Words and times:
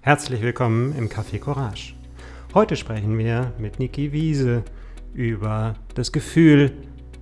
Herzlich 0.00 0.40
willkommen 0.42 0.94
im 0.96 1.08
Café 1.08 1.40
Courage. 1.40 1.92
Heute 2.54 2.76
sprechen 2.76 3.18
wir 3.18 3.52
mit 3.58 3.80
Niki 3.80 4.12
Wiese 4.12 4.62
über 5.12 5.74
das 5.94 6.12
Gefühl, 6.12 6.70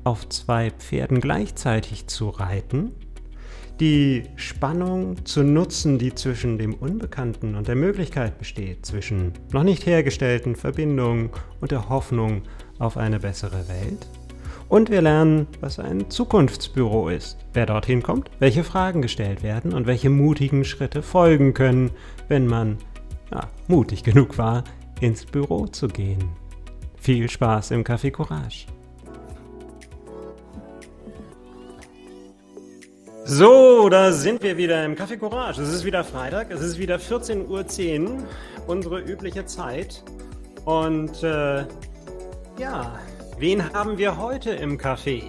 auf 0.05 0.29
zwei 0.29 0.71
Pferden 0.71 1.23
gleichzeitig 1.23 2.07
zu 2.07 2.29
reiten, 2.29 2.93
die 3.81 4.25
Spannung 4.37 5.25
zu 5.25 5.43
nutzen, 5.43 5.99
die 5.99 6.15
zwischen 6.15 6.59
dem 6.59 6.75
Unbekannten 6.75 7.55
und 7.55 7.67
der 7.67 7.77
Möglichkeit 7.77 8.39
besteht, 8.39 8.85
zwischen 8.85 9.33
noch 9.53 9.65
nicht 9.65 9.87
hergestellten 9.87 10.55
Verbindungen 10.55 11.31
und 11.63 11.71
der 11.71 11.89
Hoffnung 11.89 12.43
auf 12.79 12.99
eine 12.99 13.21
bessere 13.21 13.67
Welt 13.69 14.07
und 14.69 14.91
wir 14.91 15.01
lernen, 15.01 15.47
was 15.61 15.79
ein 15.79 16.11
Zukunftsbüro 16.11 17.09
ist, 17.09 17.39
wer 17.53 17.67
dorthin 17.67 18.03
kommt, 18.03 18.31
welche 18.39 18.65
Fragen 18.65 19.03
gestellt 19.03 19.43
werden 19.43 19.73
und 19.73 19.87
welche 19.87 20.11
mutigen 20.11 20.65
Schritte 20.65 21.03
folgen 21.03 21.55
können, 21.55 21.91
wenn 22.29 22.47
man 22.47 22.79
ja, 23.31 23.49
mutig 23.69 24.03
genug 24.05 24.39
war, 24.39 24.65
ins 25.01 25.25
Büro 25.25 25.67
zu 25.67 25.89
gehen. 25.89 26.31
Viel 27.01 27.29
Spaß 27.29 27.71
im 27.73 27.85
Café 27.85 28.11
Courage. 28.11 28.67
So, 33.25 33.89
da 33.89 34.13
sind 34.13 34.43
wir 34.43 34.57
wieder 34.57 34.85
im 34.85 34.95
Café 34.95 35.17
Courage. 35.17 35.61
Es 35.61 35.73
ist 35.73 35.85
wieder 35.85 36.05
Freitag, 36.05 36.51
es 36.51 36.61
ist 36.61 36.79
wieder 36.79 36.97
14.10 36.97 38.07
Uhr, 38.07 38.25
unsere 38.67 39.01
übliche 39.01 39.45
Zeit. 39.47 40.05
Und 40.65 41.23
äh, 41.23 41.65
ja, 42.59 42.99
Wen 43.39 43.71
haben 43.75 43.99
wir 43.99 44.17
heute 44.17 44.53
im 44.53 44.79
Café? 44.79 45.23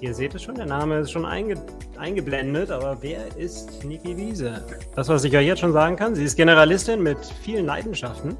Ihr 0.00 0.14
seht 0.14 0.36
es 0.36 0.42
schon, 0.44 0.54
der 0.54 0.66
Name 0.66 1.00
ist 1.00 1.10
schon 1.10 1.26
einge 1.26 1.56
eingeblendet, 2.04 2.70
aber 2.70 2.98
wer 3.00 3.34
ist 3.38 3.82
Niki 3.82 4.14
Wiese? 4.14 4.62
Das, 4.94 5.08
was 5.08 5.24
ich 5.24 5.34
euch 5.34 5.46
jetzt 5.46 5.60
schon 5.60 5.72
sagen 5.72 5.96
kann, 5.96 6.14
sie 6.14 6.24
ist 6.24 6.36
Generalistin 6.36 7.02
mit 7.02 7.16
vielen 7.42 7.64
Leidenschaften 7.64 8.36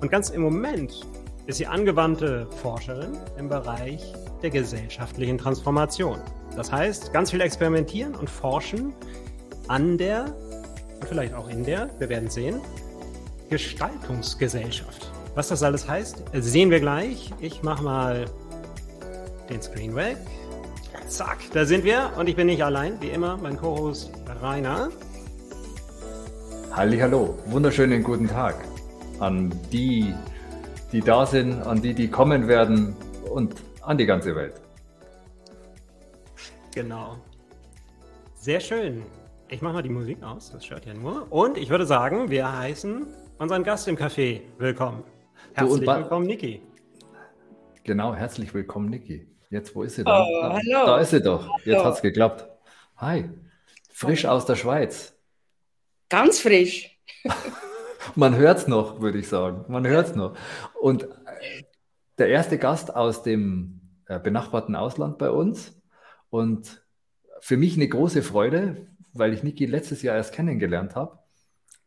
und 0.00 0.10
ganz 0.10 0.28
im 0.28 0.42
Moment 0.42 1.06
ist 1.46 1.56
sie 1.56 1.66
angewandte 1.66 2.46
Forscherin 2.60 3.16
im 3.38 3.48
Bereich 3.48 4.12
der 4.42 4.50
gesellschaftlichen 4.50 5.38
Transformation. 5.38 6.20
Das 6.56 6.70
heißt, 6.70 7.12
ganz 7.14 7.30
viel 7.30 7.40
experimentieren 7.40 8.14
und 8.14 8.28
forschen 8.28 8.92
an 9.68 9.96
der 9.96 10.26
und 11.00 11.08
vielleicht 11.08 11.32
auch 11.32 11.48
in 11.48 11.64
der, 11.64 11.88
wir 11.98 12.10
werden 12.10 12.28
sehen, 12.28 12.60
Gestaltungsgesellschaft. 13.48 15.10
Was 15.34 15.48
das 15.48 15.62
alles 15.62 15.88
heißt, 15.88 16.22
sehen 16.34 16.70
wir 16.70 16.80
gleich. 16.80 17.30
Ich 17.40 17.62
mache 17.62 17.82
mal 17.82 18.26
den 19.48 19.62
Screen 19.62 19.96
weg. 19.96 20.18
Zack, 21.10 21.38
da 21.52 21.64
sind 21.64 21.82
wir. 21.82 22.12
Und 22.16 22.28
ich 22.28 22.36
bin 22.36 22.46
nicht 22.46 22.62
allein, 22.62 23.02
wie 23.02 23.08
immer, 23.08 23.36
mein 23.36 23.56
Co-Host 23.56 24.12
Rainer. 24.40 24.90
Hallo, 26.70 27.36
wunderschönen 27.46 28.04
guten 28.04 28.28
Tag 28.28 28.54
an 29.18 29.52
die, 29.72 30.14
die 30.92 31.00
da 31.00 31.26
sind, 31.26 31.62
an 31.62 31.82
die, 31.82 31.94
die 31.94 32.08
kommen 32.08 32.46
werden 32.46 32.94
und 33.28 33.56
an 33.82 33.98
die 33.98 34.06
ganze 34.06 34.36
Welt. 34.36 34.54
Genau. 36.72 37.16
Sehr 38.36 38.60
schön. 38.60 39.02
Ich 39.48 39.62
mache 39.62 39.74
mal 39.74 39.82
die 39.82 39.88
Musik 39.88 40.22
aus, 40.22 40.52
das 40.52 40.64
stört 40.64 40.86
ja 40.86 40.94
nur. 40.94 41.26
Und 41.32 41.58
ich 41.58 41.70
würde 41.70 41.86
sagen, 41.86 42.30
wir 42.30 42.56
heißen 42.56 43.08
unseren 43.38 43.64
Gast 43.64 43.88
im 43.88 43.96
Café 43.96 44.42
willkommen. 44.58 45.02
Herzlich 45.54 45.88
willkommen, 45.88 46.26
Niki. 46.26 46.62
Genau, 47.82 48.14
herzlich 48.14 48.54
willkommen, 48.54 48.90
Niki. 48.90 49.26
Jetzt, 49.50 49.74
wo 49.74 49.82
ist 49.82 49.96
sie 49.96 50.04
da? 50.04 50.22
Oh, 50.22 50.42
da, 50.42 50.52
hallo. 50.54 50.86
Da 50.86 50.98
ist 51.00 51.10
sie 51.10 51.20
doch. 51.20 51.48
Jetzt 51.64 51.84
hat 51.84 51.94
es 51.94 52.02
geklappt. 52.02 52.48
Hi. 52.96 53.28
Frisch 53.90 54.24
aus 54.24 54.46
der 54.46 54.54
Schweiz. 54.54 55.14
Ganz 56.08 56.40
frisch. 56.40 56.98
Man 58.14 58.36
hört 58.36 58.58
es 58.58 58.68
noch, 58.68 59.00
würde 59.00 59.18
ich 59.18 59.28
sagen. 59.28 59.64
Man 59.68 59.86
hört 59.86 60.08
es 60.08 60.14
noch. 60.14 60.36
Und 60.80 61.02
äh, 61.04 61.64
der 62.18 62.28
erste 62.28 62.58
Gast 62.58 62.94
aus 62.94 63.22
dem 63.22 63.80
äh, 64.06 64.20
benachbarten 64.20 64.76
Ausland 64.76 65.18
bei 65.18 65.30
uns. 65.30 65.78
Und 66.30 66.84
für 67.40 67.56
mich 67.56 67.74
eine 67.74 67.88
große 67.88 68.22
Freude, 68.22 68.86
weil 69.12 69.32
ich 69.34 69.42
Niki 69.42 69.66
letztes 69.66 70.02
Jahr 70.02 70.16
erst 70.16 70.32
kennengelernt 70.32 70.94
habe. 70.94 71.18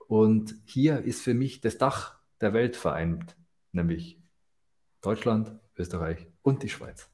Und 0.07 0.53
hier 0.65 0.99
ist 0.99 1.21
für 1.21 1.33
mich 1.33 1.61
das 1.61 1.77
Dach 1.77 2.19
der 2.41 2.53
Welt 2.53 2.75
vereint 2.75 3.37
nämlich 3.71 4.21
Deutschland, 5.01 5.51
Österreich 5.77 6.27
und 6.41 6.63
die 6.63 6.69
Schweiz. 6.69 7.09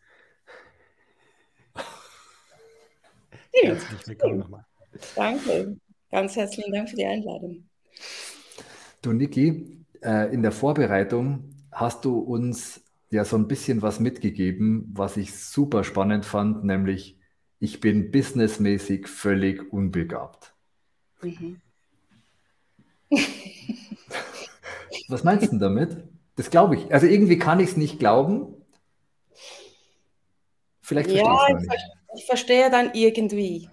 Ja. 3.53 3.69
Herzlich 3.69 4.07
willkommen 4.07 4.39
nochmal. 4.39 4.65
Danke. 5.15 5.77
Ganz 6.11 6.35
herzlichen 6.35 6.73
Dank 6.73 6.89
für 6.89 6.95
die 6.95 7.05
Einladung. 7.05 7.69
Du, 9.01 9.13
Niki, 9.13 9.85
äh, 10.01 10.33
in 10.33 10.41
der 10.41 10.51
Vorbereitung 10.51 11.53
hast 11.71 12.05
du 12.05 12.19
uns 12.19 12.81
ja 13.11 13.25
so 13.25 13.37
ein 13.37 13.47
bisschen 13.47 13.81
was 13.81 13.99
mitgegeben, 13.99 14.91
was 14.93 15.17
ich 15.17 15.37
super 15.37 15.83
spannend 15.83 16.25
fand, 16.25 16.63
nämlich 16.63 17.17
ich 17.59 17.79
bin 17.79 18.11
businessmäßig 18.11 19.07
völlig 19.07 19.71
unbegabt. 19.73 20.53
Mhm. 21.21 21.59
was 25.07 25.23
meinst 25.23 25.51
du 25.51 25.57
damit? 25.57 26.03
Das 26.35 26.49
glaube 26.49 26.75
ich. 26.75 26.93
Also 26.93 27.07
irgendwie 27.07 27.37
kann 27.37 27.59
ich 27.59 27.71
es 27.71 27.77
nicht 27.77 27.99
glauben. 27.99 28.55
Vielleicht 30.81 31.11
ja, 31.11 31.47
ich, 31.49 31.55
nicht. 31.55 31.98
Ich 32.15 32.25
verstehe 32.25 32.69
dann 32.69 32.91
irgendwie, 32.93 33.69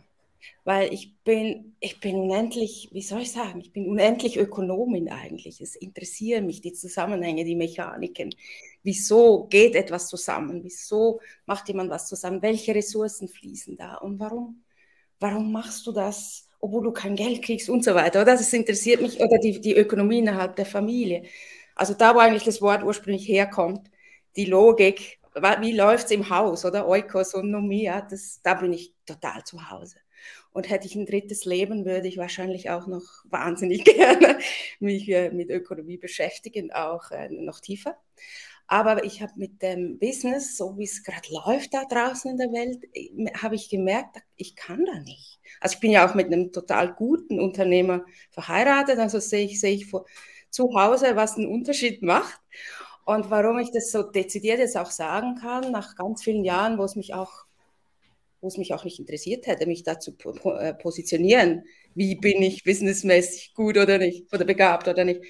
weil 0.65 0.93
ich 0.93 1.17
bin, 1.23 1.77
ich 1.81 2.01
bin 2.01 2.17
unendlich, 2.17 2.89
wie 2.93 3.03
soll 3.03 3.23
ich 3.23 3.33
sagen, 3.33 3.61
ich 3.61 3.73
bin 3.73 3.89
unendlich 3.89 4.37
Ökonomin 4.37 5.09
eigentlich. 5.11 5.61
Es 5.61 5.77
interessieren 5.77 6.47
mich 6.47 6.61
die 6.61 6.73
Zusammenhänge, 6.73 7.45
die 7.45 7.57
Mechaniken. 7.57 8.35
Wieso 8.83 9.45
geht 9.45 9.75
etwas 9.75 10.09
zusammen? 10.09 10.63
Wieso 10.65 11.21
macht 11.47 11.69
jemand 11.69 11.91
was 11.91 12.09
zusammen? 12.09 12.43
Welche 12.43 12.75
Ressourcen 12.75 13.29
fließen 13.29 13.77
da? 13.77 13.97
Und 13.97 14.19
warum, 14.21 14.63
warum 15.21 15.53
machst 15.53 15.87
du 15.87 15.93
das, 15.93 16.49
obwohl 16.61 16.85
du 16.85 16.93
kein 16.93 17.17
Geld 17.17 17.43
kriegst 17.43 17.69
und 17.69 17.85
so 17.85 17.95
weiter? 17.95 18.23
Oder 18.23 18.37
das 18.37 18.53
interessiert 18.53 19.01
mich, 19.03 19.21
oder 19.21 19.39
die, 19.39 19.61
die 19.61 19.75
Ökonomie 19.77 20.19
innerhalb 20.19 20.57
der 20.57 20.67
Familie. 20.67 21.25
Also 21.75 21.95
da, 21.95 22.15
wo 22.15 22.19
eigentlich 22.19 22.45
das 22.45 22.63
Wort 22.63 22.83
ursprünglich 22.83 23.29
herkommt, 23.29 23.91
die 24.37 24.47
Logik, 24.47 25.19
wie 25.37 25.73
läuft 25.73 26.07
es 26.07 26.11
im 26.11 26.31
Haus, 26.31 26.65
oder 26.65 26.89
Oikos 26.89 27.35
und 27.35 27.51
Nomia, 27.51 28.01
das, 28.03 28.41
da 28.43 28.55
bin 28.55 28.73
ich 28.73 28.95
total 29.05 29.45
zu 29.45 29.71
Hause. 29.71 29.97
Und 30.53 30.71
hätte 30.71 30.87
ich 30.87 30.95
ein 30.95 31.07
drittes 31.07 31.45
Leben, 31.45 31.85
würde 31.85 32.09
ich 32.09 32.17
wahrscheinlich 32.17 32.71
auch 32.71 32.87
noch 32.87 33.05
wahnsinnig 33.25 33.85
gerne 33.85 34.39
mich 34.81 35.09
äh, 35.09 35.31
mit 35.31 35.51
Ökonomie 35.51 35.99
beschäftigen, 35.99 36.73
auch 36.73 37.11
äh, 37.11 37.29
noch 37.29 37.61
tiefer. 37.61 37.99
Aber 38.69 39.05
ich 39.05 39.23
habe 39.23 39.33
mit 39.37 39.63
dem 39.63 39.99
Business, 39.99 40.57
so 40.57 40.77
wie 40.77 40.85
es 40.85 41.05
gerade 41.05 41.29
läuft 41.31 41.73
da 41.73 41.85
draußen 41.85 42.31
in 42.31 42.39
der 42.39 42.53
Welt, 42.53 42.83
äh, 42.95 43.33
habe 43.41 43.55
ich 43.55 43.69
gemerkt, 43.69 44.17
ich 44.37 44.57
kann 44.57 44.85
da 44.85 44.99
nicht. 45.01 45.39
Also 45.61 45.75
ich 45.75 45.81
bin 45.81 45.91
ja 45.93 46.09
auch 46.09 46.15
mit 46.15 46.27
einem 46.27 46.53
total 46.53 46.95
guten 46.95 47.39
Unternehmer 47.39 48.05
verheiratet, 48.31 48.99
also 48.99 49.21
sehe 49.21 49.45
ich, 49.45 49.61
sehe 49.61 49.75
ich 49.75 49.87
vor, 49.87 50.07
zu 50.51 50.75
Hause, 50.75 51.17
was 51.17 51.37
einen 51.37 51.49
Unterschied 51.49 52.03
macht. 52.03 52.41
Und 53.07 53.31
warum 53.31 53.61
ich 53.61 53.71
das 53.71 53.93
so 53.93 54.03
dezidiert 54.03 54.59
jetzt 54.59 54.77
auch 54.77 54.91
sagen 54.91 55.37
kann, 55.37 55.71
nach 55.71 55.95
ganz 55.95 56.25
vielen 56.25 56.45
Jahren, 56.45 56.77
wo 56.77 56.83
es 56.83 56.97
mich 56.97 57.15
auch, 57.15 57.47
wo 58.41 58.49
es 58.49 58.59
mich 58.59 58.75
auch 58.75 58.83
nicht 58.83 58.99
interessiert 58.99 59.47
hätte, 59.47 59.67
mich 59.67 59.85
dazu 59.85 60.13
äh, 60.59 60.75
positionieren, 60.75 61.63
wie 61.95 62.17
bin 62.17 62.43
ich 62.43 62.65
businessmäßig 62.65 63.55
gut 63.55 63.79
oder 63.79 63.99
nicht, 63.99 64.35
oder 64.35 64.45
begabt 64.45 64.89
oder 64.89 65.05
nicht. 65.05 65.23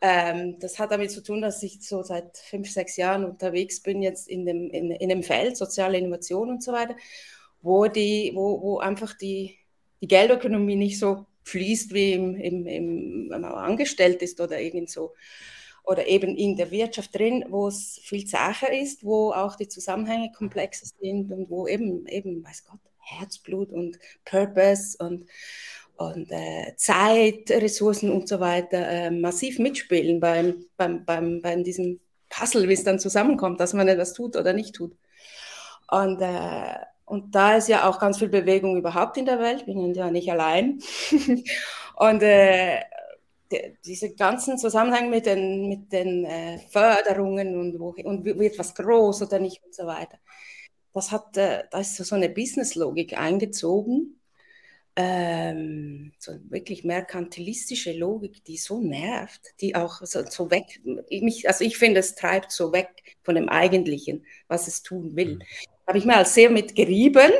Ähm, 0.00 0.58
das 0.60 0.78
hat 0.78 0.92
damit 0.92 1.10
zu 1.10 1.22
tun, 1.22 1.42
dass 1.42 1.62
ich 1.62 1.86
so 1.86 2.02
seit 2.02 2.38
fünf, 2.38 2.70
sechs 2.70 2.96
Jahren 2.96 3.26
unterwegs 3.26 3.82
bin, 3.82 4.00
jetzt 4.00 4.26
in 4.26 4.46
dem, 4.46 4.70
in, 4.70 4.90
in 4.90 5.10
dem 5.10 5.22
Feld 5.22 5.58
soziale 5.58 5.98
Innovation 5.98 6.48
und 6.48 6.62
so 6.62 6.72
weiter, 6.72 6.96
wo, 7.60 7.86
die, 7.86 8.32
wo, 8.34 8.62
wo 8.62 8.78
einfach 8.78 9.12
die, 9.14 9.58
die 10.00 10.08
Geldökonomie 10.08 10.76
nicht 10.76 10.98
so 10.98 11.26
fließt, 11.42 11.92
wie 11.92 12.14
im, 12.14 12.36
im, 12.36 12.66
im, 12.66 13.26
wenn 13.28 13.42
man 13.42 13.52
angestellt 13.52 14.22
ist 14.22 14.40
oder 14.40 14.58
irgend 14.58 14.88
so. 14.88 15.12
Oder 15.84 16.06
eben 16.06 16.36
in 16.36 16.56
der 16.56 16.70
Wirtschaft 16.70 17.14
drin, 17.14 17.44
wo 17.48 17.68
es 17.68 18.00
viel 18.02 18.24
zäher 18.24 18.72
ist, 18.72 19.04
wo 19.04 19.32
auch 19.32 19.56
die 19.56 19.68
Zusammenhänge 19.68 20.32
komplexer 20.32 20.86
sind 20.98 21.30
und 21.30 21.50
wo 21.50 21.66
eben, 21.68 22.06
eben, 22.06 22.44
weiß 22.44 22.64
Gott, 22.64 22.80
Herzblut 22.98 23.70
und 23.70 23.98
Purpose 24.24 24.96
und, 24.98 25.26
und 25.96 26.30
äh, 26.30 26.74
Zeit, 26.76 27.50
Ressourcen 27.50 28.10
und 28.10 28.28
so 28.28 28.40
weiter 28.40 28.78
äh, 28.88 29.10
massiv 29.10 29.58
mitspielen 29.58 30.20
beim, 30.20 30.64
beim, 30.78 31.04
beim, 31.04 31.42
beim 31.42 31.64
diesem 31.64 32.00
Puzzle, 32.30 32.68
wie 32.68 32.72
es 32.72 32.84
dann 32.84 32.98
zusammenkommt, 32.98 33.60
dass 33.60 33.74
man 33.74 33.86
etwas 33.86 34.14
tut 34.14 34.36
oder 34.36 34.54
nicht 34.54 34.74
tut. 34.74 34.96
Und 35.88 36.20
äh, 36.22 36.74
und 37.06 37.34
da 37.34 37.56
ist 37.56 37.68
ja 37.68 37.88
auch 37.88 37.98
ganz 37.98 38.18
viel 38.18 38.28
Bewegung 38.28 38.76
überhaupt 38.76 39.16
in 39.16 39.26
der 39.26 39.38
Welt. 39.38 39.66
Bin 39.66 39.94
ja 39.94 40.10
nicht 40.10 40.30
allein. 40.30 40.78
und 41.96 42.22
äh, 42.22 42.80
die, 43.54 43.76
diese 43.84 44.14
ganzen 44.14 44.58
Zusammenhänge 44.58 45.10
mit 45.10 45.26
den, 45.26 45.68
mit 45.68 45.92
den 45.92 46.24
äh, 46.24 46.58
Förderungen 46.70 47.56
und, 47.58 47.78
wo, 47.78 47.94
und 48.04 48.24
wird 48.24 48.58
was 48.58 48.74
groß 48.74 49.22
oder 49.22 49.38
nicht 49.38 49.62
und 49.64 49.74
so 49.74 49.86
weiter. 49.86 50.18
Das 50.92 51.10
hat, 51.10 51.36
äh, 51.36 51.64
da 51.70 51.80
ist 51.80 51.96
so 51.96 52.14
eine 52.14 52.28
Business-Logik 52.28 53.18
eingezogen, 53.18 54.20
ähm, 54.96 56.12
so 56.18 56.32
wirklich 56.48 56.84
merkantilistische 56.84 57.92
Logik, 57.92 58.44
die 58.44 58.56
so 58.56 58.80
nervt, 58.80 59.54
die 59.60 59.74
auch 59.74 60.00
so, 60.02 60.24
so 60.24 60.50
weg, 60.50 60.80
mich, 61.10 61.48
also 61.48 61.64
ich 61.64 61.76
finde, 61.78 62.00
es 62.00 62.14
treibt 62.14 62.52
so 62.52 62.72
weg 62.72 63.16
von 63.22 63.34
dem 63.34 63.48
Eigentlichen, 63.48 64.24
was 64.46 64.68
es 64.68 64.82
tun 64.82 65.16
will. 65.16 65.36
Mhm. 65.36 65.42
Habe 65.86 65.98
ich 65.98 66.04
mir 66.04 66.16
als 66.16 66.34
sehr 66.34 66.48
mitgerieben 66.48 67.32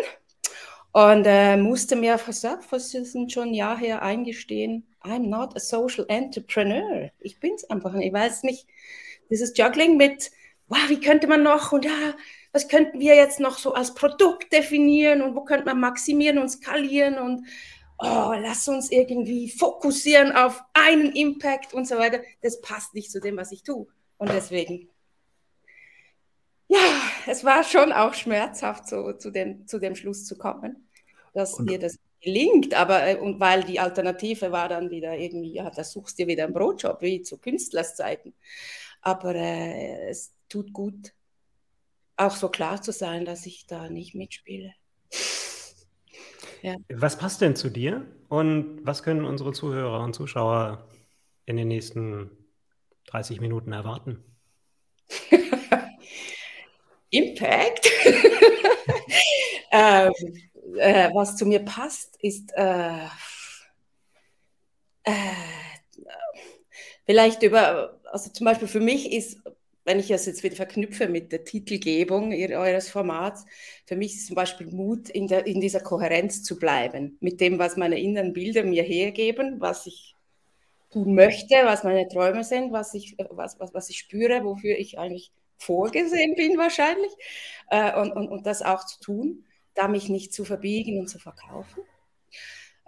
und 0.92 1.24
äh, 1.26 1.56
musste 1.56 1.96
mir 1.96 2.18
fast 2.18 2.90
sind 2.90 3.32
schon 3.32 3.48
ein 3.48 3.54
Jahr 3.54 3.78
her 3.78 4.02
eingestehen, 4.02 4.86
I'm 5.04 5.28
not 5.28 5.54
a 5.54 5.60
social 5.60 6.06
entrepreneur. 6.08 7.10
Ich 7.20 7.38
bin 7.38 7.54
es 7.54 7.68
einfach 7.68 7.92
nicht. 7.92 8.06
Ich 8.06 8.12
weiß 8.12 8.42
nicht, 8.42 8.66
dieses 9.30 9.56
Juggling 9.56 9.96
mit, 9.96 10.30
wow, 10.68 10.88
wie 10.88 11.00
könnte 11.00 11.26
man 11.26 11.42
noch 11.42 11.72
und 11.72 11.84
ja, 11.84 12.14
was 12.52 12.68
könnten 12.68 13.00
wir 13.00 13.14
jetzt 13.14 13.38
noch 13.38 13.58
so 13.58 13.74
als 13.74 13.94
Produkt 13.94 14.52
definieren 14.52 15.20
und 15.20 15.34
wo 15.34 15.42
könnte 15.42 15.66
man 15.66 15.80
maximieren 15.80 16.38
und 16.38 16.48
skalieren 16.48 17.18
und 17.18 17.46
oh, 17.98 18.32
lass 18.38 18.66
uns 18.68 18.90
irgendwie 18.90 19.50
fokussieren 19.50 20.32
auf 20.32 20.62
einen 20.72 21.12
Impact 21.12 21.74
und 21.74 21.86
so 21.86 21.96
weiter. 21.96 22.20
Das 22.42 22.60
passt 22.60 22.94
nicht 22.94 23.10
zu 23.10 23.20
dem, 23.20 23.36
was 23.36 23.52
ich 23.52 23.62
tue. 23.62 23.86
Und 24.16 24.30
deswegen, 24.30 24.88
ja, 26.68 26.78
es 27.26 27.44
war 27.44 27.62
schon 27.62 27.92
auch 27.92 28.14
schmerzhaft, 28.14 28.88
so 28.88 29.12
zu 29.12 29.30
dem, 29.30 29.66
zu 29.66 29.78
dem 29.78 29.96
Schluss 29.96 30.24
zu 30.24 30.38
kommen, 30.38 30.88
dass 31.34 31.54
und, 31.54 31.68
dir 31.68 31.78
das 31.78 31.98
gelingt, 32.24 32.74
aber 32.74 33.06
äh, 33.06 33.16
und 33.16 33.38
weil 33.38 33.62
die 33.62 33.78
Alternative 33.78 34.50
war 34.50 34.68
dann 34.68 34.90
wieder 34.90 35.16
irgendwie, 35.16 35.54
ja, 35.54 35.70
da 35.70 35.84
suchst 35.84 36.18
du 36.18 36.24
dir 36.24 36.28
wieder 36.28 36.44
einen 36.44 36.54
Brotjob, 36.54 37.00
wie 37.02 37.22
zu 37.22 37.38
Künstlerszeiten. 37.38 38.34
Aber 39.02 39.34
äh, 39.34 40.08
es 40.08 40.34
tut 40.48 40.72
gut, 40.72 41.12
auch 42.16 42.34
so 42.34 42.48
klar 42.48 42.80
zu 42.80 42.92
sein, 42.92 43.24
dass 43.24 43.46
ich 43.46 43.66
da 43.66 43.88
nicht 43.88 44.14
mitspiele. 44.14 44.72
Ja. 46.62 46.76
Was 46.88 47.18
passt 47.18 47.42
denn 47.42 47.56
zu 47.56 47.68
dir 47.68 48.06
und 48.28 48.80
was 48.84 49.02
können 49.02 49.26
unsere 49.26 49.52
Zuhörer 49.52 50.02
und 50.02 50.14
Zuschauer 50.14 50.88
in 51.44 51.56
den 51.56 51.68
nächsten 51.68 52.30
30 53.06 53.40
Minuten 53.40 53.72
erwarten? 53.72 54.24
Impact. 57.10 57.90
ähm, 59.70 60.12
äh, 60.78 61.10
was 61.14 61.36
zu 61.36 61.46
mir 61.46 61.60
passt, 61.64 62.16
ist 62.20 62.52
äh, 62.56 63.04
äh, 65.04 65.12
vielleicht 67.06 67.42
über, 67.42 68.00
also 68.10 68.30
zum 68.30 68.44
Beispiel 68.44 68.68
für 68.68 68.80
mich 68.80 69.12
ist 69.12 69.38
wenn 69.84 70.00
ich 70.00 70.08
das 70.08 70.26
jetzt 70.26 70.42
wieder 70.42 70.56
verknüpfe 70.56 71.08
mit 71.08 71.30
der 71.32 71.44
Titelgebung 71.44 72.32
eures 72.32 72.88
Formats, 72.88 73.44
für 73.86 73.96
mich 73.96 74.14
ist 74.14 74.26
zum 74.28 74.36
Beispiel 74.36 74.66
Mut, 74.68 75.10
in, 75.10 75.28
der, 75.28 75.46
in 75.46 75.60
dieser 75.60 75.80
Kohärenz 75.80 76.42
zu 76.42 76.58
bleiben, 76.58 77.18
mit 77.20 77.40
dem, 77.40 77.58
was 77.58 77.76
meine 77.76 78.00
inneren 78.00 78.32
Bilder 78.32 78.64
mir 78.64 78.82
hergeben, 78.82 79.60
was 79.60 79.86
ich 79.86 80.16
tun 80.90 81.14
möchte, 81.14 81.54
was 81.64 81.84
meine 81.84 82.08
Träume 82.08 82.44
sind, 82.44 82.72
was 82.72 82.94
ich, 82.94 83.16
was, 83.30 83.58
was, 83.60 83.74
was 83.74 83.90
ich 83.90 83.98
spüre, 83.98 84.44
wofür 84.44 84.78
ich 84.78 84.98
eigentlich 84.98 85.32
vorgesehen 85.58 86.34
bin 86.34 86.56
wahrscheinlich, 86.56 87.12
äh, 87.70 87.98
und, 88.00 88.12
und, 88.12 88.28
und 88.28 88.46
das 88.46 88.62
auch 88.62 88.84
zu 88.86 89.00
tun, 89.00 89.44
da 89.74 89.88
mich 89.88 90.08
nicht 90.08 90.32
zu 90.32 90.44
verbiegen 90.44 91.00
und 91.00 91.08
zu 91.08 91.18
verkaufen. 91.18 91.82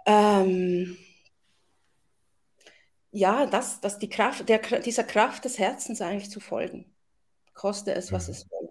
Ähm, 0.05 0.97
ja, 3.11 3.45
das, 3.45 3.81
das 3.81 3.99
die 3.99 4.09
Kraft, 4.09 4.47
der, 4.49 4.59
dieser 4.59 5.03
Kraft 5.03 5.45
des 5.45 5.59
Herzens 5.59 6.01
eigentlich 6.01 6.29
zu 6.29 6.39
folgen. 6.39 6.85
Koste 7.53 7.93
es, 7.93 8.11
was 8.11 8.29
es 8.29 8.49
will. 8.49 8.69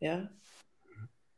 Ja. 0.00 0.30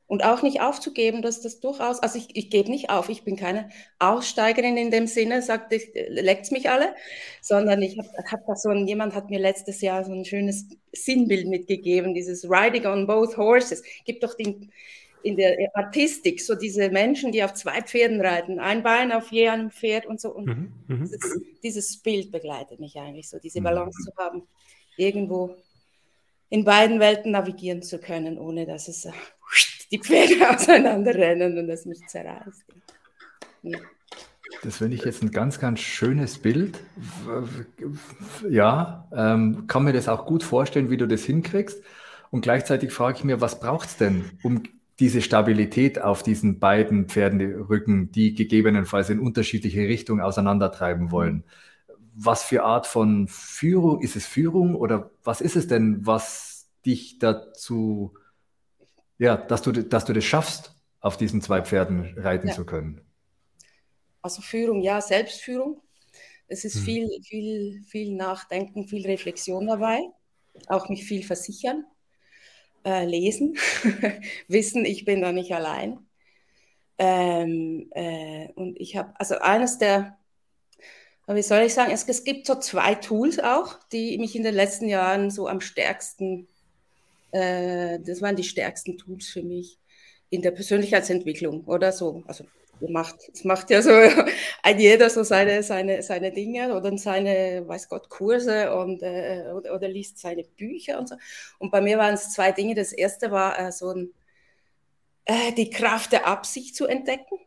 Und 0.07 0.25
auch 0.25 0.43
nicht 0.43 0.61
aufzugeben, 0.61 1.23
dass 1.23 1.41
das 1.41 1.61
durchaus, 1.61 2.01
also 2.01 2.19
ich, 2.19 2.37
ich 2.37 2.51
gebe 2.51 2.69
nicht 2.69 2.91
auf, 2.91 3.09
ich 3.09 3.23
bin 3.23 3.37
keine 3.37 3.69
Aussteigerin 4.01 4.77
in 4.77 4.91
dem 4.91 5.07
Sinne, 5.07 5.41
sagt, 5.41 5.73
leckt 6.09 6.51
mich 6.51 6.69
alle, 6.69 6.97
sondern 7.41 7.81
ich 7.81 7.97
habe 7.97 8.09
hab 8.31 8.45
da 8.45 8.57
so 8.57 8.71
ein, 8.71 8.89
jemand 8.89 9.15
hat 9.15 9.31
mir 9.31 9.39
letztes 9.39 9.81
Jahr 9.81 10.05
so 10.05 10.13
ein 10.13 10.25
schönes 10.25 10.67
Sinnbild 10.93 11.47
mitgegeben, 11.47 12.13
dieses 12.13 12.45
Riding 12.45 12.87
on 12.87 13.07
both 13.07 13.37
horses. 13.37 13.85
Gibt 14.05 14.25
doch 14.25 14.35
den, 14.35 14.73
in 15.23 15.37
der 15.37 15.57
Artistik, 15.75 16.41
so 16.41 16.55
diese 16.55 16.91
Menschen, 16.91 17.33
die 17.33 17.43
auf 17.45 17.55
zwei 17.55 17.83
Pferden 17.83 18.21
reiten, 18.21 18.59
ein 18.59 18.83
Bein 18.83 19.13
auf 19.13 19.31
je 19.31 19.49
einem 19.49 19.71
Pferd 19.71 20.07
und 20.07 20.21
so. 20.21 20.35
Und 20.35 20.47
mhm, 20.47 20.73
mhm. 20.89 21.03
dieses, 21.03 21.41
dieses, 21.63 21.97
Bild 21.99 22.31
begleitet 22.33 22.81
mich 22.81 22.97
eigentlich 22.99 23.29
so, 23.29 23.39
diese 23.39 23.61
mhm. 23.61 23.65
Balance 23.65 24.03
zu 24.03 24.13
haben, 24.17 24.43
irgendwo 24.97 25.57
in 26.49 26.65
beiden 26.65 27.01
Welten 27.01 27.33
navigieren 27.33 27.83
zu 27.83 27.99
können, 27.99 28.39
ohne 28.39 28.67
dass 28.67 28.89
es 28.89 29.05
äh, 29.05 29.13
die 29.91 29.99
Pferde 29.99 30.51
auseinanderrennen 30.51 31.59
und 31.59 31.69
es 31.69 31.85
mich 31.85 32.07
zerreißt. 32.07 32.65
Ja. 33.63 33.79
Das 34.63 34.79
finde 34.79 34.97
ich 34.97 35.05
jetzt 35.05 35.23
ein 35.23 35.31
ganz, 35.31 35.61
ganz 35.61 35.81
schönes 35.81 36.39
Bild. 36.39 36.81
Ja, 38.49 39.09
ähm, 39.15 39.67
kann 39.69 39.85
mir 39.85 39.93
das 39.93 40.09
auch 40.09 40.27
gut 40.27 40.43
vorstellen, 40.43 40.91
wie 40.91 40.97
du 40.97 41.07
das 41.07 41.23
hinkriegst. 41.23 41.83
Und 42.31 42.43
gleichzeitig 42.43 42.93
frage 42.93 43.19
ich 43.19 43.25
mir, 43.25 43.41
was 43.41 43.61
braucht 43.61 43.89
es 43.89 43.97
denn, 43.97 44.31
um 44.43 44.63
diese 45.01 45.23
Stabilität 45.23 46.01
auf 46.01 46.23
diesen 46.23 46.61
beiden 46.61 47.09
Pferdenrücken, 47.09 48.13
die 48.13 48.35
gegebenenfalls 48.35 49.09
in 49.09 49.19
unterschiedliche 49.19 49.81
Richtungen 49.81 50.21
auseinandertreiben 50.21 51.11
wollen. 51.11 51.45
Was 52.15 52.43
für 52.43 52.65
Art 52.65 52.87
von 52.87 53.27
Führung, 53.27 54.03
ist 54.03 54.15
es 54.15 54.27
Führung 54.27 54.75
oder 54.77 55.11
was 55.25 55.41
ist 55.41 55.57
es 55.57 55.67
denn, 55.67 56.07
was 56.07 56.69
dich 56.85 57.19
dazu, 57.19 58.15
ja, 59.17 59.39
dass 59.39 59.63
du, 59.63 59.73
dass 59.73 60.05
du 60.05 60.13
das 60.13 60.25
schaffst, 60.25 60.75
auf 61.01 61.17
diesen 61.17 61.41
zwei 61.41 61.63
Pferden 61.63 62.15
reiten 62.19 62.49
ja. 62.49 62.55
zu 62.55 62.67
können? 62.67 63.01
Also 64.21 64.43
Führung, 64.43 64.83
ja, 64.83 65.01
Selbstführung. 65.01 65.81
Es 66.47 66.65
ist 66.65 66.77
hm. 66.77 66.83
viel, 66.83 67.09
viel, 67.23 67.83
viel 67.85 68.15
Nachdenken, 68.17 68.87
viel 68.87 69.07
Reflexion 69.07 69.67
dabei, 69.67 70.01
auch 70.67 70.91
mich 70.91 71.05
viel 71.05 71.23
versichern 71.23 71.85
äh, 72.85 73.05
lesen, 73.05 73.57
wissen, 74.49 74.85
ich 74.85 75.05
bin 75.05 75.21
da 75.21 75.33
nicht 75.33 75.53
allein. 75.53 75.99
Ähm, 76.99 77.91
äh, 77.93 78.49
und 78.55 78.79
ich 78.79 78.97
habe, 78.97 79.13
also 79.19 79.39
eines 79.39 79.79
der, 79.79 80.19
wie 81.27 81.43
soll 81.43 81.63
ich 81.63 81.75
sagen, 81.75 81.93
es, 81.93 82.07
es, 82.09 82.25
gibt 82.25 82.47
so 82.47 82.57
zwei 82.57 82.95
Tools 82.95 83.39
auch, 83.39 83.79
die 83.93 84.19
mich 84.19 84.37
in 84.37 84.43
den 84.43 84.55
letzten 84.55 84.89
Jahren 84.89 85.31
so 85.31 85.49
am 85.49 85.61
stärksten, 85.61 86.49
äh, 87.31 87.99
das 88.01 88.21
waren 88.21 88.37
die 88.37 88.45
stärksten 88.45 88.99
Tools 88.99 89.29
für 89.29 89.43
mich 89.43 89.79
in 90.29 90.43
der 90.43 90.51
Persönlichkeitsentwicklung 90.51 91.65
oder 91.65 91.93
so. 91.93 92.23
Also 92.27 92.45
macht, 92.89 93.17
es 93.33 93.45
macht 93.45 93.71
ja 93.71 93.83
so 93.83 93.91
ein 94.63 94.79
jeder 94.79 95.11
so 95.11 95.23
seine, 95.23 95.63
seine, 95.63 96.03
seine 96.03 96.33
Dinge 96.33 96.75
oder 96.75 96.97
seine, 96.99 97.65
weiß 97.67 97.89
Gott, 97.89 98.09
Kurse 98.09 98.75
und, 98.75 99.03
äh, 99.03 99.45
oder, 99.55 99.75
oder, 99.75 99.89
liest 99.89 100.19
seine 100.19 100.45
Bücher 100.45 100.99
und 100.99 101.09
so. 101.09 101.17
Und 101.59 101.71
bei 101.71 101.81
mir 101.81 101.99
waren 101.99 102.15
es 102.15 102.33
zwei 102.33 102.53
Dinge. 102.53 102.75
Das 102.75 102.93
erste 102.93 103.31
war 103.31 103.59
äh, 103.59 103.73
so 103.73 103.91
ein, 103.91 104.11
äh, 105.25 105.53
die 105.53 105.71
Kraft 105.71 106.13
der 106.13 106.27
Absicht 106.27 106.77
zu 106.77 106.87
entdecken. 106.87 107.39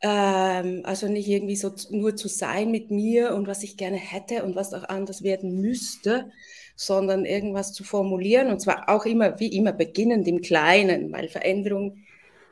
Ähm, 0.00 0.82
also 0.84 1.08
nicht 1.08 1.28
irgendwie 1.28 1.56
so 1.56 1.72
nur 1.90 2.14
zu 2.14 2.28
sein 2.28 2.70
mit 2.70 2.90
mir 2.90 3.34
und 3.34 3.48
was 3.48 3.64
ich 3.64 3.76
gerne 3.76 3.96
hätte 3.96 4.44
und 4.44 4.54
was 4.54 4.72
auch 4.72 4.84
anders 4.84 5.22
werden 5.24 5.60
müsste, 5.60 6.30
sondern 6.76 7.24
irgendwas 7.24 7.72
zu 7.72 7.82
formulieren 7.82 8.50
und 8.50 8.60
zwar 8.60 8.88
auch 8.88 9.04
immer, 9.04 9.40
wie 9.40 9.48
immer, 9.48 9.72
beginnend 9.72 10.28
im 10.28 10.40
Kleinen, 10.40 11.12
weil 11.12 11.28
Veränderung 11.28 12.04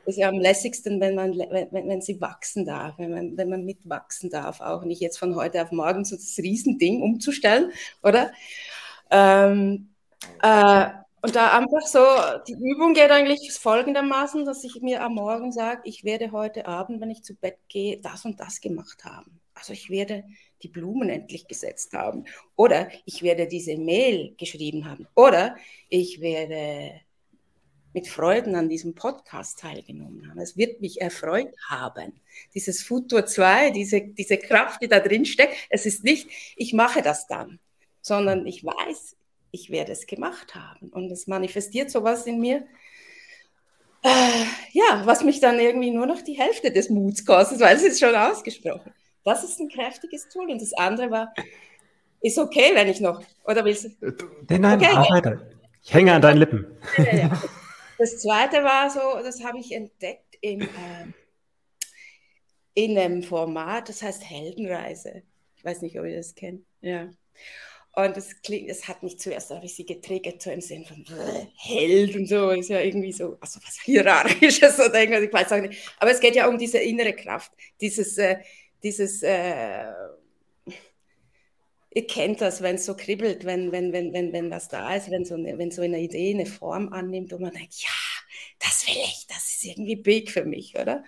ist 0.06 0.16
ja 0.18 0.28
am 0.28 0.38
lässigsten, 0.38 1.00
wenn, 1.00 1.14
man, 1.14 1.36
wenn, 1.36 1.88
wenn 1.88 2.02
sie 2.02 2.20
wachsen 2.20 2.64
darf, 2.64 2.98
wenn 2.98 3.10
man, 3.10 3.36
wenn 3.36 3.48
man 3.48 3.64
mitwachsen 3.64 4.30
darf, 4.30 4.60
auch 4.60 4.84
nicht 4.84 5.00
jetzt 5.00 5.18
von 5.18 5.34
heute 5.36 5.62
auf 5.62 5.72
morgen 5.72 6.04
so 6.04 6.16
das 6.16 6.38
Riesending 6.38 7.02
umzustellen, 7.02 7.72
oder? 8.02 8.32
Ähm, 9.10 9.90
äh, 10.42 10.88
und 11.22 11.34
da 11.34 11.58
einfach 11.58 11.86
so, 11.86 12.04
die 12.46 12.52
Übung 12.52 12.94
geht 12.94 13.10
eigentlich 13.10 13.50
folgendermaßen, 13.52 14.44
dass 14.44 14.62
ich 14.62 14.80
mir 14.80 15.02
am 15.02 15.14
Morgen 15.14 15.50
sage, 15.50 15.80
ich 15.84 16.04
werde 16.04 16.30
heute 16.30 16.66
Abend, 16.66 17.00
wenn 17.00 17.10
ich 17.10 17.25
zu 17.25 17.34
Bett 17.34 17.58
gehe, 17.68 17.98
das 18.00 18.25
und 18.25 18.38
das 18.38 18.60
gemacht 18.60 19.04
haben. 19.04 19.40
Also 19.54 19.72
ich 19.72 19.90
werde 19.90 20.25
die 20.62 20.68
Blumen 20.68 21.08
endlich 21.08 21.48
gesetzt 21.48 21.94
haben. 21.94 22.26
Oder 22.54 22.90
ich 23.06 23.22
werde 23.22 23.48
diese 23.48 23.76
Mail 23.76 24.34
geschrieben 24.36 24.88
haben. 24.88 25.08
Oder 25.14 25.56
ich 25.88 26.20
werde 26.20 27.00
mit 27.96 28.08
Freuden 28.08 28.56
an 28.56 28.68
diesem 28.68 28.94
Podcast 28.94 29.58
teilgenommen 29.58 30.28
haben. 30.28 30.38
Es 30.38 30.58
wird 30.58 30.82
mich 30.82 31.00
erfreut 31.00 31.54
haben. 31.66 32.20
Dieses 32.54 32.82
Futur 32.82 33.24
2, 33.24 33.70
diese, 33.70 34.02
diese 34.02 34.36
Kraft, 34.36 34.82
die 34.82 34.88
da 34.88 35.00
drin 35.00 35.24
steckt, 35.24 35.54
es 35.70 35.86
ist 35.86 36.04
nicht, 36.04 36.28
ich 36.56 36.74
mache 36.74 37.00
das 37.00 37.26
dann, 37.26 37.58
sondern 38.02 38.46
ich 38.46 38.62
weiß, 38.62 39.16
ich 39.50 39.70
werde 39.70 39.92
es 39.92 40.06
gemacht 40.06 40.54
haben. 40.54 40.90
Und 40.90 41.10
es 41.10 41.26
manifestiert 41.26 41.90
sowas 41.90 42.26
in 42.26 42.38
mir, 42.38 42.66
äh, 44.02 44.44
ja, 44.72 45.00
was 45.06 45.24
mich 45.24 45.40
dann 45.40 45.58
irgendwie 45.58 45.90
nur 45.90 46.04
noch 46.04 46.20
die 46.20 46.38
Hälfte 46.38 46.70
des 46.70 46.90
Muts 46.90 47.24
kostet, 47.24 47.60
weil 47.60 47.76
es 47.76 47.82
ist 47.82 47.98
schon 47.98 48.14
ausgesprochen. 48.14 48.92
Das 49.24 49.42
ist 49.42 49.58
ein 49.58 49.70
kräftiges 49.70 50.28
Tool. 50.28 50.50
Und 50.50 50.60
das 50.60 50.74
andere 50.74 51.10
war, 51.10 51.32
ist 52.20 52.36
okay, 52.36 52.72
wenn 52.74 52.88
ich 52.88 53.00
noch, 53.00 53.22
oder 53.46 53.64
willst 53.64 53.84
du? 53.84 54.12
Nein, 54.50 54.60
nein, 54.60 54.82
okay, 54.82 55.12
weiter. 55.14 55.50
Ich 55.82 55.94
hänge 55.94 56.12
an 56.12 56.20
deinen 56.20 56.36
Lippen. 56.36 56.66
Ja, 56.98 57.16
ja. 57.16 57.42
Das 57.98 58.18
zweite 58.18 58.62
war 58.62 58.90
so, 58.90 59.22
das 59.22 59.42
habe 59.42 59.58
ich 59.58 59.72
entdeckt 59.72 60.36
im, 60.40 60.62
äh, 60.62 60.66
in 62.74 62.98
einem 62.98 63.22
Format, 63.22 63.88
das 63.88 64.02
heißt 64.02 64.28
Heldenreise. 64.28 65.22
Ich 65.56 65.64
weiß 65.64 65.82
nicht, 65.82 65.98
ob 65.98 66.06
ihr 66.06 66.16
das 66.16 66.34
kennt. 66.34 66.64
Ja. 66.80 67.10
Und 67.92 68.14
es 68.18 68.42
klingt, 68.42 68.68
es 68.68 68.88
hat 68.88 69.02
mich 69.02 69.18
zuerst 69.18 69.50
ein 69.50 69.62
bisschen 69.62 69.86
getriggert, 69.86 70.42
so 70.42 70.50
im 70.50 70.60
Sinn 70.60 70.84
von 70.84 71.02
äh, 71.16 71.46
Held 71.56 72.14
und 72.14 72.28
so, 72.28 72.50
ist 72.50 72.68
ja 72.68 72.80
irgendwie 72.80 73.12
so, 73.12 73.38
also 73.40 73.58
was 73.64 73.80
Hierarchisches 73.82 74.78
oder 74.86 75.00
irgendwas, 75.00 75.22
ich 75.22 75.32
weiß 75.32 75.52
auch 75.52 75.62
nicht. 75.62 75.94
Aber 75.98 76.10
es 76.10 76.20
geht 76.20 76.36
ja 76.36 76.46
um 76.46 76.58
diese 76.58 76.78
innere 76.78 77.14
Kraft, 77.14 77.52
dieses, 77.80 78.18
äh, 78.18 78.36
dieses, 78.82 79.22
äh, 79.22 79.86
ihr 81.96 82.06
kennt 82.06 82.42
das, 82.42 82.60
wenn 82.60 82.74
es 82.74 82.84
so 82.84 82.94
kribbelt, 82.94 83.46
wenn, 83.46 83.72
wenn, 83.72 83.90
wenn, 83.90 84.12
wenn, 84.12 84.30
wenn 84.30 84.50
was 84.50 84.68
da 84.68 84.94
ist, 84.94 85.10
wenn 85.10 85.24
so, 85.24 85.34
eine, 85.34 85.56
wenn 85.56 85.70
so 85.70 85.80
eine 85.80 85.98
Idee 85.98 86.34
eine 86.34 86.44
Form 86.44 86.92
annimmt 86.92 87.32
und 87.32 87.40
man 87.40 87.52
denkt, 87.52 87.72
ja, 87.72 87.88
das 88.58 88.86
will 88.86 88.96
ich, 89.02 89.26
das 89.28 89.50
ist 89.50 89.64
irgendwie 89.64 89.96
big 89.96 90.30
für 90.30 90.44
mich, 90.44 90.78
oder? 90.78 91.04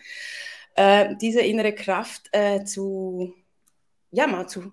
Äh, 0.77 1.15
diese 1.21 1.43
innere 1.43 1.75
Kraft 1.75 2.31
äh, 2.33 2.65
zu, 2.65 3.35
ja, 4.13 4.27
mal 4.27 4.49
zu 4.49 4.73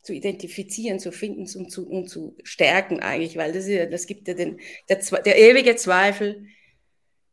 zu 0.00 0.12
identifizieren, 0.14 1.00
zu 1.00 1.10
finden 1.10 1.40
und 1.58 1.68
zu, 1.68 1.88
und 1.88 2.08
zu 2.08 2.36
stärken 2.44 3.00
eigentlich, 3.00 3.36
weil 3.36 3.52
das, 3.52 3.66
ist, 3.66 3.92
das 3.92 4.06
gibt 4.06 4.28
ja 4.28 4.34
den, 4.34 4.60
der, 4.88 4.98
der 4.98 5.36
ewige 5.36 5.74
Zweifel, 5.74 6.46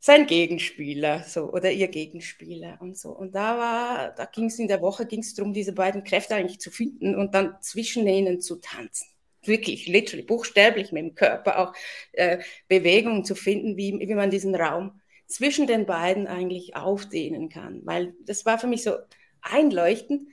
sein 0.05 0.27
Gegenspieler 0.27 1.24
so 1.24 1.50
oder 1.53 1.72
ihr 1.72 1.88
Gegenspieler 1.88 2.77
und 2.81 2.98
so. 2.98 3.12
Und 3.12 3.36
da 3.36 3.57
war, 3.57 4.12
da 4.13 4.25
ging 4.25 4.48
es 4.48 4.60
in 4.60 4.67
der 4.67 4.81
Woche 4.81 5.05
ging 5.05 5.22
es 5.22 5.33
darum, 5.33 5.53
diese 5.53 5.72
beiden 5.72 6.03
Kräfte 6.03 6.36
eigentlich 6.36 6.60
zu 6.60 6.72
finden 6.72 7.15
und 7.15 7.33
dann 7.33 7.55
zwischen 7.62 8.05
ihnen 8.05 8.41
zu 8.41 8.57
tanzen. 8.57 9.07
Wirklich, 9.45 9.88
literally, 9.88 10.24
buchstäblich 10.24 10.91
mit 10.91 11.03
dem 11.03 11.15
Körper 11.15 11.57
auch 11.57 11.74
äh, 12.12 12.39
Bewegungen 12.67 13.24
zu 13.24 13.33
finden, 13.33 13.77
wie, 13.77 13.98
wie 13.98 14.13
man 14.13 14.29
diesen 14.29 14.55
Raum 14.55 15.00
zwischen 15.25 15.67
den 15.67 15.86
beiden 15.86 16.27
eigentlich 16.27 16.75
aufdehnen 16.75 17.48
kann. 17.48 17.79
Weil 17.86 18.13
das 18.25 18.45
war 18.45 18.60
für 18.60 18.67
mich 18.67 18.83
so 18.83 18.98
einleuchtend, 19.41 20.27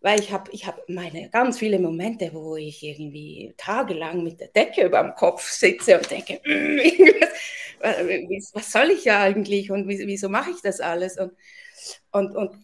weil 0.00 0.18
ich 0.18 0.32
habe 0.32 0.50
ich 0.52 0.66
hab 0.66 0.88
meine 0.88 1.30
ganz 1.30 1.60
viele 1.60 1.78
Momente, 1.78 2.30
wo 2.32 2.56
ich 2.56 2.82
irgendwie 2.82 3.54
tagelang 3.56 4.24
mit 4.24 4.40
der 4.40 4.48
Decke 4.48 4.86
über 4.86 5.00
dem 5.00 5.14
Kopf 5.14 5.48
sitze 5.48 5.98
und 5.98 6.10
denke, 6.10 6.40
was 7.80 8.72
soll 8.72 8.90
ich 8.90 9.04
ja 9.04 9.20
eigentlich 9.20 9.70
und 9.70 9.88
wieso 9.88 10.28
mache 10.28 10.50
ich 10.50 10.60
das 10.62 10.80
alles? 10.80 11.18
Und, 11.18 11.32
und, 12.10 12.36
und 12.36 12.56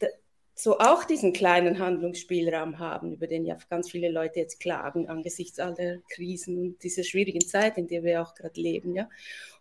so 0.56 0.78
auch 0.78 1.04
diesen 1.04 1.33
kleinen 1.33 1.78
Handlungsspielraum 1.78 2.78
haben, 2.78 3.12
über 3.12 3.26
den 3.26 3.44
ja 3.44 3.59
ganz 3.68 3.90
viele 3.90 4.11
Leute 4.11 4.38
jetzt 4.38 4.61
klagen 4.61 5.09
angesichts 5.09 5.59
all 5.59 5.75
der 5.75 6.00
Krisen 6.11 6.59
und 6.59 6.83
dieser 6.83 7.02
schwierigen 7.02 7.44
Zeit, 7.44 7.76
in 7.76 7.88
der 7.88 8.04
wir 8.04 8.23
auch 8.23 8.35
gerade 8.35 8.61
leben. 8.61 8.94
Ja? 8.94 9.09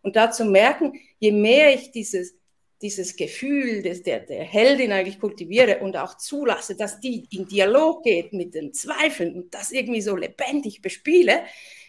Und 0.03 0.15
da 0.15 0.31
zu 0.31 0.45
merken, 0.45 0.93
je 1.19 1.31
mehr 1.31 1.73
ich 1.73 1.91
dieses 1.91 2.35
dieses 2.83 3.15
Gefühl 3.15 3.81
des, 3.81 4.03
der, 4.03 4.19
der 4.19 4.43
Heldin 4.43 4.91
eigentlich 4.91 5.19
kultiviere 5.19 5.79
und 5.79 5.95
auch 5.95 6.17
zulasse, 6.17 6.75
dass 6.75 6.99
die 6.99 7.25
in 7.31 7.47
Dialog 7.47 8.03
geht 8.03 8.33
mit 8.33 8.53
den 8.53 8.73
Zweifeln 8.73 9.35
und 9.35 9.53
das 9.53 9.71
irgendwie 9.71 10.01
so 10.01 10.17
lebendig 10.17 10.81
bespiele, 10.81 11.43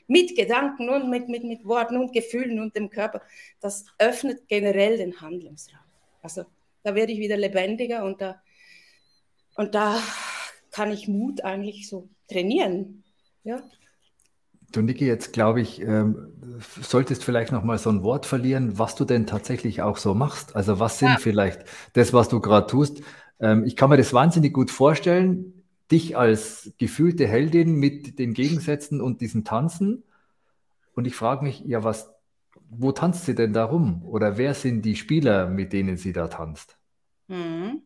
mit 0.06 0.37
Gedanken 0.37 0.88
und 0.88 1.11
mit, 1.11 1.28
mit, 1.28 1.44
mit 1.44 1.64
Worten 1.64 1.96
und 1.96 2.12
Gefühlen 2.12 2.61
und 2.61 2.76
dem 2.76 2.90
Körper, 2.90 3.23
das 3.61 3.84
öffnet 3.99 4.49
generell 4.49 4.96
den 4.96 5.20
Handlungsraum. 5.20 5.80
Also 6.23 6.44
da 6.82 6.94
werde 6.94 7.12
ich 7.12 7.18
wieder 7.18 7.37
lebendiger 7.37 8.04
und 8.04 8.20
da, 8.20 8.40
und 9.56 9.75
da 9.75 9.99
kann 10.70 10.90
ich 10.90 11.08
Mut 11.08 11.42
eigentlich 11.42 11.88
so 11.88 12.08
trainieren. 12.28 13.04
Ja. 13.44 13.62
Du, 14.73 14.82
Niki, 14.82 15.06
jetzt 15.06 15.32
glaube 15.32 15.61
ich, 15.61 15.80
ähm, 15.80 16.32
solltest 16.80 17.23
vielleicht 17.23 17.52
noch 17.52 17.62
mal 17.62 17.78
so 17.78 17.90
ein 17.90 18.02
Wort 18.02 18.26
verlieren, 18.26 18.78
was 18.78 18.96
du 18.96 19.04
denn 19.04 19.26
tatsächlich 19.26 19.82
auch 19.82 19.96
so 19.99 20.14
machst. 20.14 20.56
Also 20.56 20.80
was 20.80 20.99
sind 20.99 21.11
ja. 21.11 21.16
vielleicht 21.18 21.64
das, 21.92 22.12
was 22.12 22.28
du 22.28 22.40
gerade 22.40 22.66
tust? 22.66 23.00
Ähm, 23.38 23.64
ich 23.64 23.76
kann 23.76 23.88
mir 23.88 23.96
das 23.96 24.12
wahnsinnig 24.12 24.52
gut 24.52 24.70
vorstellen, 24.70 25.53
dich 25.90 26.16
als 26.16 26.72
gefühlte 26.78 27.26
Heldin 27.26 27.74
mit 27.74 28.18
den 28.18 28.34
Gegensätzen 28.34 29.00
und 29.00 29.20
diesen 29.20 29.44
Tanzen. 29.44 30.04
Und 30.94 31.06
ich 31.06 31.14
frage 31.14 31.44
mich, 31.44 31.60
ja, 31.60 31.84
was, 31.84 32.10
wo 32.70 32.92
tanzt 32.92 33.26
sie 33.26 33.34
denn 33.34 33.52
da 33.52 33.64
rum? 33.64 34.04
Oder 34.04 34.38
wer 34.38 34.54
sind 34.54 34.82
die 34.82 34.96
Spieler, 34.96 35.48
mit 35.48 35.72
denen 35.72 35.96
sie 35.96 36.12
da 36.12 36.28
tanzt? 36.28 36.78
Mhm. 37.28 37.82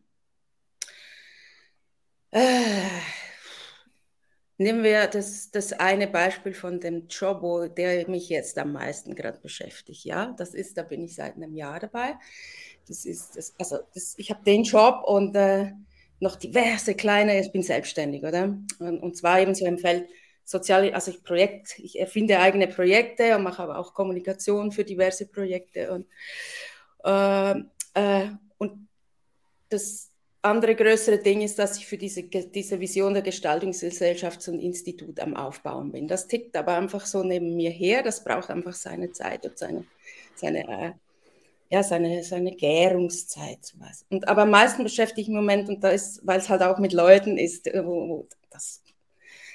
Äh 2.31 3.19
Nehmen 4.61 4.83
wir 4.83 5.07
das, 5.07 5.51
das 5.51 5.71
eine 5.71 6.05
Beispiel 6.05 6.53
von 6.53 6.81
dem 6.81 7.07
Job, 7.07 7.73
der 7.77 8.09
mich 8.09 8.27
jetzt 8.27 8.57
am 8.57 8.73
meisten 8.73 9.15
gerade 9.15 9.39
beschäftigt. 9.39 10.03
Ja, 10.03 10.33
das 10.37 10.53
ist, 10.53 10.77
da 10.77 10.83
bin 10.83 11.01
ich 11.01 11.15
seit 11.15 11.37
einem 11.37 11.55
Jahr 11.55 11.79
dabei. 11.79 12.15
Das 12.85 13.05
ist, 13.05 13.37
das, 13.37 13.53
also 13.57 13.77
das, 13.93 14.15
ich 14.17 14.29
habe 14.31 14.43
den 14.43 14.63
Job 14.63 15.03
und 15.05 15.33
äh, 15.37 15.71
noch 16.19 16.35
diverse 16.35 16.95
kleine, 16.95 17.39
ich 17.39 17.51
bin 17.51 17.63
selbstständig, 17.63 18.23
oder? 18.23 18.57
Und, 18.79 19.15
zwar 19.15 19.39
eben 19.39 19.55
so 19.55 19.65
im 19.65 19.77
Feld 19.77 20.09
soziale, 20.43 20.93
also 20.93 21.11
ich 21.11 21.23
Projekt, 21.23 21.79
ich 21.79 21.99
erfinde 21.99 22.39
eigene 22.39 22.67
Projekte 22.67 23.35
und 23.35 23.43
mache 23.43 23.63
aber 23.63 23.77
auch 23.77 23.93
Kommunikation 23.93 24.71
für 24.71 24.83
diverse 24.83 25.27
Projekte 25.27 25.91
und, 25.91 26.07
äh, 27.03 27.59
äh, 27.93 28.29
und 28.57 28.87
das 29.69 30.09
andere 30.41 30.75
größere 30.75 31.19
Ding 31.19 31.41
ist, 31.41 31.59
dass 31.59 31.77
ich 31.77 31.85
für 31.85 31.97
diese, 31.97 32.23
diese 32.23 32.79
Vision 32.79 33.13
der 33.13 33.23
Gestaltungsgesellschaft 33.23 34.41
so 34.41 34.51
ein 34.51 34.59
Institut 34.59 35.19
am 35.19 35.35
Aufbauen 35.35 35.91
bin. 35.91 36.07
Das 36.07 36.27
tickt 36.27 36.55
aber 36.55 36.77
einfach 36.77 37.05
so 37.05 37.23
neben 37.23 37.55
mir 37.55 37.71
her. 37.71 38.03
Das 38.03 38.23
braucht 38.23 38.49
einfach 38.49 38.73
seine 38.73 39.11
Zeit 39.11 39.45
und 39.45 39.57
seine, 39.57 39.85
seine, 40.35 40.59
äh, 40.67 40.91
ja, 41.69 41.83
seine, 41.83 42.23
seine 42.23 42.51
Gärungszeit. 42.55 43.63
Sowas. 43.63 44.05
Und, 44.09 44.27
aber 44.27 44.43
am 44.43 44.49
meisten 44.49 44.83
beschäftige 44.83 45.21
ich 45.21 45.27
im 45.27 45.35
Moment, 45.35 45.69
und 45.69 45.83
da 45.83 45.89
ist, 45.89 46.25
weil 46.25 46.39
es 46.39 46.49
halt 46.49 46.61
auch 46.61 46.79
mit 46.79 46.93
Leuten 46.93 47.37
ist, 47.37 47.67
äh, 47.67 47.85
wo, 47.85 48.09
wo 48.09 48.27
das, 48.49 48.83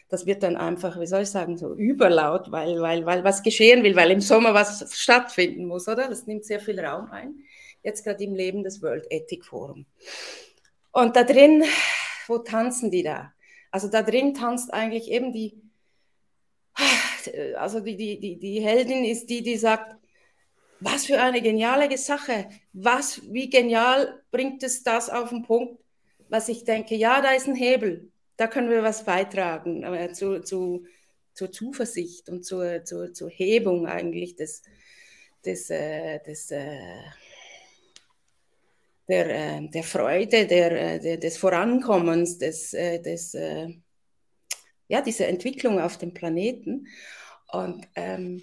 das 0.09 0.25
wird 0.25 0.43
dann 0.43 0.57
einfach, 0.57 0.99
wie 1.01 1.07
soll 1.07 1.23
ich 1.23 1.31
sagen, 1.31 1.57
so 1.59 1.75
überlaut, 1.75 2.53
weil, 2.53 2.81
weil, 2.81 3.05
weil 3.05 3.25
was 3.25 3.43
geschehen 3.43 3.83
will, 3.83 3.97
weil 3.97 4.13
im 4.13 4.21
Sommer 4.21 4.55
was 4.55 4.95
stattfinden 4.97 5.67
muss, 5.67 5.89
oder? 5.89 6.09
Das 6.09 6.27
nimmt 6.27 6.45
sehr 6.45 6.61
viel 6.61 6.79
Raum 6.79 7.11
ein. 7.11 7.41
Jetzt 7.83 8.05
gerade 8.05 8.23
im 8.25 8.35
Leben 8.35 8.63
des 8.63 8.81
World 8.81 9.07
Ethic 9.11 9.45
Forum. 9.45 9.87
Und 10.93 11.17
da 11.17 11.25
drin, 11.25 11.65
wo 12.29 12.39
tanzen 12.39 12.91
die 12.91 13.03
da? 13.03 13.33
Also 13.73 13.89
da 13.89 14.03
drin 14.03 14.35
tanzt 14.35 14.73
eigentlich 14.73 15.11
eben 15.11 15.33
die, 15.33 15.61
also 17.57 17.81
die, 17.81 17.97
die, 17.97 18.21
die, 18.21 18.39
die 18.39 18.61
Heldin 18.61 19.05
ist 19.05 19.29
die, 19.29 19.43
die 19.43 19.57
sagt, 19.57 19.97
was 20.81 21.07
für 21.07 21.21
eine 21.21 21.41
geniale 21.41 21.97
Sache, 21.97 22.49
was, 22.73 23.23
wie 23.33 23.49
genial 23.49 24.23
bringt 24.31 24.63
es 24.63 24.83
das 24.83 25.09
auf 25.09 25.31
den 25.31 25.43
Punkt, 25.43 25.83
was 26.29 26.49
ich 26.49 26.65
denke, 26.65 26.95
ja, 26.95 27.21
da 27.21 27.33
ist 27.33 27.47
ein 27.47 27.55
Hebel, 27.55 28.11
da 28.37 28.47
können 28.47 28.71
wir 28.71 28.83
was 28.83 29.05
beitragen 29.05 29.83
äh, 29.85 30.13
zu, 30.13 30.41
zu, 30.41 30.85
zur 31.33 31.53
Zuversicht 31.53 32.29
und 32.29 32.45
zur, 32.45 32.85
zur, 32.85 33.13
zur 33.13 33.31
Hebung 33.31 33.87
eigentlich 33.87 34.37
des, 34.37 34.63
des, 35.45 35.71
äh, 35.71 36.21
des 36.21 36.51
äh, 36.51 36.77
der, 39.09 39.59
äh, 39.59 39.69
der 39.69 39.85
Freude, 39.85 40.47
der, 40.47 40.73
äh, 40.73 40.99
der, 40.99 41.17
des 41.19 41.37
Vorankommens, 41.37 42.39
des, 42.39 42.73
äh, 42.73 43.01
des, 43.01 43.37
ja, 44.89 45.01
dieser 45.01 45.29
Entwicklung 45.29 45.81
auf 45.81 45.99
dem 45.99 46.15
Planeten. 46.15 46.87
Und, 47.53 47.87
ähm, 47.95 48.43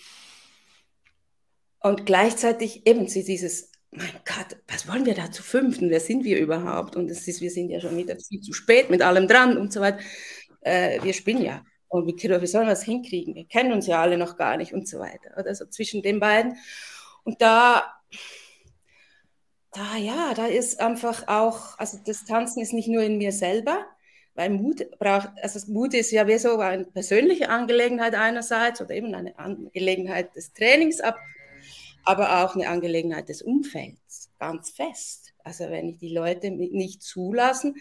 und 1.81 2.05
gleichzeitig 2.05 2.87
eben 2.87 3.07
dieses, 3.07 3.71
mein 3.91 4.11
Gott, 4.25 4.57
was 4.67 4.87
wollen 4.87 5.05
wir 5.05 5.15
da 5.15 5.31
zu 5.31 5.43
fünften? 5.43 5.89
Wer 5.89 5.99
sind 5.99 6.23
wir 6.23 6.39
überhaupt? 6.39 6.95
Und 6.95 7.09
es 7.11 7.27
ist, 7.27 7.41
wir 7.41 7.51
sind 7.51 7.69
ja 7.69 7.81
schon 7.81 7.97
wieder 7.97 8.15
viel 8.17 8.41
zu 8.41 8.53
spät 8.53 8.89
mit 8.89 9.01
allem 9.01 9.27
dran 9.27 9.57
und 9.57 9.73
so 9.73 9.81
weiter. 9.81 9.99
Äh, 10.61 11.01
wir 11.03 11.13
spielen 11.13 11.41
ja. 11.41 11.63
Und 11.87 12.07
wie, 12.07 12.13
wie 12.13 12.47
sollen 12.47 12.67
wir 12.67 12.71
das 12.71 12.83
hinkriegen? 12.83 13.35
Wir 13.35 13.45
kennen 13.45 13.73
uns 13.73 13.87
ja 13.87 14.01
alle 14.01 14.17
noch 14.17 14.37
gar 14.37 14.55
nicht 14.55 14.73
und 14.73 14.87
so 14.87 14.99
weiter. 14.99 15.37
Oder 15.37 15.53
so 15.55 15.65
zwischen 15.65 16.01
den 16.01 16.19
beiden. 16.19 16.55
Und 17.23 17.41
da 17.41 17.83
da 19.71 19.95
ja, 19.97 20.33
da 20.33 20.47
ist 20.47 20.79
einfach 20.79 21.27
auch, 21.27 21.79
also 21.79 21.97
das 22.05 22.25
Tanzen 22.25 22.61
ist 22.61 22.73
nicht 22.73 22.89
nur 22.89 23.03
in 23.03 23.17
mir 23.17 23.31
selber, 23.31 23.85
weil 24.35 24.49
Mut 24.49 24.85
braucht, 24.99 25.29
also 25.41 25.59
Mut 25.71 25.93
ist 25.93 26.11
ja 26.11 26.27
wie 26.27 26.37
so 26.37 26.57
eine 26.59 26.85
persönliche 26.85 27.49
Angelegenheit 27.49 28.15
einerseits 28.15 28.81
oder 28.81 28.91
eben 28.91 29.13
eine 29.15 29.37
Angelegenheit 29.39 30.35
des 30.35 30.53
Trainings, 30.53 30.99
aber 32.03 32.43
auch 32.43 32.55
eine 32.55 32.69
Angelegenheit 32.69 33.29
des 33.29 33.41
Umfelds, 33.41 34.29
ganz 34.39 34.71
fest. 34.71 35.33
Also 35.43 35.65
wenn 35.69 35.89
ich 35.89 35.97
die 35.97 36.13
Leute 36.13 36.51
nicht 36.51 37.01
zulassen, 37.01 37.75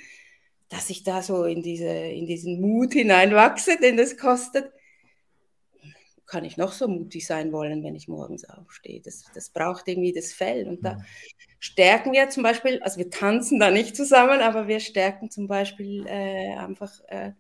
dass 0.69 0.91
ich 0.91 1.03
da 1.03 1.23
so 1.23 1.45
in, 1.45 1.63
diese, 1.63 1.89
in 1.89 2.27
diesen 2.27 2.61
Mut 2.61 2.93
hineinwachse, 2.93 3.79
den 3.81 3.97
das 3.97 4.17
kostet, 4.17 4.71
kann 6.27 6.45
ich 6.45 6.57
noch 6.57 6.73
so 6.73 6.87
mutig 6.87 7.27
sein 7.27 7.53
wollen, 7.53 7.83
wenn 7.83 7.97
ich 7.97 8.07
morgens 8.07 8.49
aufstehe. 8.49 9.01
Das, 9.01 9.25
das 9.35 9.51
braucht 9.51 9.89
irgendwie 9.89 10.13
das 10.13 10.33
Fell. 10.33 10.69
Und 10.69 10.85
da 10.85 10.99
stärken 11.59 12.13
wir 12.13 12.31
zum 12.31 12.45
Beispiel, 12.45 12.81
also 12.83 12.99
wir 12.99 13.11
tanzen 13.11 13.59
da 13.59 13.73
nicht 13.73 13.97
zusammen, 13.97 14.41
aber 14.41 14.69
wir 14.69 14.79
stärken 14.79 15.29
zum 15.31 15.49
Beispiel 15.49 16.07
äh, 16.07 16.55
einfach 16.55 16.93
äh, 17.09 17.33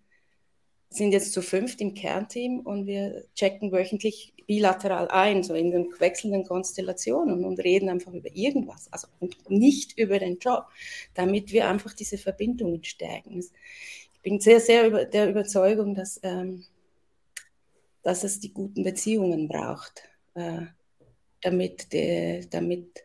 sind 0.90 1.12
jetzt 1.12 1.32
zu 1.32 1.40
fünft 1.40 1.80
im 1.80 1.94
Kernteam 1.94 2.60
und 2.60 2.87
wir 2.87 3.25
checken 3.37 3.70
wöchentlich 3.70 4.34
bilateral 4.50 5.07
ein, 5.12 5.45
so 5.45 5.54
in 5.54 5.71
den 5.71 5.95
wechselnden 6.00 6.42
Konstellationen 6.42 7.45
und 7.45 7.61
reden 7.61 7.88
einfach 7.88 8.12
über 8.12 8.35
irgendwas, 8.35 8.92
also 8.92 9.07
nicht 9.49 9.97
über 9.97 10.19
den 10.19 10.40
Job, 10.40 10.66
damit 11.14 11.52
wir 11.52 11.69
einfach 11.69 11.92
diese 11.92 12.19
Verbindungen 12.19 12.83
stärken. 12.83 13.38
Ich 13.38 14.21
bin 14.23 14.40
sehr, 14.40 14.59
sehr 14.59 14.88
über 14.88 15.04
der 15.04 15.30
Überzeugung, 15.30 15.95
dass, 15.95 16.19
ähm, 16.25 16.64
dass 18.02 18.25
es 18.25 18.40
die 18.40 18.52
guten 18.52 18.83
Beziehungen 18.83 19.47
braucht, 19.47 20.02
äh, 20.35 20.62
damit, 21.42 21.92
de, 21.92 22.45
damit 22.50 23.04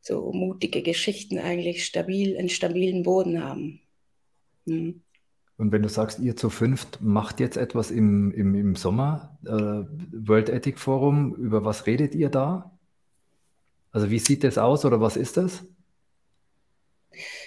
so 0.00 0.32
mutige 0.32 0.82
Geschichten 0.82 1.38
eigentlich 1.38 1.84
stabil, 1.84 2.36
einen 2.36 2.48
stabilen 2.48 3.04
Boden 3.04 3.40
haben. 3.40 3.82
Mhm. 4.64 5.00
Und 5.58 5.72
wenn 5.72 5.82
du 5.82 5.88
sagst, 5.88 6.18
ihr 6.18 6.36
zu 6.36 6.50
fünft 6.50 7.00
macht 7.00 7.40
jetzt 7.40 7.56
etwas 7.56 7.90
im, 7.90 8.30
im, 8.32 8.54
im 8.54 8.76
Sommer, 8.76 9.38
äh, 9.44 9.50
World 9.50 10.50
Ethic 10.50 10.78
Forum, 10.78 11.34
über 11.36 11.64
was 11.64 11.86
redet 11.86 12.14
ihr 12.14 12.28
da? 12.28 12.76
Also 13.90 14.10
wie 14.10 14.18
sieht 14.18 14.44
das 14.44 14.58
aus 14.58 14.84
oder 14.84 15.00
was 15.00 15.16
ist 15.16 15.38
das? 15.38 15.64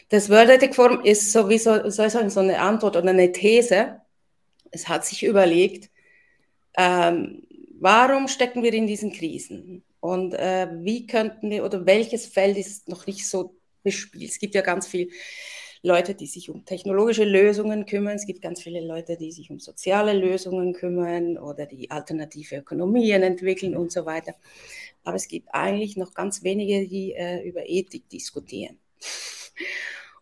Das 0.09 0.29
World 0.29 0.49
Ethic 0.49 0.73
Forum 0.73 1.01
ist 1.05 1.31
sowieso, 1.31 1.87
soll 1.91 2.07
ich 2.07 2.13
sagen, 2.13 2.31
so 2.31 2.39
eine 2.39 2.59
Antwort 2.59 2.97
oder 2.97 3.09
eine 3.09 3.31
These. 3.31 4.01
Es 4.71 4.87
hat 4.87 5.05
sich 5.05 5.23
überlegt, 5.23 5.91
ähm, 6.77 7.43
warum 7.79 8.27
stecken 8.27 8.63
wir 8.63 8.73
in 8.73 8.87
diesen 8.87 9.13
Krisen? 9.13 9.83
Und 9.99 10.33
äh, 10.33 10.67
wie 10.79 11.05
könnten 11.05 11.51
wir, 11.51 11.63
oder 11.63 11.85
welches 11.85 12.25
Feld 12.25 12.57
ist 12.57 12.87
noch 12.87 13.05
nicht 13.05 13.27
so 13.27 13.55
bespielt? 13.83 14.31
Es 14.31 14.39
gibt 14.39 14.55
ja 14.55 14.61
ganz 14.61 14.87
viel 14.87 15.11
Leute, 15.81 16.13
die 16.13 16.27
sich 16.27 16.49
um 16.49 16.65
technologische 16.65 17.23
Lösungen 17.23 17.85
kümmern. 17.85 18.15
Es 18.15 18.25
gibt 18.25 18.41
ganz 18.41 18.61
viele 18.61 18.81
Leute, 18.81 19.15
die 19.15 19.31
sich 19.31 19.49
um 19.49 19.59
soziale 19.59 20.13
Lösungen 20.13 20.73
kümmern 20.73 21.37
oder 21.37 21.65
die 21.65 21.89
alternative 21.89 22.57
Ökonomien 22.57 23.23
entwickeln 23.23 23.75
und 23.75 23.91
so 23.91 24.05
weiter. 24.05 24.33
Aber 25.03 25.15
es 25.15 25.27
gibt 25.27 25.47
eigentlich 25.53 25.95
noch 25.95 26.13
ganz 26.13 26.43
wenige, 26.43 26.87
die 26.87 27.13
äh, 27.13 27.47
über 27.47 27.67
Ethik 27.67 28.09
diskutieren. 28.09 28.77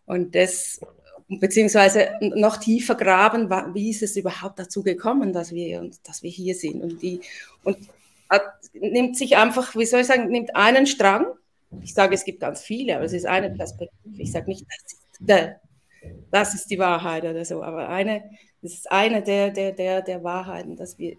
Und 0.06 0.34
das, 0.34 0.80
beziehungsweise 1.28 2.10
noch 2.20 2.58
tiefer 2.58 2.94
graben, 2.94 3.50
wie 3.74 3.90
ist 3.90 4.02
es 4.02 4.16
überhaupt 4.16 4.58
dazu 4.58 4.82
gekommen, 4.82 5.32
dass 5.32 5.52
wir, 5.52 5.90
dass 6.04 6.22
wir 6.22 6.30
hier 6.30 6.54
sind. 6.54 6.82
Und, 6.82 7.02
die, 7.02 7.20
und 7.64 7.78
hat, 8.30 8.44
nimmt 8.72 9.16
sich 9.16 9.36
einfach, 9.36 9.74
wie 9.74 9.86
soll 9.86 10.00
ich 10.00 10.06
sagen, 10.06 10.30
nimmt 10.30 10.54
einen 10.54 10.86
Strang. 10.86 11.26
Ich 11.82 11.92
sage, 11.94 12.14
es 12.14 12.24
gibt 12.24 12.40
ganz 12.40 12.62
viele, 12.62 12.96
aber 12.96 13.04
es 13.04 13.12
ist 13.12 13.26
eine 13.26 13.50
Perspektive. 13.50 14.22
Ich 14.22 14.32
sage 14.32 14.46
nicht, 14.46 14.62
das 14.62 14.92
ist 14.92 15.07
das 15.18 16.54
ist 16.54 16.70
die 16.70 16.78
Wahrheit 16.78 17.24
oder 17.24 17.44
so. 17.44 17.62
Aber 17.62 17.88
eine, 17.88 18.24
das 18.62 18.74
ist 18.74 18.90
eine 18.90 19.22
der, 19.22 19.50
der, 19.50 19.72
der, 19.72 20.02
der 20.02 20.22
Wahrheiten, 20.22 20.76
dass 20.76 20.98
wir 20.98 21.16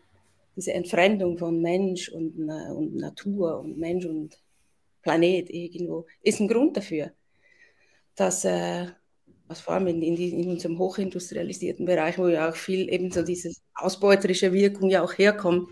diese 0.56 0.74
Entfremdung 0.74 1.38
von 1.38 1.62
Mensch 1.62 2.10
und, 2.10 2.38
und 2.38 2.96
Natur 2.96 3.60
und 3.60 3.77
Mensch 3.77 4.06
und 4.06 4.38
Planet 5.01 5.50
irgendwo, 5.50 6.06
ist 6.22 6.39
ein 6.39 6.48
Grund 6.48 6.75
dafür, 6.75 7.12
dass, 8.15 8.44
äh, 8.44 8.88
was 9.48 9.62
vor 9.62 9.75
allem 9.75 9.88
in, 9.88 10.01
in, 10.01 10.18
in, 10.18 10.50
unserem 10.50 10.77
hochindustrialisierten 10.77 11.86
Bereich, 11.86 12.18
wo 12.18 12.27
ja 12.27 12.50
auch 12.50 12.56
viel 12.56 12.91
eben 12.91 13.12
so 13.12 13.24
diese 13.24 13.51
ausbeuterische 13.74 14.51
Wirkung 14.51 14.89
ja 14.89 15.01
auch 15.01 15.18
herkommt, 15.18 15.70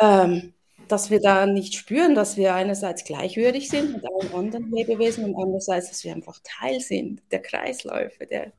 ähm, 0.00 0.54
dass 0.88 1.10
wir 1.10 1.20
da 1.20 1.46
nicht 1.46 1.74
spüren, 1.74 2.14
dass 2.14 2.36
wir 2.36 2.54
einerseits 2.54 3.04
gleichwürdig 3.04 3.68
sind 3.68 3.92
mit 3.92 4.04
allen 4.04 4.32
anderen 4.34 4.70
Lebewesen 4.70 5.24
und 5.24 5.36
andererseits, 5.36 5.88
dass 5.88 6.04
wir 6.04 6.14
einfach 6.14 6.38
Teil 6.42 6.80
sind 6.80 7.22
der 7.30 7.40
Kreisläufe, 7.42 8.26
der, 8.26 8.52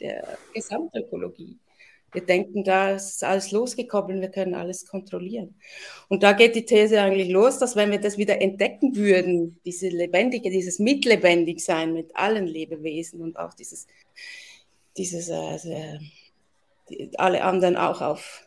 der 0.00 0.38
Gesamtökologie. 0.54 1.58
Wir 2.12 2.24
denken, 2.26 2.62
da 2.62 2.92
ist 2.92 3.24
alles 3.24 3.52
losgekoppelt, 3.52 4.20
wir 4.20 4.28
können 4.28 4.54
alles 4.54 4.86
kontrollieren. 4.86 5.54
Und 6.08 6.22
da 6.22 6.32
geht 6.32 6.54
die 6.54 6.66
These 6.66 7.00
eigentlich 7.00 7.30
los, 7.30 7.58
dass 7.58 7.74
wenn 7.74 7.90
wir 7.90 8.00
das 8.00 8.18
wieder 8.18 8.40
entdecken 8.40 8.94
würden, 8.96 9.58
diese 9.64 9.88
lebendige, 9.88 10.50
dieses 10.50 10.78
Mitlebendigsein 10.78 11.94
mit 11.94 12.14
allen 12.14 12.46
Lebewesen 12.46 13.22
und 13.22 13.38
auch 13.38 13.54
dieses, 13.54 13.86
dieses 14.98 15.30
äh, 15.30 15.98
die, 16.90 17.10
alle 17.18 17.44
anderen 17.44 17.76
auch 17.76 18.02
auf, 18.02 18.44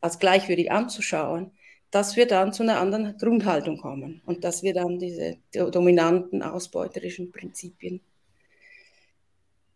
als 0.00 0.18
gleichwürdig 0.18 0.72
anzuschauen, 0.72 1.52
dass 1.90 2.16
wir 2.16 2.26
dann 2.26 2.52
zu 2.52 2.62
einer 2.62 2.80
anderen 2.80 3.16
Grundhaltung 3.18 3.78
kommen 3.78 4.22
und 4.26 4.44
dass 4.44 4.62
wir 4.62 4.74
dann 4.74 4.98
diese 4.98 5.38
dominanten 5.52 6.42
ausbeuterischen 6.42 7.32
Prinzipien 7.32 8.00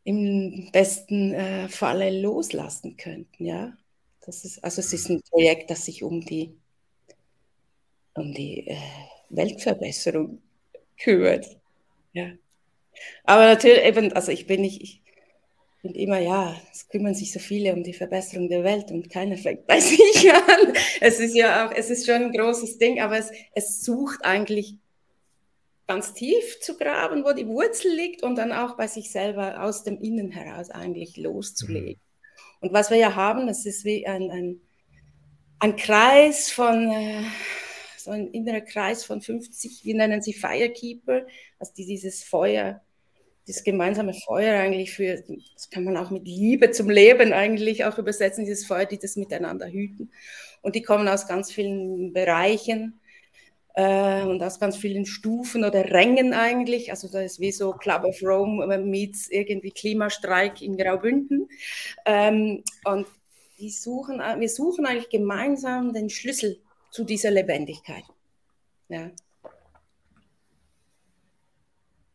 im 0.04 0.68
besten 0.70 1.32
äh, 1.32 1.68
Falle 1.68 2.20
loslassen 2.20 2.96
könnten. 2.96 3.46
Ja? 3.46 3.76
Das 4.24 4.44
ist, 4.44 4.62
also 4.62 4.80
es 4.80 4.92
ist 4.92 5.08
ein 5.08 5.22
Projekt, 5.30 5.70
das 5.70 5.86
sich 5.86 6.02
um 6.02 6.20
die, 6.20 6.54
um 8.14 8.32
die 8.32 8.66
äh, 8.68 8.76
Weltverbesserung 9.30 10.40
kümmert. 10.98 11.56
Ja. 12.12 12.30
Aber 13.24 13.46
natürlich 13.46 13.82
eben, 13.82 14.12
also 14.12 14.30
ich 14.30 14.46
bin 14.46 14.60
nicht, 14.60 14.82
ich, 14.82 15.02
und 15.84 15.96
immer, 15.96 16.18
ja, 16.18 16.56
es 16.72 16.88
kümmern 16.88 17.14
sich 17.14 17.32
so 17.32 17.38
viele 17.38 17.74
um 17.74 17.82
die 17.82 17.92
Verbesserung 17.92 18.48
der 18.48 18.64
Welt 18.64 18.90
und 18.90 19.10
keiner 19.10 19.36
fängt 19.36 19.66
bei 19.66 19.80
sich 19.80 20.32
an. 20.32 20.72
Es 21.00 21.20
ist 21.20 21.34
ja 21.34 21.66
auch, 21.66 21.72
es 21.72 21.90
ist 21.90 22.06
schon 22.06 22.22
ein 22.22 22.32
großes 22.32 22.78
Ding, 22.78 23.00
aber 23.00 23.18
es, 23.18 23.30
es 23.54 23.82
sucht 23.82 24.24
eigentlich 24.24 24.76
ganz 25.86 26.14
tief 26.14 26.60
zu 26.60 26.76
graben, 26.76 27.24
wo 27.24 27.32
die 27.32 27.46
Wurzel 27.46 27.94
liegt 27.94 28.22
und 28.22 28.36
dann 28.36 28.52
auch 28.52 28.76
bei 28.76 28.86
sich 28.86 29.10
selber 29.10 29.62
aus 29.62 29.84
dem 29.84 30.00
Innen 30.00 30.30
heraus 30.30 30.70
eigentlich 30.70 31.16
loszulegen. 31.16 32.00
Mhm. 32.00 32.00
Und 32.60 32.72
was 32.72 32.90
wir 32.90 32.96
ja 32.96 33.14
haben, 33.14 33.46
das 33.46 33.66
ist 33.66 33.84
wie 33.84 34.06
ein, 34.06 34.30
ein, 34.30 34.60
ein 35.58 35.76
Kreis 35.76 36.50
von, 36.50 36.90
äh, 36.90 37.22
so 37.98 38.10
ein 38.10 38.28
innerer 38.28 38.62
Kreis 38.62 39.04
von 39.04 39.20
50, 39.20 39.84
wir 39.84 39.94
nennen 39.94 40.22
sie 40.22 40.32
Firekeeper, 40.32 41.26
also 41.58 41.72
dieses 41.76 42.24
Feuer 42.24 42.80
das 43.46 43.62
gemeinsame 43.62 44.14
Feuer 44.14 44.58
eigentlich 44.58 44.92
für, 44.92 45.22
das 45.54 45.68
kann 45.70 45.84
man 45.84 45.96
auch 45.96 46.10
mit 46.10 46.26
Liebe 46.26 46.70
zum 46.70 46.88
Leben 46.88 47.32
eigentlich 47.32 47.84
auch 47.84 47.98
übersetzen, 47.98 48.44
dieses 48.44 48.66
Feuer, 48.66 48.86
die 48.86 48.98
das 48.98 49.16
miteinander 49.16 49.68
hüten. 49.68 50.10
Und 50.62 50.74
die 50.74 50.82
kommen 50.82 51.08
aus 51.08 51.28
ganz 51.28 51.52
vielen 51.52 52.12
Bereichen 52.12 53.00
äh, 53.74 54.22
und 54.22 54.42
aus 54.42 54.58
ganz 54.58 54.76
vielen 54.76 55.04
Stufen 55.04 55.64
oder 55.64 55.90
Rängen 55.90 56.32
eigentlich. 56.32 56.90
Also 56.90 57.08
das 57.08 57.32
ist 57.32 57.40
wie 57.40 57.52
so 57.52 57.72
Club 57.72 58.04
of 58.04 58.22
Rome 58.22 58.78
meets 58.78 59.28
irgendwie 59.28 59.72
Klimastreik 59.72 60.62
in 60.62 60.76
Graubünden. 60.76 61.48
Ähm, 62.06 62.62
und 62.84 63.06
die 63.58 63.70
suchen, 63.70 64.18
wir 64.18 64.48
suchen 64.48 64.86
eigentlich 64.86 65.10
gemeinsam 65.10 65.92
den 65.92 66.08
Schlüssel 66.08 66.58
zu 66.90 67.04
dieser 67.04 67.30
Lebendigkeit. 67.30 68.04
Ja. 68.88 69.10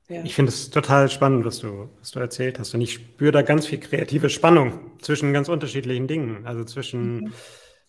Ja. 0.10 0.24
Ich 0.24 0.34
finde 0.34 0.50
es 0.50 0.72
total 0.72 1.08
spannend, 1.10 1.46
was 1.46 1.60
du, 1.60 1.88
was 2.00 2.12
du 2.12 2.20
erzählt 2.20 2.58
hast. 2.58 2.74
Und 2.74 2.82
ich 2.82 2.94
spüre 2.94 3.32
da 3.32 3.44
ganz 3.44 3.68
viel 3.68 3.80
kreative 3.80 4.32
Spannung 4.32 4.92
zwischen 5.00 5.34
ganz 5.34 5.50
unterschiedlichen 5.50 6.08
Dingen. 6.08 6.48
Also 6.48 6.64
zwischen, 6.64 7.18
mhm. 7.18 7.34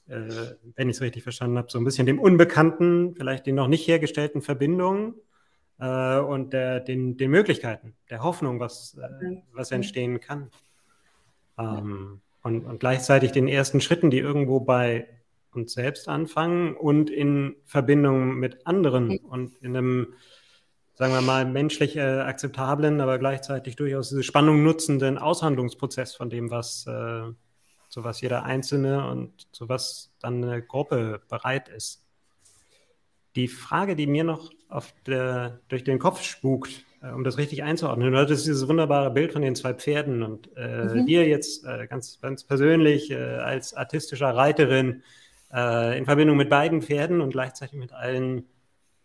äh, 0.06 0.28
wenn 0.76 0.90
ich 0.90 0.96
es 0.96 1.02
richtig 1.02 1.22
verstanden 1.22 1.56
habe, 1.56 1.70
so 1.70 1.78
ein 1.78 1.84
bisschen 1.84 2.04
dem 2.04 2.20
Unbekannten, 2.20 3.14
vielleicht 3.16 3.46
den 3.46 3.54
noch 3.54 3.68
nicht 3.68 3.88
hergestellten 3.88 4.42
Verbindungen 4.42 5.14
äh, 5.78 6.18
und 6.18 6.52
der, 6.52 6.80
den, 6.80 7.16
den 7.16 7.30
Möglichkeiten, 7.30 7.96
der 8.10 8.22
Hoffnung, 8.22 8.60
was, 8.60 8.98
äh, 8.98 9.36
was 9.52 9.70
entstehen 9.70 10.20
kann. 10.20 10.50
Ähm, 11.58 12.20
und, 12.42 12.66
und 12.66 12.80
gleichzeitig 12.80 13.32
den 13.32 13.48
ersten 13.48 13.80
Schritten, 13.80 14.10
die 14.10 14.18
irgendwo 14.18 14.60
bei 14.60 15.08
uns 15.52 15.72
selbst 15.72 16.06
anfangen 16.06 16.76
und 16.76 17.08
in 17.08 17.56
Verbindung 17.64 18.34
mit 18.34 18.66
anderen 18.66 19.08
mhm. 19.08 19.16
und 19.24 19.56
in 19.62 19.74
einem 19.74 20.14
sagen 21.00 21.14
wir 21.14 21.22
mal, 21.22 21.46
menschlich 21.46 21.96
äh, 21.96 22.02
akzeptablen, 22.02 23.00
aber 23.00 23.18
gleichzeitig 23.18 23.74
durchaus 23.74 24.10
diese 24.10 24.22
Spannung 24.22 24.62
nutzenden 24.62 25.16
Aushandlungsprozess 25.16 26.14
von 26.14 26.28
dem, 26.28 26.50
was, 26.50 26.86
äh, 26.86 27.22
zu 27.88 28.04
was 28.04 28.20
jeder 28.20 28.42
Einzelne 28.42 29.10
und 29.10 29.48
zu 29.56 29.70
was 29.70 30.12
dann 30.20 30.44
eine 30.44 30.60
Gruppe 30.60 31.22
bereit 31.30 31.70
ist. 31.70 32.04
Die 33.34 33.48
Frage, 33.48 33.96
die 33.96 34.06
mir 34.06 34.24
noch 34.24 34.50
der, 35.06 35.60
durch 35.68 35.84
den 35.84 35.98
Kopf 35.98 36.22
spukt, 36.22 36.84
äh, 37.00 37.12
um 37.12 37.24
das 37.24 37.38
richtig 37.38 37.62
einzuordnen, 37.62 38.12
das 38.12 38.30
ist 38.30 38.46
dieses 38.46 38.68
wunderbare 38.68 39.10
Bild 39.10 39.32
von 39.32 39.40
den 39.40 39.56
zwei 39.56 39.72
Pferden 39.72 40.22
und 40.22 40.54
äh, 40.54 40.84
mhm. 40.84 41.06
dir 41.06 41.26
jetzt 41.26 41.64
äh, 41.64 41.86
ganz, 41.86 42.20
ganz 42.20 42.44
persönlich 42.44 43.10
äh, 43.10 43.16
als 43.16 43.72
artistischer 43.72 44.36
Reiterin 44.36 45.02
in 45.52 46.04
Verbindung 46.04 46.36
mit 46.36 46.48
beiden 46.48 46.80
Pferden 46.80 47.20
und 47.20 47.30
gleichzeitig 47.30 47.76
mit 47.76 47.92
allen 47.92 48.44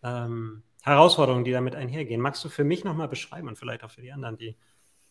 ähm, 0.04 0.62
Herausforderungen, 0.86 1.44
die 1.44 1.50
damit 1.50 1.74
einhergehen. 1.74 2.20
Magst 2.20 2.44
du 2.44 2.48
für 2.48 2.64
mich 2.64 2.84
nochmal 2.84 3.08
beschreiben 3.08 3.48
und 3.48 3.58
vielleicht 3.58 3.82
auch 3.82 3.90
für 3.90 4.02
die 4.02 4.12
anderen, 4.12 4.38
die 4.38 4.56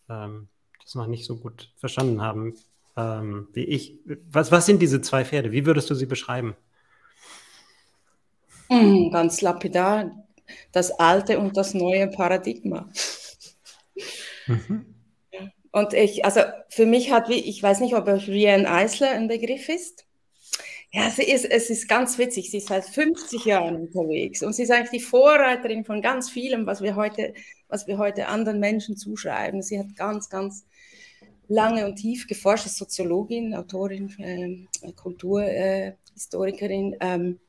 ähm, 0.09 0.47
das 0.81 0.95
noch 0.95 1.07
nicht 1.07 1.25
so 1.25 1.35
gut 1.35 1.73
verstanden 1.75 2.21
haben, 2.21 2.55
ähm, 2.95 3.49
wie 3.53 3.65
ich. 3.65 3.99
Was, 4.31 4.51
was 4.51 4.65
sind 4.65 4.81
diese 4.81 5.01
zwei 5.01 5.25
Pferde? 5.25 5.51
Wie 5.51 5.65
würdest 5.65 5.89
du 5.89 5.95
sie 5.95 6.05
beschreiben? 6.05 6.55
Mm, 8.69 9.11
ganz 9.11 9.41
lapidar. 9.41 10.11
Das 10.71 10.91
alte 10.91 11.39
und 11.39 11.57
das 11.57 11.73
neue 11.73 12.07
Paradigma. 12.07 12.87
Mhm. 14.47 14.85
Und 15.71 15.93
ich, 15.93 16.23
also 16.23 16.41
für 16.69 16.85
mich 16.85 17.11
hat, 17.11 17.27
wie, 17.27 17.33
ich 17.39 17.61
weiß 17.61 17.81
nicht, 17.81 17.95
ob 17.95 18.07
Rianne 18.07 18.69
Eisler 18.71 19.09
ein 19.11 19.27
Begriff 19.27 19.67
ist. 19.67 20.04
Ja, 20.95 21.09
sie 21.09 21.23
ist, 21.23 21.43
es 21.43 21.69
ist 21.69 21.89
ganz 21.89 22.17
witzig. 22.17 22.49
Sie 22.49 22.59
ist 22.59 22.69
seit 22.69 22.85
50 22.85 23.43
Jahren 23.43 23.75
unterwegs 23.75 24.41
und 24.41 24.53
sie 24.53 24.63
ist 24.63 24.71
eigentlich 24.71 25.01
die 25.01 25.01
Vorreiterin 25.01 25.83
von 25.83 26.01
ganz 26.01 26.29
vielem, 26.29 26.65
was 26.65 26.81
wir 26.81 26.95
heute, 26.95 27.33
was 27.67 27.85
wir 27.85 27.97
heute 27.97 28.29
anderen 28.29 28.61
Menschen 28.61 28.95
zuschreiben. 28.95 29.61
Sie 29.61 29.77
hat 29.77 29.93
ganz, 29.97 30.29
ganz 30.29 30.65
lange 31.49 31.85
und 31.85 31.97
tief 31.97 32.27
geforscht, 32.27 32.65
ist 32.65 32.77
Soziologin, 32.77 33.53
Autorin, 33.55 34.09
äh, 34.19 34.65
Kulturhistorikerin. 34.93 36.93
Äh, 36.93 36.97
ähm, 37.01 37.39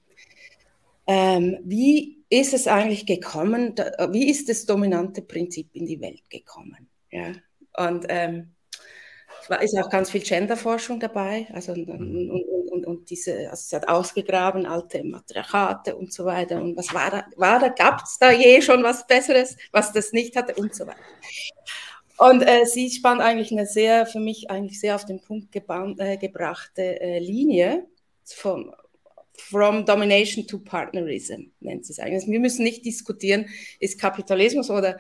ähm, 1.07 1.59
wie 1.63 2.25
ist 2.29 2.53
es 2.53 2.67
eigentlich 2.67 3.07
gekommen? 3.07 3.77
Da, 3.77 4.13
wie 4.13 4.29
ist 4.29 4.49
das 4.49 4.67
dominante 4.67 5.23
Prinzip 5.23 5.69
in 5.73 5.87
die 5.87 6.01
Welt 6.01 6.29
gekommen? 6.31 6.89
Ja, 7.13 7.31
und 7.77 8.07
ähm, 8.09 8.56
ist 9.55 9.79
auch 9.79 9.89
ganz 9.89 10.11
viel 10.11 10.23
Genderforschung 10.23 11.01
dabei. 11.01 11.47
Also 11.53 11.73
und, 11.73 11.89
mhm. 11.89 12.31
und, 12.31 12.69
und, 12.71 12.87
und, 12.87 13.11
diese, 13.11 13.49
also 13.51 13.63
sie 13.69 13.77
hat 13.77 13.89
ausgegraben, 13.89 14.67
alte 14.67 15.05
Matriarchate 15.05 15.97
und 15.97 16.13
so 16.13 16.25
weiter. 16.25 16.61
Und 16.61 16.77
was 16.77 16.93
war 16.93 17.11
da? 17.11 17.25
War 17.37 17.59
da 17.61 17.69
Gab 17.69 18.03
es 18.03 18.19
da 18.19 18.31
je 18.31 18.61
schon 18.61 18.83
was 18.83 19.07
Besseres, 19.07 19.57
was 19.73 19.93
das 19.93 20.13
nicht 20.13 20.37
hatte 20.37 20.55
und 20.55 20.75
so 20.75 20.87
weiter. 20.87 21.01
Und 22.19 22.43
äh, 22.43 22.65
sie 22.65 22.91
spannt 22.91 23.21
eigentlich 23.21 23.53
eine 23.53 23.67
sehr, 23.67 24.07
für 24.07 24.21
mich 24.21 24.51
eigentlich 24.51 24.81
sehr 24.81 24.95
auf 24.95 25.05
den 25.05 25.21
Punkt 25.21 25.55
äh, 25.55 26.17
gebrachte 26.17 27.01
äh, 27.01 27.19
Linie 27.19 27.87
vom, 28.25 28.75
From 29.39 29.85
Domination 29.85 30.47
to 30.47 30.59
Partnerism 30.59 31.51
nennt 31.61 31.85
sie 31.85 31.93
es 31.93 31.99
eigentlich. 31.99 32.23
Also 32.23 32.33
wir 32.33 32.41
müssen 32.41 32.65
nicht 32.65 32.85
diskutieren, 32.85 33.47
ist 33.79 34.01
Kapitalismus 34.01 34.71
oder, 34.71 34.99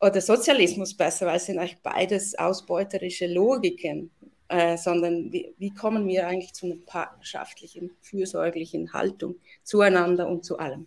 oder 0.00 0.20
Sozialismus 0.20 0.96
besser, 0.96 1.26
weil 1.26 1.36
es 1.36 1.46
sind 1.46 1.58
eigentlich 1.58 1.78
beides 1.82 2.38
ausbeuterische 2.38 3.26
Logiken, 3.26 4.10
äh, 4.48 4.76
sondern 4.76 5.32
wie, 5.32 5.54
wie, 5.58 5.74
kommen 5.74 6.06
wir 6.06 6.26
eigentlich 6.26 6.52
zu 6.52 6.66
einer 6.66 6.76
partnerschaftlichen, 6.86 7.90
fürsorglichen 8.00 8.92
Haltung 8.92 9.36
zueinander 9.62 10.28
und 10.28 10.44
zu 10.44 10.58
allem. 10.58 10.86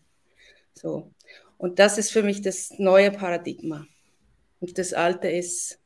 So. 0.74 1.12
Und 1.58 1.80
das 1.80 1.98
ist 1.98 2.12
für 2.12 2.24
mich 2.24 2.42
das 2.42 2.72
neue 2.78 3.12
Paradigma. 3.12 3.86
Und 4.60 4.78
das 4.78 4.94
alte 4.94 5.28
ist 5.28 5.80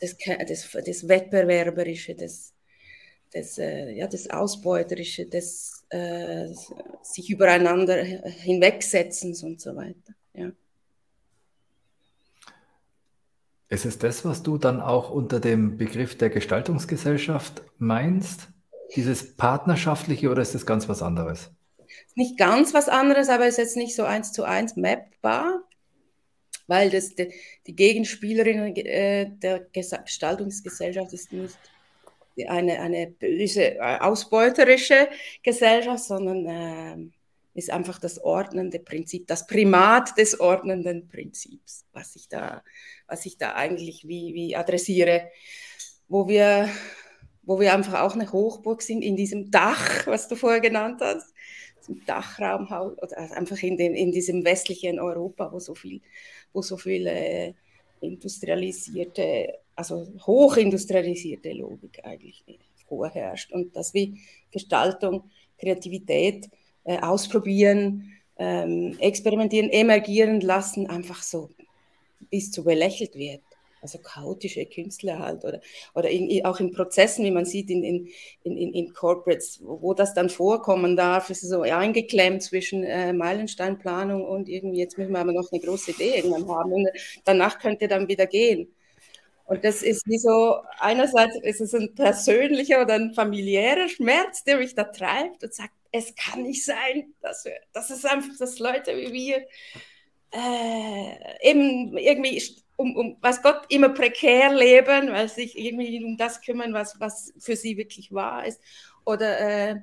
das, 0.00 0.16
das, 0.48 0.70
das 0.84 1.08
Wettbewerberische, 1.08 2.14
das 2.14 2.53
das, 3.34 3.58
äh, 3.58 3.90
ja, 3.92 4.06
das 4.06 4.30
Ausbeuterische, 4.30 5.26
das 5.26 5.84
äh, 5.90 6.46
sich 7.02 7.30
übereinander 7.30 7.96
hinwegsetzens 7.96 9.42
und 9.42 9.60
so 9.60 9.74
weiter. 9.74 10.14
Ja. 10.34 10.52
Ist 13.68 13.86
es 13.86 13.98
das, 13.98 14.24
was 14.24 14.42
du 14.42 14.56
dann 14.56 14.80
auch 14.80 15.10
unter 15.10 15.40
dem 15.40 15.76
Begriff 15.76 16.16
der 16.16 16.30
Gestaltungsgesellschaft 16.30 17.62
meinst? 17.78 18.48
Dieses 18.94 19.36
partnerschaftliche 19.36 20.30
oder 20.30 20.42
ist 20.42 20.54
das 20.54 20.64
ganz 20.64 20.88
was 20.88 21.02
anderes? 21.02 21.50
Nicht 22.14 22.38
ganz 22.38 22.72
was 22.72 22.88
anderes, 22.88 23.28
aber 23.28 23.48
ist 23.48 23.58
jetzt 23.58 23.76
nicht 23.76 23.96
so 23.96 24.04
eins 24.04 24.32
zu 24.32 24.44
eins 24.44 24.76
mappbar, 24.76 25.64
weil 26.68 26.90
das, 26.90 27.16
die, 27.16 27.32
die 27.66 27.74
Gegenspielerin 27.74 28.76
äh, 28.76 29.30
der 29.38 29.66
Gestaltungsgesellschaft 29.72 31.12
ist 31.12 31.32
nicht 31.32 31.58
eine, 32.46 32.80
eine 32.80 33.08
böse, 33.08 33.76
äh, 33.76 33.98
ausbeuterische 34.00 35.08
Gesellschaft, 35.42 36.04
sondern 36.04 36.46
äh, 36.46 37.10
ist 37.54 37.70
einfach 37.70 37.98
das 38.00 38.22
ordnende 38.22 38.80
Prinzip, 38.80 39.26
das 39.26 39.46
Primat 39.46 40.18
des 40.18 40.40
ordnenden 40.40 41.08
Prinzips, 41.08 41.86
was 41.92 42.16
ich 42.16 42.28
da, 42.28 42.62
was 43.06 43.24
ich 43.26 43.38
da 43.38 43.54
eigentlich 43.54 44.08
wie, 44.08 44.34
wie 44.34 44.56
adressiere, 44.56 45.30
wo 46.08 46.26
wir, 46.26 46.68
wo 47.42 47.60
wir 47.60 47.72
einfach 47.72 48.00
auch 48.00 48.14
eine 48.14 48.30
Hochburg 48.30 48.82
sind 48.82 49.02
in 49.02 49.16
diesem 49.16 49.50
Dach, 49.50 50.06
was 50.06 50.26
du 50.26 50.34
vorher 50.34 50.60
genannt 50.60 51.00
hast, 51.00 51.32
zum 51.80 52.04
Dachraum 52.06 52.66
oder 52.66 53.36
einfach 53.36 53.62
in, 53.62 53.76
dem, 53.76 53.94
in 53.94 54.10
diesem 54.10 54.44
westlichen 54.44 54.98
Europa, 54.98 55.52
wo 55.52 55.60
so 55.60 55.74
viel, 55.74 56.00
wo 56.52 56.62
so 56.62 56.76
viele 56.76 57.10
äh, 57.10 57.54
industrialisierte 58.00 59.58
also 59.76 60.06
hochindustrialisierte 60.26 61.52
Logik 61.52 62.00
eigentlich 62.04 62.44
vorherrscht 62.86 63.52
und 63.52 63.74
dass 63.76 63.94
wie 63.94 64.20
Gestaltung, 64.50 65.30
Kreativität 65.58 66.48
äh, 66.84 66.98
ausprobieren, 66.98 68.12
ähm, 68.36 68.96
experimentieren, 68.98 69.70
emergieren 69.70 70.40
lassen, 70.40 70.88
einfach 70.88 71.22
so 71.22 71.50
bis 72.30 72.50
zu 72.50 72.64
belächelt 72.64 73.14
wird. 73.14 73.42
Also 73.80 73.98
chaotische 73.98 74.64
Künstler 74.64 75.18
halt 75.18 75.44
oder, 75.44 75.60
oder 75.94 76.08
in, 76.08 76.42
auch 76.46 76.58
in 76.58 76.72
Prozessen, 76.72 77.22
wie 77.22 77.30
man 77.30 77.44
sieht 77.44 77.68
in, 77.68 77.84
in, 77.84 78.08
in, 78.42 78.72
in 78.72 78.94
Corporates, 78.94 79.60
wo, 79.62 79.82
wo 79.82 79.94
das 79.94 80.14
dann 80.14 80.30
vorkommen 80.30 80.96
darf, 80.96 81.28
ist 81.28 81.42
so 81.42 81.60
eingeklemmt 81.60 82.42
zwischen 82.42 82.82
äh, 82.82 83.12
Meilensteinplanung 83.12 84.24
und 84.24 84.48
irgendwie, 84.48 84.78
jetzt 84.78 84.96
müssen 84.96 85.12
wir 85.12 85.18
aber 85.18 85.32
noch 85.32 85.52
eine 85.52 85.60
große 85.60 85.90
Idee 85.90 86.16
irgendwann 86.16 86.48
haben 86.48 86.72
und 86.72 86.88
danach 87.26 87.58
könnte 87.58 87.86
dann 87.86 88.08
wieder 88.08 88.26
gehen. 88.26 88.74
Und 89.46 89.62
das 89.64 89.82
ist 89.82 90.06
wie 90.06 90.18
so, 90.18 90.62
einerseits 90.78 91.36
ist 91.42 91.60
es 91.60 91.74
ein 91.74 91.94
persönlicher 91.94 92.80
oder 92.80 92.94
ein 92.94 93.12
familiärer 93.12 93.88
Schmerz, 93.88 94.42
der 94.44 94.56
mich 94.56 94.74
da 94.74 94.84
treibt 94.84 95.44
und 95.44 95.52
sagt, 95.52 95.72
es 95.92 96.14
kann 96.14 96.42
nicht 96.42 96.64
sein, 96.64 97.14
dass, 97.20 97.44
wir, 97.44 97.54
dass 97.72 97.90
es 97.90 98.04
einfach, 98.04 98.36
dass 98.38 98.58
Leute 98.58 98.96
wie 98.96 99.12
wir 99.12 99.46
äh, 100.32 101.48
eben 101.48 101.96
irgendwie, 101.96 102.42
um, 102.76 102.96
um, 102.96 103.16
was 103.20 103.42
Gott, 103.42 103.66
immer 103.68 103.90
prekär 103.90 104.52
leben, 104.52 105.12
weil 105.12 105.28
sich 105.28 105.56
irgendwie 105.58 106.02
um 106.02 106.16
das 106.16 106.40
kümmern, 106.40 106.72
was, 106.72 106.98
was 106.98 107.32
für 107.38 107.54
sie 107.54 107.76
wirklich 107.76 108.12
wahr 108.12 108.46
ist. 108.46 108.60
Oder, 109.04 109.40
äh, 109.40 109.76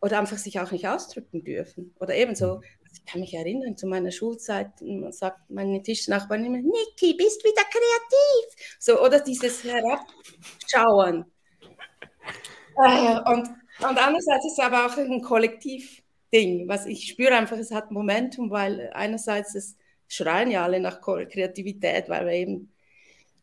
oder 0.00 0.18
einfach 0.18 0.38
sich 0.38 0.58
auch 0.60 0.70
nicht 0.70 0.88
ausdrücken 0.88 1.44
dürfen. 1.44 1.94
Oder 2.00 2.14
ebenso, 2.14 2.62
ich 3.04 3.12
kann 3.12 3.20
mich 3.20 3.34
erinnern, 3.34 3.76
zu 3.76 3.86
meiner 3.86 4.10
Schulzeit 4.10 4.70
sagt 5.10 5.50
meine 5.50 5.82
Tischnachbarin 5.82 6.44
immer, 6.44 6.58
Niki, 6.58 7.14
bist 7.14 7.44
wieder 7.44 7.62
kreativ. 7.64 8.76
So, 8.78 9.00
oder 9.02 9.20
dieses 9.20 9.64
Herabschauen. 9.64 11.24
Äh, 12.76 13.16
und, 13.30 13.48
und 13.48 13.98
andererseits 13.98 14.46
ist 14.46 14.58
es 14.58 14.58
aber 14.58 14.86
auch 14.86 14.96
ein 14.96 15.20
Kollektivding, 15.20 16.68
was 16.68 16.86
ich 16.86 17.08
spüre 17.08 17.34
einfach, 17.34 17.58
es 17.58 17.72
hat 17.72 17.90
Momentum, 17.90 18.50
weil 18.50 18.90
einerseits 18.94 19.54
es 19.54 19.76
schreien 20.08 20.50
ja 20.50 20.62
alle 20.62 20.80
nach 20.80 21.00
Kreativität, 21.00 22.08
weil 22.08 22.26
wir 22.26 22.32
eben 22.32 22.72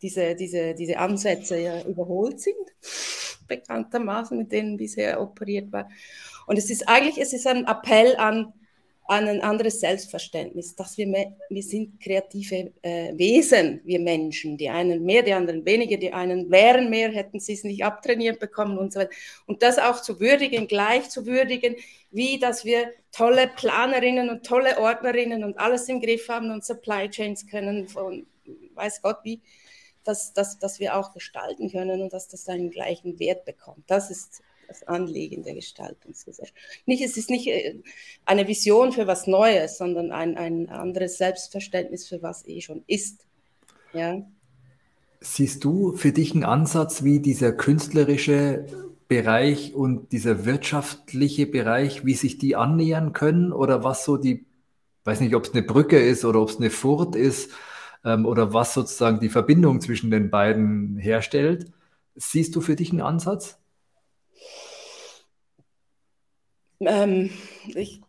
diese, 0.01 0.35
diese, 0.35 0.73
diese 0.73 0.97
Ansätze 0.97 1.59
ja 1.59 1.83
überholt 1.83 2.39
sind, 2.39 2.55
bekanntermaßen, 3.47 4.37
mit 4.37 4.51
denen 4.51 4.77
bisher 4.77 5.21
operiert 5.21 5.71
war. 5.71 5.89
Und 6.47 6.57
es 6.57 6.69
ist 6.69 6.87
eigentlich, 6.87 7.17
es 7.17 7.33
ist 7.33 7.45
ein 7.45 7.65
Appell 7.65 8.15
an 8.15 8.53
an 9.09 9.27
ein 9.27 9.41
anderes 9.41 9.79
Selbstverständnis, 9.79 10.75
dass 10.75 10.95
wir, 10.99 11.07
wir 11.49 11.63
sind 11.63 11.99
kreative 11.99 12.71
äh, 12.83 13.17
Wesen, 13.17 13.81
wir 13.83 13.99
Menschen, 13.99 14.55
die 14.55 14.69
einen 14.69 15.03
mehr, 15.03 15.23
die 15.23 15.33
anderen 15.33 15.65
weniger, 15.65 15.97
die 15.97 16.13
einen 16.13 16.51
wären 16.51 16.91
mehr, 16.91 17.09
hätten 17.09 17.39
sie 17.39 17.53
es 17.53 17.63
nicht 17.63 17.83
abtrainiert 17.83 18.39
bekommen 18.39 18.77
und 18.77 18.93
so 18.93 18.99
weiter. 18.99 19.09
Und 19.47 19.63
das 19.63 19.79
auch 19.79 19.99
zu 20.03 20.19
würdigen, 20.19 20.67
gleich 20.67 21.09
zu 21.09 21.25
würdigen, 21.25 21.75
wie 22.11 22.37
dass 22.37 22.65
wir 22.65 22.91
tolle 23.11 23.47
Planerinnen 23.47 24.29
und 24.29 24.45
tolle 24.45 24.77
Ordnerinnen 24.77 25.43
und 25.43 25.57
alles 25.57 25.89
im 25.89 26.01
Griff 26.01 26.29
haben 26.29 26.51
und 26.51 26.63
Supply 26.63 27.09
Chains 27.09 27.47
können 27.47 27.87
von 27.87 28.27
weiß 28.75 29.01
Gott 29.01 29.17
wie, 29.23 29.41
dass, 30.03 30.33
dass, 30.33 30.59
dass 30.59 30.79
wir 30.79 30.95
auch 30.95 31.13
gestalten 31.13 31.71
können 31.71 32.01
und 32.01 32.13
dass 32.13 32.27
das 32.27 32.47
einen 32.47 32.69
gleichen 32.69 33.17
Wert 33.17 33.43
bekommt. 33.43 33.83
Das 33.87 34.11
ist 34.11 34.43
das 34.69 34.83
Anliegen 34.83 35.43
der 35.43 35.55
Gestaltungsgesellschaft. 35.55 36.53
Nicht, 36.85 37.03
es 37.03 37.17
ist 37.17 37.29
nicht 37.29 37.47
äh, 37.47 37.81
eine 38.25 38.47
Vision 38.47 38.91
für 38.91 39.07
was 39.07 39.27
Neues, 39.27 39.77
sondern 39.77 40.11
ein, 40.11 40.37
ein 40.37 40.69
anderes 40.69 41.17
Selbstverständnis 41.17 42.07
für 42.07 42.21
was 42.21 42.47
eh 42.47 42.61
schon 42.61 42.83
ist. 42.87 43.25
Ja. 43.93 44.21
Siehst 45.19 45.63
du 45.63 45.93
für 45.97 46.11
dich 46.11 46.33
einen 46.33 46.45
Ansatz, 46.45 47.03
wie 47.03 47.19
dieser 47.19 47.51
künstlerische 47.51 48.67
Bereich 49.07 49.73
und 49.73 50.11
dieser 50.11 50.45
wirtschaftliche 50.45 51.47
Bereich, 51.47 52.05
wie 52.05 52.13
sich 52.13 52.37
die 52.37 52.55
annähern 52.55 53.11
können 53.11 53.51
oder 53.51 53.83
was 53.83 54.05
so 54.05 54.17
die, 54.17 54.45
weiß 55.03 55.19
nicht, 55.21 55.33
ob 55.33 55.45
es 55.45 55.53
eine 55.53 55.63
Brücke 55.63 55.99
ist 55.99 56.23
oder 56.23 56.41
ob 56.41 56.49
es 56.49 56.57
eine 56.57 56.69
Furt 56.69 57.15
ist 57.15 57.51
ähm, 58.05 58.27
oder 58.27 58.53
was 58.53 58.75
sozusagen 58.75 59.19
die 59.19 59.29
Verbindung 59.29 59.81
zwischen 59.81 60.11
den 60.11 60.29
beiden 60.29 60.97
herstellt. 60.97 61.71
Siehst 62.15 62.55
du 62.55 62.61
für 62.61 62.75
dich 62.75 62.91
einen 62.91 63.01
Ansatz? 63.01 63.59
Ähm, 66.81 67.29
ich, 67.67 68.01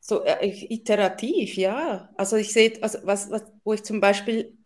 so 0.00 0.24
äh, 0.24 0.46
iterativ, 0.70 1.56
ja. 1.56 2.10
Also 2.16 2.36
ich 2.36 2.52
sehe, 2.52 2.72
also 2.82 2.98
was, 3.04 3.30
was, 3.30 3.44
wo 3.64 3.72
ich 3.72 3.82
zum 3.84 4.00
Beispiel, 4.00 4.56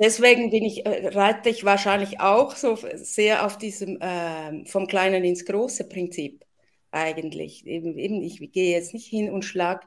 deswegen 0.00 0.48
bin 0.50 0.64
ich, 0.64 0.86
äh, 0.86 1.08
reite 1.08 1.48
ich 1.50 1.64
wahrscheinlich 1.64 2.20
auch 2.20 2.56
so 2.56 2.78
sehr 2.94 3.44
auf 3.46 3.58
diesem 3.58 4.00
äh, 4.00 4.64
vom 4.66 4.86
Kleinen 4.86 5.22
ins 5.24 5.44
Große 5.44 5.84
Prinzip. 5.88 6.45
Eigentlich. 6.96 7.66
Eben, 7.66 7.98
eben, 7.98 8.22
ich 8.22 8.40
gehe 8.52 8.72
jetzt 8.72 8.94
nicht 8.94 9.06
hin 9.06 9.30
und 9.30 9.44
schlage 9.44 9.86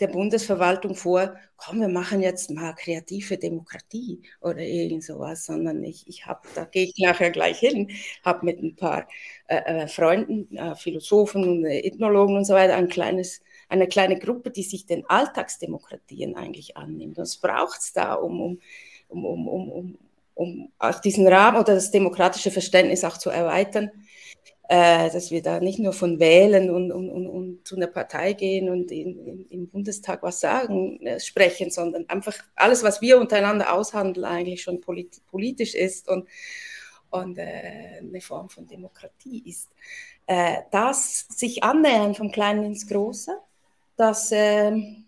der 0.00 0.08
Bundesverwaltung 0.08 0.94
vor, 0.94 1.34
komm, 1.56 1.80
wir 1.80 1.88
machen 1.88 2.22
jetzt 2.22 2.50
mal 2.50 2.74
kreative 2.74 3.38
Demokratie 3.38 4.22
oder 4.40 4.60
irgend 4.60 5.04
sowas, 5.04 5.44
sondern 5.44 5.82
ich, 5.84 6.06
ich 6.08 6.26
habe, 6.26 6.48
da 6.54 6.64
gehe 6.64 6.84
ich 6.84 6.94
nachher 6.98 7.30
gleich 7.30 7.58
hin, 7.58 7.90
habe 8.24 8.46
mit 8.46 8.62
ein 8.62 8.76
paar 8.76 9.08
äh, 9.48 9.56
äh 9.84 9.88
Freunden, 9.88 10.56
äh, 10.56 10.74
Philosophen 10.76 11.44
und 11.44 11.64
äh, 11.64 11.80
Ethnologen 11.80 12.36
und 12.36 12.44
so 12.44 12.54
weiter 12.54 12.76
ein 12.76 12.88
kleines 12.88 13.40
eine 13.68 13.88
kleine 13.88 14.18
Gruppe, 14.18 14.50
die 14.50 14.62
sich 14.62 14.86
den 14.86 15.04
Alltagsdemokratien 15.08 16.36
eigentlich 16.36 16.76
annimmt. 16.76 17.18
Das 17.18 17.36
braucht 17.36 17.80
es 17.80 17.92
da, 17.92 18.14
um, 18.14 18.58
um, 19.08 19.24
um, 19.24 19.48
um, 19.48 19.68
um, 19.70 19.98
um 20.34 20.72
auch 20.78 21.00
diesen 21.00 21.26
Rahmen 21.26 21.58
oder 21.58 21.74
das 21.74 21.90
demokratische 21.90 22.50
Verständnis 22.50 23.04
auch 23.04 23.18
zu 23.18 23.30
erweitern, 23.30 23.90
äh, 24.68 25.10
dass 25.10 25.30
wir 25.30 25.42
da 25.42 25.60
nicht 25.60 25.78
nur 25.78 25.92
von 25.92 26.18
wählen 26.18 26.70
und, 26.70 26.90
und, 26.90 27.10
und, 27.10 27.26
und 27.26 27.66
zu 27.68 27.76
einer 27.76 27.86
Partei 27.86 28.32
gehen 28.32 28.70
und 28.70 28.90
in, 28.90 29.18
in, 29.26 29.46
im 29.50 29.68
Bundestag 29.68 30.22
was 30.22 30.40
sagen, 30.40 31.04
äh, 31.04 31.20
sprechen, 31.20 31.70
sondern 31.70 32.08
einfach 32.08 32.34
alles, 32.54 32.82
was 32.82 33.02
wir 33.02 33.18
untereinander 33.18 33.72
aushandeln, 33.74 34.24
eigentlich 34.24 34.62
schon 34.62 34.80
polit 34.80 35.20
politisch 35.26 35.74
ist 35.74 36.08
und, 36.08 36.28
und 37.10 37.38
äh, 37.38 37.98
eine 38.00 38.20
Form 38.22 38.48
von 38.48 38.66
Demokratie 38.66 39.42
ist. 39.46 39.70
Äh, 40.26 40.62
das 40.70 41.26
sich 41.28 41.62
annähern 41.62 42.14
vom 42.14 42.32
Kleinen 42.32 42.64
ins 42.64 42.86
Große, 42.86 43.38
dass 43.96 44.30
ähm, 44.32 45.03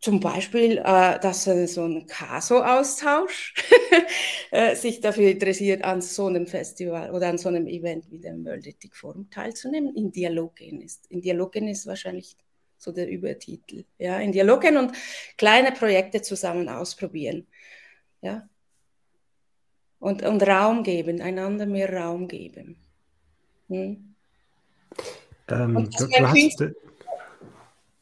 zum 0.00 0.20
Beispiel, 0.20 0.78
äh, 0.78 1.18
dass 1.18 1.46
äh, 1.46 1.66
so 1.66 1.84
ein 1.84 2.06
Caso-Austausch 2.06 3.54
äh, 4.50 4.76
sich 4.76 5.00
dafür 5.00 5.30
interessiert, 5.30 5.84
an 5.84 6.00
so 6.00 6.26
einem 6.26 6.46
Festival 6.46 7.10
oder 7.10 7.28
an 7.28 7.38
so 7.38 7.48
einem 7.48 7.66
Event 7.66 8.10
wie 8.10 8.18
dem 8.18 8.44
World 8.44 8.66
Ethic 8.66 8.94
Forum 8.94 9.28
teilzunehmen, 9.30 9.94
in 9.96 10.12
Dialog 10.12 10.56
gehen 10.56 10.80
ist. 10.80 11.06
In 11.10 11.22
Dialog 11.22 11.52
gehen 11.52 11.68
ist 11.68 11.86
wahrscheinlich 11.86 12.36
so 12.78 12.92
der 12.92 13.08
Übertitel. 13.08 13.84
Ja, 13.98 14.18
in 14.18 14.32
Dialog 14.32 14.60
gehen 14.60 14.76
und 14.76 14.92
kleine 15.38 15.72
Projekte 15.72 16.22
zusammen 16.22 16.68
ausprobieren. 16.68 17.46
Ja. 18.20 18.48
Und, 19.98 20.22
und 20.22 20.42
Raum 20.42 20.82
geben, 20.82 21.20
einander 21.22 21.66
mehr 21.66 21.92
Raum 21.92 22.28
geben. 22.28 22.76
Hm? 23.68 24.14
Ähm, 25.48 25.90
du, 25.98 26.06
du 26.06 26.28
hast, 26.28 26.62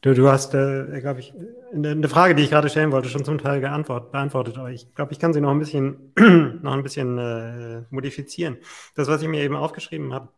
Du, 0.05 0.13
du 0.13 0.29
hast, 0.29 0.53
äh, 0.53 1.01
glaube 1.01 1.19
ich, 1.19 1.33
eine 1.73 2.07
Frage, 2.07 2.35
die 2.35 2.43
ich 2.43 2.51
gerade 2.51 2.69
stellen 2.69 2.91
wollte, 2.91 3.09
schon 3.09 3.25
zum 3.25 3.39
Teil 3.39 3.59
beantwortet, 3.59 4.55
aber 4.55 4.69
ich 4.69 4.93
glaube, 4.93 5.11
ich 5.13 5.17
kann 5.17 5.33
sie 5.33 5.41
noch 5.41 5.49
ein 5.49 5.57
bisschen, 5.57 6.13
noch 6.61 6.73
ein 6.73 6.83
bisschen 6.83 7.17
äh, 7.17 7.81
modifizieren. 7.89 8.57
Das, 8.93 9.07
was 9.07 9.23
ich 9.23 9.27
mir 9.27 9.41
eben 9.41 9.55
aufgeschrieben 9.55 10.13
habe, 10.13 10.29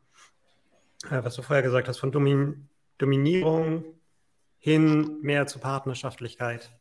äh, 1.11 1.21
was 1.21 1.35
du 1.35 1.41
vorher 1.41 1.63
gesagt 1.63 1.89
hast, 1.89 1.97
von 1.97 2.13
Domin 2.13 2.69
Dominierung 2.97 3.83
hin 4.57 5.17
mehr 5.21 5.47
zu 5.47 5.59
Partnerschaftlichkeit. 5.59 6.71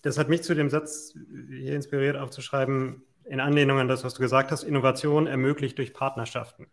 Das 0.00 0.16
hat 0.16 0.30
mich 0.30 0.42
zu 0.42 0.54
dem 0.54 0.70
Satz 0.70 1.12
hier 1.50 1.76
inspiriert, 1.76 2.16
aufzuschreiben, 2.16 3.02
in 3.24 3.38
Anlehnung 3.38 3.78
an 3.78 3.86
das, 3.86 4.02
was 4.02 4.14
du 4.14 4.22
gesagt 4.22 4.50
hast, 4.50 4.62
Innovation 4.62 5.26
ermöglicht 5.26 5.76
durch 5.76 5.92
Partnerschaften. 5.92 6.68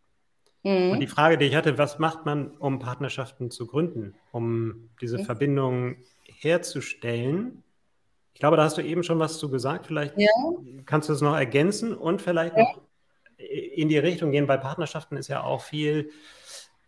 Mhm. 0.67 0.91
Und 0.91 0.99
die 0.99 1.07
Frage, 1.07 1.37
die 1.37 1.45
ich 1.45 1.55
hatte, 1.55 1.77
was 1.77 1.97
macht 1.97 2.25
man, 2.25 2.51
um 2.57 2.79
Partnerschaften 2.79 3.51
zu 3.51 3.67
gründen, 3.67 4.15
um 4.33 4.89
diese 4.99 5.19
mhm. 5.19 5.23
Verbindung 5.23 5.95
herzustellen? 6.25 7.63
Ich 8.33 8.41
glaube, 8.41 8.57
da 8.57 8.65
hast 8.65 8.77
du 8.77 8.81
eben 8.81 9.01
schon 9.01 9.17
was 9.17 9.39
zu 9.39 9.49
gesagt. 9.49 9.87
Vielleicht 9.87 10.17
ja. 10.17 10.27
kannst 10.85 11.07
du 11.07 11.13
es 11.13 11.21
noch 11.21 11.37
ergänzen 11.37 11.95
und 11.95 12.21
vielleicht 12.21 12.57
ja. 12.57 12.63
noch 12.63 12.81
in 13.37 13.87
die 13.87 13.97
Richtung 13.97 14.31
gehen. 14.31 14.45
Bei 14.45 14.57
Partnerschaften 14.57 15.15
ist 15.15 15.29
ja 15.29 15.41
auch 15.41 15.61
viel 15.61 16.11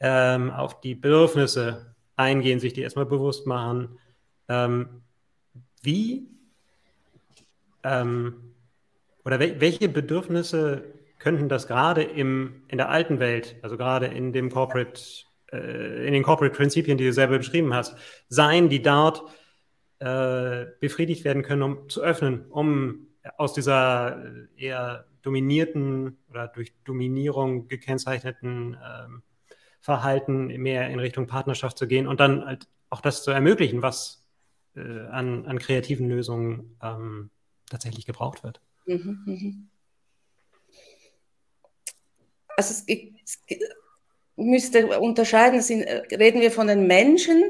ähm, 0.02 0.52
auf 0.52 0.82
die 0.82 0.96
Bedürfnisse 0.96 1.96
eingehen, 2.18 2.60
sich 2.60 2.74
die 2.74 2.82
erstmal 2.82 3.06
bewusst 3.06 3.48
machen. 3.48 3.98
Ähm, 4.50 5.04
wie 5.82 6.28
ähm, 7.84 8.54
oder 9.24 9.40
wel 9.40 9.62
welche 9.62 9.88
Bedürfnisse 9.88 10.99
könnten 11.20 11.50
das 11.50 11.68
gerade 11.68 12.02
im, 12.02 12.64
in 12.70 12.78
der 12.78 12.90
alten 12.90 13.20
Welt, 13.20 13.58
also 13.62 13.78
gerade 13.78 14.08
in 14.08 14.34
dem 14.34 14.50
Corporate, 14.50 15.02
äh, 15.52 16.08
in 16.08 16.14
den 16.14 16.24
Corporate 16.24 16.56
Prinzipien, 16.56 16.98
die 16.98 17.06
du 17.06 17.14
selber 17.14 17.38
beschrieben 17.38 17.74
hast, 17.74 17.96
sein, 18.30 18.70
die 18.70 18.82
dort 18.82 19.24
äh, 20.00 20.66
befriedigt 20.80 21.26
werden 21.26 21.44
können, 21.44 21.62
um 21.62 21.90
zu 21.90 22.02
öffnen, 22.02 22.46
um 22.50 23.08
aus 23.38 23.54
dieser 23.54 24.24
äh, 24.26 24.48
eher 24.56 25.06
dominierten 25.22 26.18
oder 26.30 26.48
durch 26.48 26.74
Dominierung 26.86 27.68
gekennzeichneten 27.68 28.78
ähm, 28.82 29.22
Verhalten 29.82 30.48
mehr 30.48 30.90
in 30.90 31.00
Richtung 31.00 31.28
Partnerschaft 31.28 31.78
zu 31.78 31.88
gehen 31.88 32.08
und 32.08 32.22
dann 32.22 32.46
halt 32.46 32.68
auch 32.90 33.02
das 33.02 33.24
zu 33.24 33.32
ermöglichen, 33.32 33.82
was 33.82 34.26
äh, 34.76 34.82
an, 35.08 35.46
an 35.46 35.60
kreativen 35.60 36.08
Lösungen 36.08 36.78
ähm, 36.82 37.30
tatsächlich 37.70 38.06
gebraucht 38.06 38.44
wird. 38.44 38.62
Mhm, 38.86 39.24
mh 39.26 39.54
also 42.60 42.84
es, 42.88 43.00
es 43.26 43.60
müsste 44.36 45.00
unterscheiden, 45.00 45.62
sind, 45.62 45.84
reden 46.12 46.42
wir 46.42 46.52
von 46.52 46.68
den 46.68 46.88
Menschen, 46.88 47.42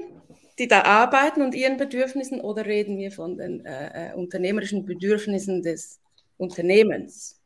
die 0.59 0.67
da 0.67 0.83
arbeiten 0.83 1.41
und 1.41 1.55
ihren 1.55 1.77
Bedürfnissen 1.77 2.39
oder 2.41 2.65
reden 2.65 2.97
wir 2.97 3.11
von 3.11 3.37
den 3.37 3.65
äh, 3.65 4.11
äh 4.11 4.13
unternehmerischen 4.13 4.85
Bedürfnissen 4.85 5.63
des 5.63 5.99
Unternehmens? 6.37 7.39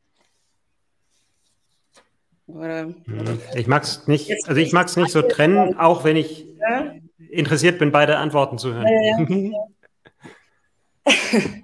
Oder, 2.48 2.94
hm, 3.06 3.40
ich 3.56 3.68
mag 3.68 3.84
es 3.84 4.08
nicht, 4.08 4.30
also 4.46 4.60
ich 4.60 4.74
mag 4.74 4.88
es 4.88 4.98
nicht 4.98 5.12
so 5.12 5.22
trennen, 5.22 5.78
auch 5.80 6.04
wenn 6.04 6.18
ich 6.18 6.46
ja? 6.60 6.96
interessiert 7.30 7.80
bin, 7.80 7.94
beide 7.94 8.18
Antworten 8.18 8.58
zu 8.58 8.74
hören. 8.74 8.88
Ja, 8.88 9.26
ja, 9.32 9.68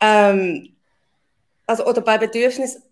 ähm, 0.00 0.76
also 1.66 1.86
oder 1.86 2.02
bei 2.02 2.18
Bedürfnis 2.18 2.82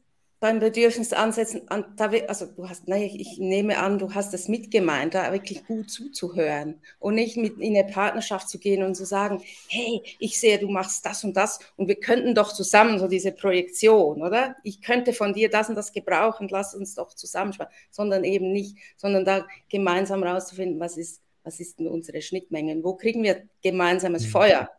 beim 0.40 0.60
Bedürfnis 0.60 1.12
ansetzen, 1.12 1.62
also 1.68 2.46
du 2.46 2.68
hast, 2.68 2.86
naja, 2.86 3.08
ich 3.12 3.38
nehme 3.38 3.78
an, 3.78 3.98
du 3.98 4.14
hast 4.14 4.32
es 4.34 4.46
mitgemeint, 4.46 5.14
da 5.14 5.32
wirklich 5.32 5.66
gut 5.66 5.90
zuzuhören 5.90 6.80
und 7.00 7.16
nicht 7.16 7.36
mit 7.36 7.58
in 7.58 7.76
eine 7.76 7.90
Partnerschaft 7.90 8.48
zu 8.48 8.58
gehen 8.58 8.84
und 8.84 8.94
zu 8.94 9.04
sagen, 9.04 9.42
hey, 9.68 10.00
ich 10.20 10.38
sehe, 10.38 10.58
du 10.58 10.68
machst 10.68 11.04
das 11.04 11.24
und 11.24 11.36
das 11.36 11.58
und 11.76 11.88
wir 11.88 11.96
könnten 11.96 12.36
doch 12.36 12.52
zusammen 12.52 13.00
so 13.00 13.08
diese 13.08 13.32
Projektion, 13.32 14.22
oder? 14.22 14.54
Ich 14.62 14.80
könnte 14.80 15.12
von 15.12 15.32
dir 15.32 15.50
das 15.50 15.68
und 15.68 15.74
das 15.74 15.92
gebrauchen, 15.92 16.46
lass 16.50 16.74
uns 16.74 16.94
doch 16.94 17.14
zusammensparen, 17.14 17.72
sondern 17.90 18.22
eben 18.22 18.52
nicht, 18.52 18.76
sondern 18.96 19.24
da 19.24 19.44
gemeinsam 19.68 20.22
rauszufinden, 20.22 20.78
was 20.78 20.96
ist, 20.96 21.20
was 21.42 21.58
ist 21.58 21.80
denn 21.80 21.88
unsere 21.88 22.22
Schnittmengen, 22.22 22.84
wo 22.84 22.94
kriegen 22.94 23.24
wir 23.24 23.42
gemeinsames 23.60 24.26
mhm. 24.26 24.30
Feuer, 24.30 24.70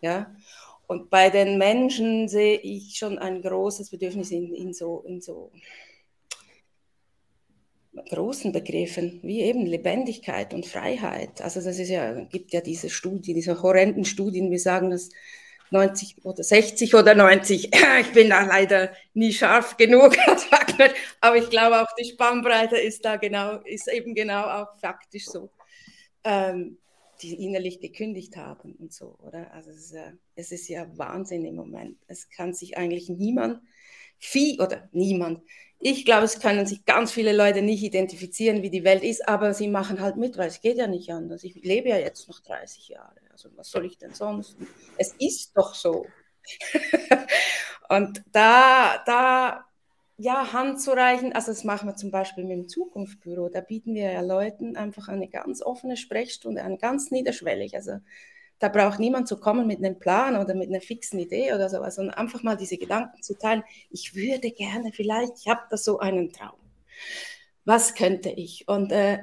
ja? 0.00 0.32
Und 0.92 1.08
bei 1.08 1.30
den 1.30 1.56
Menschen 1.56 2.28
sehe 2.28 2.58
ich 2.58 2.96
schon 2.98 3.18
ein 3.18 3.40
großes 3.40 3.88
Bedürfnis 3.88 4.30
in, 4.30 4.54
in, 4.54 4.74
so, 4.74 5.02
in 5.06 5.22
so 5.22 5.50
großen 8.10 8.52
Begriffen, 8.52 9.20
wie 9.22 9.40
eben 9.40 9.64
Lebendigkeit 9.64 10.52
und 10.52 10.66
Freiheit. 10.66 11.40
Also 11.40 11.60
ist 11.60 11.88
ja, 11.88 12.12
gibt 12.24 12.52
ja 12.52 12.60
diese 12.60 12.90
Studien, 12.90 13.34
diese 13.34 13.62
horrenden 13.62 14.04
Studien, 14.04 14.50
wir 14.50 14.58
sagen 14.58 14.90
das 14.90 15.08
90 15.70 16.26
oder 16.26 16.42
60 16.44 16.94
oder 16.94 17.14
90. 17.14 17.70
Ich 18.00 18.12
bin 18.12 18.28
da 18.28 18.44
leider 18.44 18.92
nie 19.14 19.32
scharf 19.32 19.78
genug 19.78 20.14
aber 21.22 21.36
ich 21.36 21.48
glaube 21.48 21.80
auch 21.80 21.94
die 21.98 22.04
Spannbreite 22.04 22.76
ist 22.76 23.02
da 23.02 23.16
genau, 23.16 23.60
ist 23.64 23.90
eben 23.90 24.14
genau 24.14 24.42
auch 24.42 24.78
faktisch 24.78 25.24
so. 25.24 25.48
Ähm, 26.24 26.76
die 27.22 27.42
innerlich 27.42 27.80
gekündigt 27.80 28.36
haben 28.36 28.74
und 28.74 28.92
so, 28.92 29.16
oder? 29.20 29.52
Also 29.52 29.70
es 29.70 29.76
ist, 29.76 29.92
ja, 29.92 30.12
es 30.34 30.52
ist 30.52 30.68
ja 30.68 30.86
Wahnsinn 30.96 31.44
im 31.44 31.54
Moment. 31.54 31.98
Es 32.06 32.28
kann 32.28 32.54
sich 32.54 32.76
eigentlich 32.76 33.08
niemand, 33.08 33.60
viel 34.18 34.60
oder 34.60 34.88
niemand, 34.92 35.42
ich 35.84 36.04
glaube, 36.04 36.24
es 36.26 36.38
können 36.38 36.64
sich 36.64 36.84
ganz 36.84 37.10
viele 37.10 37.32
Leute 37.32 37.60
nicht 37.60 37.82
identifizieren, 37.82 38.62
wie 38.62 38.70
die 38.70 38.84
Welt 38.84 39.02
ist, 39.02 39.28
aber 39.28 39.52
sie 39.52 39.66
machen 39.66 40.00
halt 40.00 40.16
mit, 40.16 40.38
weil 40.38 40.46
es 40.46 40.60
geht 40.60 40.76
ja 40.76 40.86
nicht 40.86 41.10
anders. 41.10 41.42
Ich 41.42 41.56
lebe 41.56 41.88
ja 41.88 41.98
jetzt 41.98 42.28
noch 42.28 42.38
30 42.38 42.86
Jahre, 42.90 43.20
also 43.32 43.48
was 43.56 43.68
soll 43.68 43.84
ich 43.86 43.98
denn 43.98 44.14
sonst? 44.14 44.56
Es 44.96 45.12
ist 45.18 45.56
doch 45.56 45.74
so. 45.74 46.06
und 47.88 48.22
da, 48.30 49.02
da 49.04 49.64
ja, 50.22 50.52
Hand 50.52 50.80
zu 50.80 50.92
reichen. 50.92 51.32
Also 51.32 51.50
das 51.50 51.64
machen 51.64 51.88
wir 51.88 51.96
zum 51.96 52.12
Beispiel 52.12 52.44
mit 52.44 52.52
dem 52.56 52.68
Zukunftsbüro. 52.68 53.48
Da 53.48 53.60
bieten 53.60 53.94
wir 53.94 54.12
ja 54.12 54.20
Leuten 54.20 54.76
einfach 54.76 55.08
eine 55.08 55.28
ganz 55.28 55.62
offene 55.62 55.96
Sprechstunde 55.96 56.62
an, 56.62 56.78
ganz 56.78 57.10
niederschwellig. 57.10 57.74
Also 57.74 57.98
da 58.60 58.68
braucht 58.68 59.00
niemand 59.00 59.26
zu 59.26 59.40
kommen 59.40 59.66
mit 59.66 59.78
einem 59.78 59.98
Plan 59.98 60.36
oder 60.36 60.54
mit 60.54 60.68
einer 60.68 60.80
fixen 60.80 61.18
Idee 61.18 61.52
oder 61.52 61.68
sowas, 61.68 61.96
sondern 61.96 62.14
einfach 62.14 62.44
mal 62.44 62.56
diese 62.56 62.78
Gedanken 62.78 63.20
zu 63.20 63.36
teilen. 63.36 63.64
Ich 63.90 64.14
würde 64.14 64.52
gerne 64.52 64.92
vielleicht, 64.92 65.38
ich 65.40 65.48
habe 65.48 65.62
da 65.68 65.76
so 65.76 65.98
einen 65.98 66.32
Traum. 66.32 66.58
Was 67.64 67.96
könnte 67.96 68.30
ich? 68.30 68.68
Und 68.68 68.92
äh, 68.92 69.18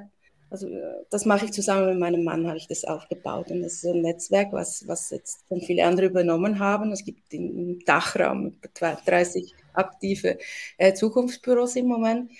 also 0.50 0.68
das 1.10 1.26
mache 1.26 1.46
ich 1.46 1.52
zusammen 1.54 1.90
mit 1.90 2.00
meinem 2.00 2.24
Mann, 2.24 2.48
habe 2.48 2.58
ich 2.58 2.68
das 2.68 2.86
aufgebaut. 2.86 3.52
Und 3.52 3.62
das 3.62 3.74
ist 3.76 3.86
ein 3.86 4.02
Netzwerk, 4.02 4.52
was, 4.54 4.88
was 4.88 5.10
jetzt 5.12 5.46
dann 5.50 5.62
viele 5.62 5.86
andere 5.86 6.08
übernommen 6.08 6.60
haben. 6.60 6.92
Es 6.92 7.04
gibt 7.06 7.34
im 7.34 7.80
Dachraum 7.86 8.58
etwa 8.62 8.96
30 9.06 9.54
aktive 9.74 10.38
äh, 10.78 10.94
Zukunftsbüros 10.94 11.76
im 11.76 11.88
Moment. 11.88 12.32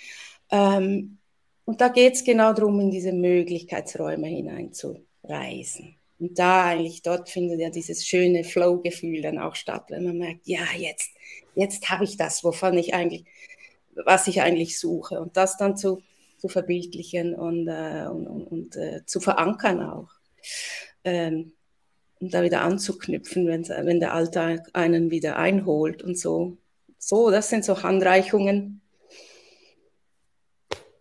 Ähm, 0.50 1.18
Und 1.64 1.80
da 1.80 1.88
geht 1.88 2.14
es 2.14 2.24
genau 2.24 2.52
darum, 2.52 2.80
in 2.80 2.90
diese 2.90 3.12
Möglichkeitsräume 3.12 4.26
hineinzureisen. 4.28 5.96
Und 6.18 6.38
da 6.38 6.64
eigentlich, 6.66 7.02
dort 7.02 7.30
findet 7.30 7.60
ja 7.60 7.70
dieses 7.70 8.06
schöne 8.06 8.44
Flow-Gefühl 8.44 9.22
dann 9.22 9.38
auch 9.38 9.54
statt, 9.54 9.86
wenn 9.90 10.04
man 10.04 10.18
merkt, 10.18 10.46
ja, 10.46 10.64
jetzt, 10.76 11.10
jetzt 11.54 11.88
habe 11.90 12.04
ich 12.04 12.16
das, 12.16 12.44
wovon 12.44 12.76
ich 12.78 12.94
eigentlich, 12.94 13.24
was 13.94 14.28
ich 14.28 14.42
eigentlich 14.42 14.78
suche. 14.78 15.20
Und 15.20 15.36
das 15.36 15.56
dann 15.56 15.76
zu, 15.76 16.02
zu 16.40 16.48
verbildlichen 16.48 17.34
und, 17.34 17.68
äh, 17.68 18.06
und, 18.10 18.26
und, 18.26 18.44
und 18.44 18.76
äh, 18.76 19.04
zu 19.06 19.20
verankern 19.20 19.82
auch. 19.82 20.10
Ähm, 21.04 21.52
um 22.20 22.28
da 22.28 22.42
wieder 22.42 22.62
anzuknüpfen, 22.62 23.46
wenn, 23.46 23.66
wenn 23.68 24.00
der 24.00 24.12
Alltag 24.12 24.68
einen 24.74 25.10
wieder 25.10 25.36
einholt 25.36 26.02
und 26.02 26.18
so. 26.18 26.58
So, 26.98 27.30
das 27.30 27.48
sind 27.48 27.64
so 27.64 27.82
Handreichungen. 27.82 28.82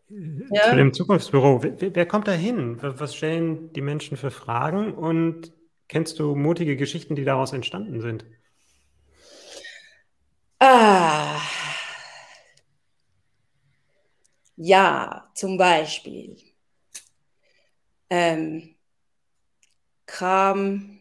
Ja. 0.10 0.70
Zu 0.70 0.76
dem 0.76 0.94
Zukunftsbüro. 0.94 1.62
Wer, 1.62 1.96
wer 1.96 2.06
kommt 2.06 2.28
da 2.28 2.32
hin? 2.32 2.78
Was 2.82 3.16
stellen 3.16 3.72
die 3.74 3.82
Menschen 3.82 4.18
für 4.18 4.32
Fragen? 4.32 4.94
Und 4.94 5.54
kennst 5.88 6.20
du 6.20 6.36
mutige 6.36 6.78
Geschichten, 6.78 7.16
die 7.16 7.26
daraus 7.26 7.54
entstanden 7.54 8.02
sind? 8.02 8.26
Ah. 10.60 11.40
Ja, 14.60 15.32
zum 15.34 15.58
Beispiel 15.58 16.38
ähm, 18.10 18.76
kam 20.08 21.00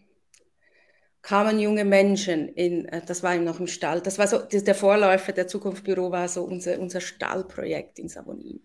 kamen 1.23 1.59
junge 1.61 1.85
Menschen 1.85 2.49
in, 2.49 2.87
äh, 2.87 3.03
das 3.07 3.23
war 3.23 3.37
noch 3.37 3.61
im 3.61 3.67
Stall, 3.69 4.01
das 4.01 4.19
war 4.19 4.27
so, 4.27 4.39
der 4.39 4.75
Vorläufer 4.75 5.33
der 5.33 5.47
Zukunftsbüro 5.47 6.11
war 6.11 6.29
so 6.29 6.43
unser, 6.45 6.79
unser 6.81 7.01
Stallprojekt 7.01 7.99
in 8.01 8.09
Savonin. 8.09 8.61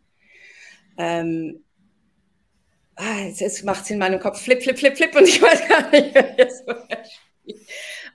Ähm, 0.97 1.63
ah, 2.95 3.19
jetzt, 3.25 3.63
macht 3.63 3.83
es 3.83 3.89
in 3.91 3.99
meinem 3.99 4.19
Kopf 4.19 4.41
flip, 4.41 4.61
flip, 4.63 4.77
flip, 4.77 4.95
flip 4.97 5.15
und 5.15 5.27
ich 5.27 5.41
weiß 5.41 5.67
gar 5.67 5.89
nicht, 5.91 6.15
das 6.15 6.59
so 6.65 6.73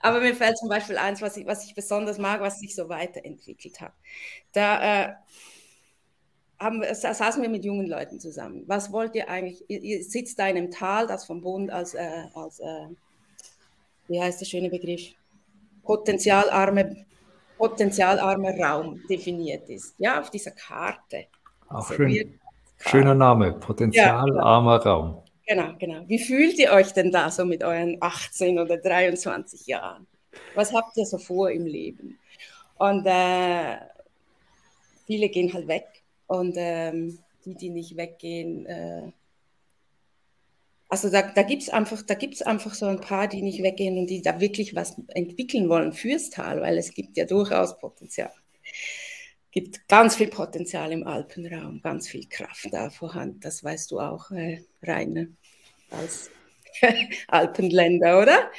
Aber 0.01 0.19
mir 0.21 0.35
fällt 0.35 0.57
zum 0.57 0.69
Beispiel 0.69 0.97
eins, 0.97 1.21
was 1.21 1.37
ich, 1.37 1.45
was 1.45 1.65
ich 1.65 1.75
besonders 1.75 2.17
mag, 2.17 2.41
was 2.41 2.59
sich 2.59 2.75
so 2.75 2.89
weiterentwickelt 2.89 3.81
hat. 3.81 3.93
Da 4.53 5.03
äh, 5.05 5.13
haben, 6.59 6.83
saßen 6.93 7.41
wir 7.41 7.49
mit 7.49 7.63
jungen 7.63 7.87
Leuten 7.87 8.19
zusammen. 8.19 8.63
Was 8.67 8.91
wollt 8.91 9.15
ihr 9.15 9.29
eigentlich? 9.29 9.63
Ihr, 9.69 9.81
ihr 9.81 10.03
sitzt 10.03 10.37
da 10.39 10.47
in 10.47 10.57
einem 10.57 10.71
Tal, 10.71 11.07
das 11.07 11.25
vom 11.25 11.41
Bund 11.41 11.71
als, 11.71 11.93
äh, 11.93 12.25
als 12.33 12.59
äh, 12.59 12.87
wie 14.07 14.21
heißt 14.21 14.41
der 14.41 14.45
schöne 14.45 14.69
Begriff, 14.69 15.13
potenzialarme, 15.83 17.05
potenzialarmer 17.57 18.57
Raum 18.59 19.01
definiert 19.09 19.69
ist. 19.69 19.95
Ja, 19.97 20.19
auf 20.19 20.29
dieser 20.29 20.51
Karte. 20.51 21.25
Auch 21.69 21.91
schön. 21.91 22.39
Schöner 22.77 23.15
Name, 23.15 23.53
potenzialarmer 23.53 24.83
ja, 24.83 24.91
Raum. 24.91 25.23
Genau, 25.45 25.73
genau. 25.77 26.03
Wie 26.07 26.19
fühlt 26.19 26.57
ihr 26.59 26.71
euch 26.71 26.93
denn 26.93 27.11
da 27.11 27.29
so 27.29 27.43
mit 27.43 27.63
euren 27.63 27.97
18 27.99 28.59
oder 28.59 28.77
23 28.77 29.67
Jahren? 29.67 30.07
Was 30.55 30.73
habt 30.73 30.95
ihr 30.95 31.05
so 31.05 31.17
vor 31.17 31.49
im 31.51 31.65
Leben? 31.65 32.19
Und 32.77 33.05
äh, 33.05 33.77
viele 35.05 35.27
gehen 35.29 35.51
halt 35.53 35.67
weg 35.67 35.98
und 36.29 36.53
ähm, 36.57 37.17
die, 37.43 37.55
die 37.55 37.69
nicht 37.71 37.97
weggehen, 37.97 38.65
äh, 38.67 39.11
also 40.87 41.09
da, 41.09 41.21
da 41.21 41.43
gibt 41.43 41.63
es 41.63 41.69
einfach, 41.69 42.03
einfach 42.45 42.73
so 42.73 42.85
ein 42.85 43.01
paar, 43.01 43.27
die 43.27 43.41
nicht 43.41 43.61
weggehen 43.61 43.97
und 43.97 44.07
die 44.07 44.21
da 44.21 44.39
wirklich 44.39 44.75
was 44.75 44.95
entwickeln 45.09 45.69
wollen 45.69 45.93
fürs 45.93 46.29
Tal, 46.29 46.61
weil 46.61 46.77
es 46.77 46.93
gibt 46.93 47.17
ja 47.17 47.25
durchaus 47.25 47.77
Potenzial. 47.77 48.31
Es 48.63 49.51
gibt 49.51 49.87
ganz 49.87 50.15
viel 50.15 50.29
Potenzial 50.29 50.91
im 50.91 51.05
Alpenraum, 51.05 51.81
ganz 51.81 52.07
viel 52.07 52.27
Kraft 52.27 52.67
da 52.71 52.89
vorhanden. 52.89 53.39
Das 53.39 53.63
weißt 53.63 53.91
du 53.91 53.99
auch, 53.99 54.31
äh, 54.31 54.61
Rainer, 54.83 55.27
als 55.89 56.29
Alpenländer, 57.27 58.21
oder? 58.21 58.51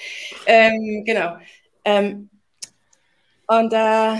Ähm, 0.46 1.04
genau. 1.04 1.36
Ähm, 1.84 2.30
und 3.46 3.72
äh, 3.72 4.16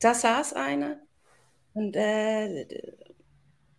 da 0.00 0.14
saß 0.14 0.54
einer 0.54 1.03
und 1.74 1.96
äh, 1.96 2.66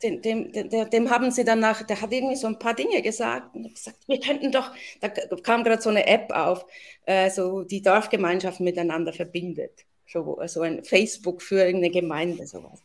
dem, 0.04 0.22
dem, 0.22 0.52
dem, 0.52 1.10
haben 1.10 1.32
sie 1.32 1.44
danach, 1.44 1.84
der 1.84 2.02
hat 2.02 2.12
irgendwie 2.12 2.36
so 2.36 2.48
ein 2.48 2.60
paar 2.60 2.74
Dinge 2.74 3.02
gesagt 3.02 3.56
und 3.56 3.74
gesagt, 3.74 3.98
wir 4.08 4.20
könnten 4.20 4.52
doch, 4.52 4.72
da 5.00 5.10
kam 5.10 5.64
gerade 5.64 5.82
so 5.82 5.90
eine 5.90 6.06
App 6.06 6.32
auf, 6.32 6.66
äh, 7.06 7.30
so 7.30 7.64
die 7.64 7.82
Dorfgemeinschaft 7.82 8.60
miteinander 8.60 9.14
verbindet. 9.14 9.86
So, 10.08 10.40
so 10.46 10.62
ein 10.62 10.84
Facebook 10.84 11.42
für 11.42 11.64
irgendeine 11.66 11.92
Gemeinde, 11.92 12.46
sowas. 12.46 12.84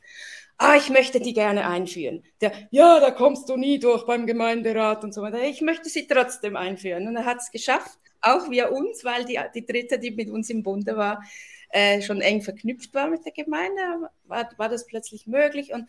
Ah, 0.56 0.76
ich 0.76 0.90
möchte 0.90 1.20
die 1.20 1.34
gerne 1.34 1.66
einführen. 1.66 2.22
Der, 2.40 2.52
ja, 2.70 3.00
da 3.00 3.10
kommst 3.10 3.48
du 3.48 3.56
nie 3.56 3.78
durch 3.78 4.04
beim 4.06 4.26
Gemeinderat 4.26 5.04
und 5.04 5.12
so 5.12 5.22
weiter. 5.22 5.42
Ich 5.42 5.60
möchte 5.60 5.88
sie 5.88 6.06
trotzdem 6.06 6.56
einführen. 6.56 7.08
Und 7.08 7.16
er 7.16 7.24
hat 7.24 7.38
es 7.38 7.50
geschafft, 7.50 7.98
auch 8.20 8.50
via 8.50 8.68
uns, 8.68 9.04
weil 9.04 9.24
die, 9.24 9.38
die 9.54 9.64
dritte, 9.64 9.98
die 9.98 10.10
mit 10.10 10.30
uns 10.30 10.50
im 10.50 10.62
Bunde 10.62 10.96
war, 10.96 11.22
äh, 11.70 12.02
schon 12.02 12.20
eng 12.20 12.42
verknüpft 12.42 12.94
war 12.94 13.08
mit 13.08 13.24
der 13.24 13.32
Gemeinde, 13.32 14.10
war, 14.24 14.48
war 14.56 14.68
das 14.68 14.86
plötzlich 14.86 15.26
möglich. 15.26 15.72
Und 15.72 15.88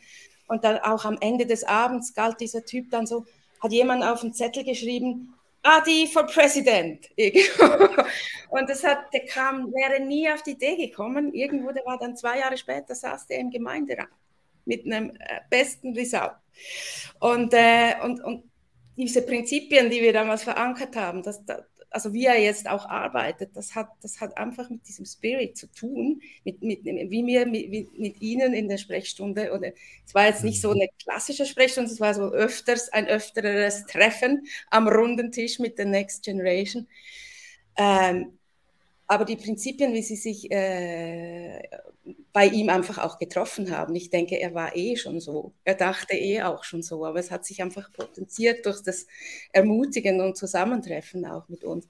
und 0.51 0.65
dann 0.65 0.79
auch 0.79 1.05
am 1.05 1.17
Ende 1.21 1.45
des 1.45 1.63
Abends 1.63 2.13
galt 2.13 2.41
dieser 2.41 2.65
Typ 2.65 2.91
dann 2.91 3.07
so, 3.07 3.25
hat 3.61 3.71
jemand 3.71 4.03
auf 4.03 4.19
den 4.19 4.33
Zettel 4.33 4.65
geschrieben, 4.65 5.33
Adi 5.63 6.07
for 6.07 6.25
President. 6.25 7.09
und 8.49 8.69
das 8.69 8.83
hat, 8.83 9.13
der 9.13 9.23
kam, 9.27 9.71
wäre 9.71 10.01
nie 10.01 10.29
auf 10.29 10.43
die 10.43 10.51
Idee 10.51 10.75
gekommen. 10.75 11.33
Irgendwo, 11.33 11.71
der 11.71 11.85
war 11.85 11.97
dann 11.97 12.17
zwei 12.17 12.39
Jahre 12.39 12.57
später, 12.57 12.93
saß 12.93 13.27
der 13.27 13.39
im 13.39 13.49
Gemeinderat 13.49 14.09
mit 14.65 14.85
einem 14.85 15.11
äh, 15.11 15.39
besten 15.49 15.93
Result. 15.95 16.33
Und, 17.21 17.53
äh, 17.53 17.93
und, 18.03 18.21
und 18.21 18.43
diese 18.97 19.21
Prinzipien, 19.21 19.89
die 19.89 20.01
wir 20.01 20.11
damals 20.11 20.43
verankert 20.43 20.97
haben, 20.97 21.23
das, 21.23 21.45
also 21.91 22.13
wie 22.13 22.25
er 22.25 22.39
jetzt 22.39 22.69
auch 22.69 22.89
arbeitet, 22.89 23.56
das 23.56 23.75
hat, 23.75 23.89
das 24.01 24.21
hat 24.21 24.38
einfach 24.38 24.69
mit 24.69 24.88
diesem 24.88 25.06
Spirit 25.06 25.58
zu 25.58 25.67
tun, 25.67 26.21
mit, 26.45 26.62
mit, 26.63 26.84
wie 26.86 27.25
wir 27.25 27.45
mit, 27.45 27.99
mit 27.99 28.21
Ihnen 28.21 28.54
in 28.54 28.69
der 28.69 28.77
Sprechstunde, 28.77 29.51
oder 29.51 29.73
es 30.06 30.15
war 30.15 30.25
jetzt 30.25 30.43
nicht 30.43 30.62
so 30.62 30.69
mhm. 30.69 30.75
eine 30.82 30.88
klassische 31.04 31.45
Sprechstunde, 31.45 31.91
es 31.91 31.99
war 31.99 32.13
so 32.13 32.32
öfters 32.32 32.89
ein 32.89 33.08
öfteres 33.08 33.86
Treffen 33.86 34.47
am 34.69 34.88
runden 34.88 35.32
Tisch 35.32 35.60
mit 35.60 35.77
der 35.77 35.86
Next 35.86 36.23
Generation. 36.23 36.88
Ähm, 37.77 38.38
aber 39.12 39.26
die 39.26 39.36
Prinzipien, 39.36 39.93
wie 39.93 40.02
sie 40.04 40.15
sich 40.15 40.50
äh, 40.52 41.62
bei 42.32 42.45
ihm 42.47 42.69
einfach 42.69 42.97
auch 42.97 43.19
getroffen 43.19 43.69
haben, 43.76 43.93
ich 43.93 44.10
denke, 44.10 44.39
er 44.39 44.54
war 44.54 44.74
eh 44.78 44.95
schon 44.95 45.19
so. 45.19 45.52
Er 45.65 45.76
dachte 45.76 46.15
eh 46.15 46.43
auch 46.43 46.63
schon 46.63 46.82
so, 46.82 47.06
aber 47.06 47.19
es 47.19 47.30
hat 47.30 47.45
sich 47.45 47.62
einfach 47.62 47.91
potenziert 47.91 48.65
durch 48.65 48.82
das 48.82 49.08
Ermutigen 49.52 50.21
und 50.21 50.38
Zusammentreffen 50.38 51.26
auch 51.26 51.50
mit 51.50 51.65
uns. 51.65 51.89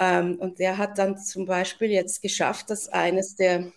Ähm, 0.00 0.38
und 0.40 0.58
er 0.58 0.76
hat 0.78 0.98
dann 0.98 1.18
zum 1.18 1.44
Beispiel 1.46 1.90
jetzt 1.90 2.20
geschafft, 2.20 2.70
dass 2.70 2.88
eines 2.88 3.36
der 3.36 3.72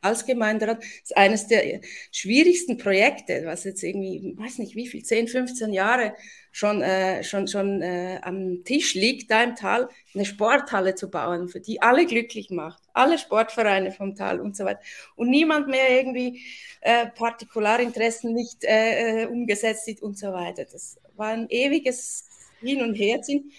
als 0.00 0.26
Gemeinderat 0.26 0.82
ist 1.02 1.16
eines 1.16 1.46
der 1.46 1.80
schwierigsten 2.12 2.78
Projekte, 2.78 3.42
was 3.44 3.64
jetzt 3.64 3.82
irgendwie, 3.82 4.34
weiß 4.36 4.58
nicht 4.58 4.76
wie 4.76 4.86
viel, 4.86 5.02
10, 5.02 5.28
15 5.28 5.72
Jahre 5.72 6.14
schon, 6.52 6.82
äh, 6.82 7.22
schon, 7.24 7.48
schon 7.48 7.82
äh, 7.82 8.20
am 8.22 8.64
Tisch 8.64 8.94
liegt, 8.94 9.30
da 9.30 9.42
im 9.42 9.54
Tal, 9.54 9.88
eine 10.14 10.24
Sporthalle 10.24 10.94
zu 10.94 11.10
bauen, 11.10 11.48
für 11.48 11.60
die 11.60 11.82
alle 11.82 12.06
glücklich 12.06 12.50
macht, 12.50 12.82
alle 12.92 13.18
Sportvereine 13.18 13.92
vom 13.92 14.14
Tal 14.14 14.40
und 14.40 14.56
so 14.56 14.64
weiter. 14.64 14.80
Und 15.16 15.30
niemand 15.30 15.68
mehr 15.68 15.90
irgendwie 15.90 16.42
äh, 16.80 17.06
Partikularinteressen 17.08 18.32
nicht 18.32 18.64
äh, 18.64 19.24
äh, 19.24 19.26
umgesetzt 19.26 19.84
sieht 19.84 20.02
und 20.02 20.18
so 20.18 20.32
weiter. 20.32 20.64
Das 20.64 20.98
war 21.16 21.28
ein 21.28 21.48
ewiges 21.48 22.28
Hin- 22.60 22.82
und 22.82 22.94
Herziehen. 22.94 23.52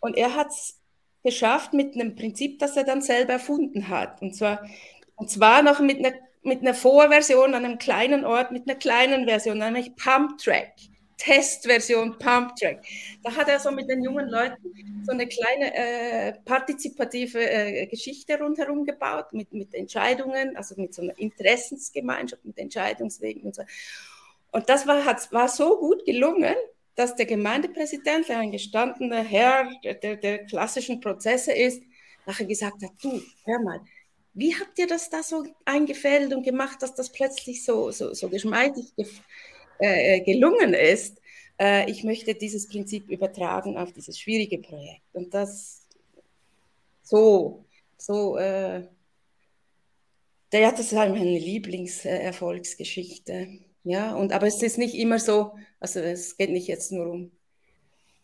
Und 0.00 0.16
er 0.16 0.34
hat 0.34 0.48
es 0.48 0.80
geschafft 1.22 1.72
mit 1.74 1.94
einem 1.94 2.14
Prinzip, 2.14 2.58
das 2.58 2.76
er 2.76 2.84
dann 2.84 3.02
selber 3.02 3.34
erfunden 3.34 3.88
hat. 3.88 4.22
Und 4.22 4.34
zwar 4.34 4.66
und 5.20 5.30
zwar 5.30 5.62
noch 5.62 5.80
mit 5.80 5.98
einer, 5.98 6.14
mit 6.42 6.62
einer 6.62 6.72
Vorversion 6.72 7.54
an 7.54 7.66
einem 7.66 7.78
kleinen 7.78 8.24
Ort, 8.24 8.52
mit 8.52 8.66
einer 8.66 8.78
kleinen 8.78 9.26
Version, 9.26 9.58
nämlich 9.58 9.94
Pump 9.94 10.38
Track. 10.38 10.72
Testversion 11.18 12.18
Pump 12.18 12.56
Track. 12.56 12.82
Da 13.22 13.36
hat 13.36 13.50
er 13.50 13.60
so 13.60 13.70
mit 13.70 13.90
den 13.90 14.02
jungen 14.02 14.30
Leuten 14.30 14.56
so 15.04 15.12
eine 15.12 15.28
kleine 15.28 15.74
äh, 15.74 16.32
partizipative 16.46 17.38
äh, 17.38 17.86
Geschichte 17.88 18.38
rundherum 18.38 18.86
gebaut, 18.86 19.26
mit, 19.32 19.52
mit 19.52 19.74
Entscheidungen, 19.74 20.56
also 20.56 20.74
mit 20.80 20.94
so 20.94 21.02
einer 21.02 21.18
Interessensgemeinschaft, 21.18 22.42
mit 22.46 22.58
Entscheidungswegen 22.58 23.42
und 23.42 23.54
so. 23.54 23.62
Und 24.52 24.70
das 24.70 24.86
war, 24.86 25.04
hat, 25.04 25.30
war 25.30 25.48
so 25.48 25.78
gut 25.78 26.06
gelungen, 26.06 26.54
dass 26.94 27.14
der 27.14 27.26
Gemeindepräsident, 27.26 28.26
der 28.30 28.38
ein 28.38 28.52
gestandener 28.52 29.22
Herr 29.22 29.70
der, 29.84 29.94
der, 29.96 30.16
der 30.16 30.46
klassischen 30.46 31.02
Prozesse 31.02 31.52
ist, 31.52 31.82
nachher 32.24 32.46
gesagt 32.46 32.82
hat, 32.82 32.92
du, 33.02 33.20
hör 33.44 33.60
mal, 33.60 33.80
wie 34.34 34.54
habt 34.54 34.78
ihr 34.78 34.86
das 34.86 35.10
da 35.10 35.22
so 35.22 35.44
eingefällt 35.64 36.32
und 36.32 36.42
gemacht, 36.42 36.82
dass 36.82 36.94
das 36.94 37.10
plötzlich 37.10 37.64
so, 37.64 37.90
so, 37.90 38.14
so 38.14 38.28
geschmeidig 38.28 38.94
ge 38.96 39.06
äh, 39.78 40.20
gelungen 40.20 40.74
ist? 40.74 41.20
Äh, 41.58 41.90
ich 41.90 42.04
möchte 42.04 42.34
dieses 42.34 42.68
Prinzip 42.68 43.10
übertragen 43.10 43.76
auf 43.76 43.92
dieses 43.92 44.18
schwierige 44.18 44.58
Projekt. 44.58 45.02
Und 45.12 45.34
das 45.34 45.86
so, 47.02 47.64
so, 47.96 48.36
äh, 48.36 48.86
ja, 50.52 50.70
das 50.70 50.80
ist 50.80 50.92
meine 50.92 51.38
Lieblingserfolgsgeschichte. 51.38 53.48
Ja, 53.84 54.14
und 54.14 54.32
aber 54.32 54.46
es 54.46 54.62
ist 54.62 54.78
nicht 54.78 54.94
immer 54.94 55.18
so, 55.18 55.52
also 55.80 56.00
es 56.00 56.36
geht 56.36 56.50
nicht 56.50 56.68
jetzt 56.68 56.92
nur 56.92 57.06
um 57.06 57.32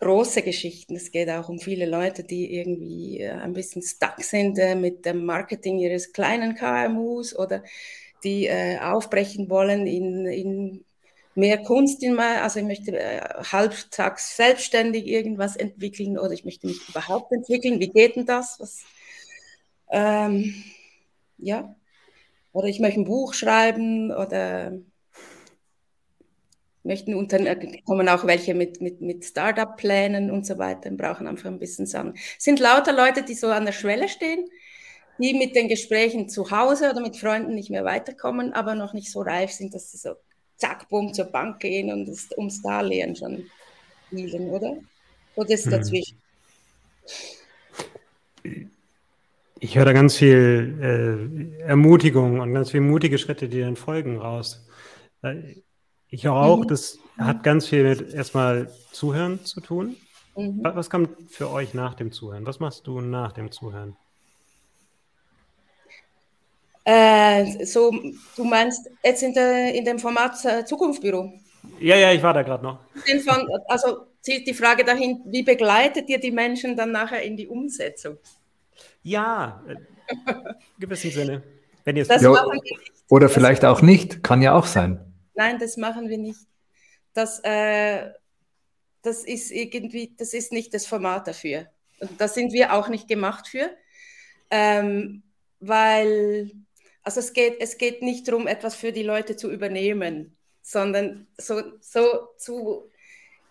große 0.01 0.43
Geschichten, 0.43 0.97
es 0.97 1.11
geht 1.11 1.31
auch 1.31 1.49
um 1.49 1.59
viele 1.59 1.87
Leute, 1.87 2.23
die 2.23 2.55
irgendwie 2.55 3.21
äh, 3.21 3.31
ein 3.31 3.53
bisschen 3.53 3.83
stuck 3.83 4.21
sind 4.21 4.59
äh, 4.59 4.75
mit 4.75 5.07
dem 5.07 5.25
Marketing 5.25 5.79
ihres 5.79 6.13
kleinen 6.13 6.55
KMUs 6.55 7.37
oder 7.37 7.63
die 8.25 8.47
äh, 8.47 8.79
aufbrechen 8.79 9.49
wollen 9.49 9.87
in, 9.87 10.27
in 10.27 10.85
mehr 11.35 11.59
Kunst 11.63 12.03
in 12.03 12.15
mein, 12.15 12.39
also 12.39 12.61
ich 12.61 12.67
möchte 12.67 12.99
äh, 12.99 13.21
halbtags 13.53 14.37
selbstständig 14.37 15.07
irgendwas 15.07 15.57
entwickeln 15.57 16.19
oder 16.19 16.33
ich 16.33 16.45
möchte 16.45 16.67
mich 16.67 16.89
überhaupt 16.89 17.33
entwickeln. 17.33 17.79
Wie 17.81 17.91
geht 17.91 18.17
denn 18.17 18.27
das? 18.27 18.59
Was, 18.59 18.85
ähm, 19.91 20.65
ja, 21.39 21.75
oder 22.53 22.69
ich 22.69 22.81
möchte 22.81 23.01
ein 23.01 23.05
Buch 23.05 23.35
schreiben 23.35 24.11
oder 24.13 24.73
möchten 26.87 27.15
unter, 27.15 27.39
kommen 27.85 28.09
auch 28.09 28.27
welche 28.27 28.55
mit, 28.55 28.81
mit, 28.81 29.01
mit 29.01 29.25
Startup-Plänen 29.25 30.31
und 30.31 30.47
so 30.47 30.59
weiter 30.59 30.91
und 30.91 30.97
brauchen 30.97 31.27
einfach 31.27 31.47
ein 31.47 31.59
bisschen 31.59 31.87
Sachen. 31.87 32.15
Es 32.15 32.45
sind 32.45 32.61
lauter 32.61 32.93
Leute, 32.93 33.23
die 33.23 33.35
so 33.35 33.49
an 33.49 33.65
der 33.65 33.73
Schwelle 33.73 34.09
stehen, 34.09 34.47
die 35.19 35.35
mit 35.35 35.55
den 35.57 35.69
Gesprächen 35.69 36.29
zu 36.29 36.51
Hause 36.51 36.91
oder 36.91 37.01
mit 37.01 37.17
Freunden 37.17 37.55
nicht 37.55 37.71
mehr 37.71 37.85
weiterkommen, 37.85 38.53
aber 38.53 38.75
noch 38.75 38.95
nicht 38.95 39.11
so 39.11 39.21
reif 39.21 39.51
sind, 39.51 39.75
dass 39.75 39.91
sie 39.93 39.99
so 39.99 40.11
zack, 40.57 40.89
bumm, 40.89 41.13
zur 41.13 41.27
Bank 41.27 41.61
gehen 41.61 41.93
und 41.93 42.07
das, 42.07 42.29
ums 42.37 42.63
Darlehen 42.63 43.17
schon 43.17 43.45
spielen, 44.07 44.51
oder? 44.51 44.77
Oder 45.35 45.51
ist 45.51 45.65
hm. 45.65 45.73
dazwischen? 45.73 46.19
Ich 49.59 49.77
höre 49.77 49.87
da 49.87 49.93
ganz 49.93 50.17
viel 50.17 51.59
äh, 51.61 51.63
Ermutigung 51.63 52.41
und 52.41 52.55
ganz 52.55 52.71
viele 52.71 52.83
mutige 52.83 53.19
Schritte, 53.19 53.49
die 53.49 53.61
dann 53.61 53.77
folgen, 53.77 54.19
raus. 54.19 54.65
Ich 56.17 56.27
auch, 56.29 56.61
mhm. 56.61 56.69
das 56.69 56.99
hat 57.19 57.43
ganz 57.43 57.67
viel 57.67 57.83
mit 57.83 58.15
erstmal 58.15 58.71
Zuhören 58.91 59.45
zu 59.45 59.61
tun. 59.61 59.97
Mhm. 60.35 60.61
Was 60.63 60.89
kommt 60.89 61.11
für 61.31 61.51
euch 61.51 61.75
nach 61.75 61.93
dem 61.93 62.11
Zuhören? 62.11 62.47
Was 62.47 62.59
machst 62.59 62.87
du 62.87 63.03
nach 63.03 63.33
dem 63.33 63.53
Zuhören? 63.53 63.95
Äh, 66.85 67.67
so, 67.67 67.93
du 68.35 68.45
meinst 68.45 68.89
jetzt 69.05 69.23
in, 69.25 69.35
der, 69.35 69.75
in 69.75 69.85
dem 69.85 69.99
Format 69.99 70.43
äh, 70.47 70.65
Zukunftsbüro? 70.65 71.35
Ja, 71.81 71.97
ja, 71.97 72.13
ich 72.13 72.23
war 72.23 72.33
da 72.33 72.41
gerade 72.41 72.65
noch. 72.65 72.79
Von, 73.23 73.49
also 73.69 74.07
zielt 74.23 74.47
die 74.47 74.55
Frage 74.55 74.85
dahin, 74.85 75.21
wie 75.27 75.43
begleitet 75.43 76.09
ihr 76.09 76.19
die 76.19 76.31
Menschen 76.31 76.79
dann 76.79 76.93
nachher 76.93 77.23
in 77.25 77.37
die 77.37 77.47
Umsetzung? 77.47 78.17
Ja, 79.03 79.63
äh, 79.69 79.73
in 79.73 80.81
gewissem 80.81 81.11
Sinne. 81.11 81.43
Wenn 81.85 81.97
ihr 81.97 82.07
ja, 82.07 82.45
oder 83.11 83.29
vielleicht 83.29 83.67
auch 83.67 83.83
nicht, 83.83 84.23
kann 84.23 84.41
ja 84.41 84.55
auch 84.55 84.65
sein. 84.65 85.06
Nein, 85.37 85.59
das 85.59 85.77
machen 85.77 86.09
wir 86.09 86.19
nicht. 86.19 86.41
Das, 87.15 87.41
äh, 87.45 88.11
das 89.03 89.23
ist 89.25 89.51
irgendwie, 89.53 90.15
das 90.17 90.35
ist 90.35 90.53
nicht 90.53 90.75
das 90.75 90.87
Format 90.87 91.29
dafür. 91.29 91.67
Und 92.01 92.21
da 92.21 92.29
sind 92.29 92.53
wir 92.53 92.75
auch 92.75 92.89
nicht 92.89 93.09
gemacht 93.09 93.49
für, 93.49 93.71
ähm, 94.51 95.23
weil 95.61 96.51
also 97.07 97.21
es 97.21 97.33
geht, 97.33 97.61
es 97.61 97.79
geht 97.79 98.03
nicht 98.03 98.27
darum, 98.27 98.49
etwas 98.49 98.75
für 98.75 98.91
die 98.91 99.05
Leute 99.05 99.37
zu 99.37 99.53
übernehmen, 99.53 100.37
sondern 100.61 101.29
so, 101.39 101.63
so 101.81 102.03
zu 102.37 102.91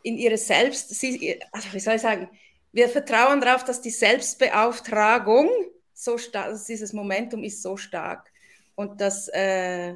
in 0.03 0.17
ihre 0.17 0.38
Selbst, 0.38 0.89
sie, 0.89 1.41
also 1.53 1.71
wie 1.71 1.79
soll 1.79 1.95
ich 1.95 2.01
sagen, 2.01 2.29
wir 2.73 2.89
vertrauen 2.89 3.39
darauf, 3.39 3.63
dass 3.63 3.79
die 3.79 3.91
Selbstbeauftragung 3.91 5.49
so 5.93 6.17
stark, 6.17 6.47
also 6.47 6.65
dieses 6.67 6.91
Momentum 6.91 7.45
ist 7.45 7.61
so 7.61 7.77
stark 7.77 8.29
und 8.75 8.99
dass 8.99 9.29
äh, 9.29 9.95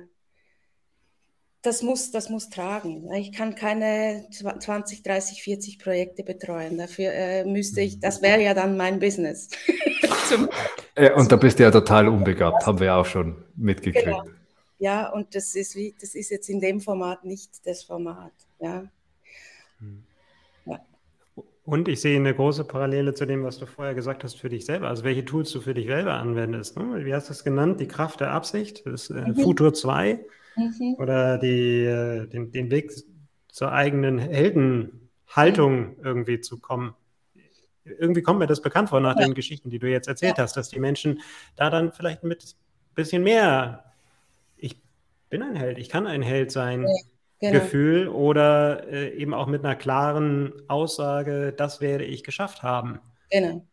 das 1.61 1.81
muss, 1.81 2.11
das 2.11 2.29
muss 2.29 2.49
tragen. 2.49 3.11
Ich 3.13 3.33
kann 3.33 3.55
keine 3.55 4.25
20, 4.31 5.03
30, 5.03 5.43
40 5.43 5.79
Projekte 5.79 6.23
betreuen. 6.23 6.77
Dafür 6.77 7.11
äh, 7.11 7.45
müsste 7.45 7.81
ich, 7.81 7.99
das 7.99 8.21
wäre 8.21 8.41
ja 8.41 8.53
dann 8.53 8.77
mein 8.77 8.99
Business. 8.99 9.49
Zum, 10.29 10.47
äh, 10.95 11.11
und 11.11 11.31
da 11.31 11.35
bist 11.35 11.59
du 11.59 11.63
ja 11.63 11.71
total 11.71 12.07
unbegabt, 12.07 12.65
haben 12.65 12.79
wir 12.79 12.87
ja 12.87 12.97
auch 12.97 13.05
schon 13.05 13.43
mitgekriegt. 13.55 14.05
Genau. 14.05 14.23
Ja, 14.77 15.09
und 15.09 15.35
das 15.35 15.55
ist 15.55 15.75
wie, 15.75 15.93
das 15.99 16.15
ist 16.15 16.29
jetzt 16.29 16.49
in 16.49 16.61
dem 16.61 16.79
Format 16.79 17.25
nicht 17.25 17.65
das 17.65 17.83
Format. 17.83 18.31
Ja. 18.59 18.85
Hm. 19.79 20.03
ja. 20.65 20.79
Und 21.65 21.89
ich 21.89 21.99
sehe 21.99 22.15
eine 22.15 22.33
große 22.33 22.63
Parallele 22.63 23.13
zu 23.13 23.25
dem, 23.25 23.43
was 23.43 23.57
du 23.59 23.65
vorher 23.65 23.93
gesagt 23.93 24.23
hast 24.23 24.35
für 24.39 24.47
dich 24.47 24.65
selber. 24.65 24.87
Also 24.87 25.03
welche 25.03 25.25
Tools 25.25 25.51
du 25.51 25.59
für 25.59 25.73
dich 25.73 25.87
selber 25.87 26.13
anwendest. 26.13 26.77
Ne? 26.77 27.03
Wie 27.03 27.13
hast 27.13 27.27
du 27.27 27.33
es 27.33 27.43
genannt? 27.43 27.81
Die 27.81 27.87
Kraft 27.89 28.21
der 28.21 28.31
Absicht, 28.31 28.85
das 28.85 29.09
äh, 29.09 29.27
mhm. 29.27 29.35
Futur 29.35 29.73
2 29.73 30.19
mhm. 30.59 30.95
oder 30.97 31.37
die, 31.37 31.83
äh, 31.83 32.27
den, 32.27 32.51
den 32.51 32.71
Weg 32.71 32.91
zur 33.47 33.71
eigenen 33.71 34.19
Heldenhaltung 34.19 35.95
irgendwie 36.03 36.41
zu 36.41 36.59
kommen. 36.59 36.95
Irgendwie 37.83 38.21
kommt 38.21 38.39
mir 38.39 38.47
das 38.47 38.61
bekannt 38.61 38.89
vor 38.89 38.99
nach 38.99 39.17
ja. 39.17 39.25
den 39.25 39.33
Geschichten, 39.33 39.69
die 39.69 39.79
du 39.79 39.89
jetzt 39.89 40.07
erzählt 40.07 40.37
ja. 40.37 40.43
hast, 40.43 40.55
dass 40.55 40.69
die 40.69 40.79
Menschen 40.79 41.21
da 41.55 41.69
dann 41.69 41.91
vielleicht 41.91 42.23
mit 42.23 42.43
ein 42.43 42.95
bisschen 42.95 43.23
mehr, 43.23 43.85
ich 44.57 44.79
bin 45.29 45.41
ein 45.41 45.55
Held, 45.55 45.77
ich 45.77 45.89
kann 45.89 46.05
ein 46.05 46.21
Held 46.21 46.51
sein, 46.51 46.83
ja. 46.83 46.95
Genau. 47.39 47.53
Gefühl 47.53 48.09
oder 48.09 48.85
äh, 48.89 49.15
eben 49.15 49.33
auch 49.33 49.47
mit 49.47 49.63
einer 49.63 49.75
klaren 49.75 50.51
Aussage, 50.67 51.53
das 51.55 51.79
werde 51.79 52.03
ich 52.03 52.25
geschafft 52.25 52.63
haben. 52.63 52.99
Genau. 53.31 53.65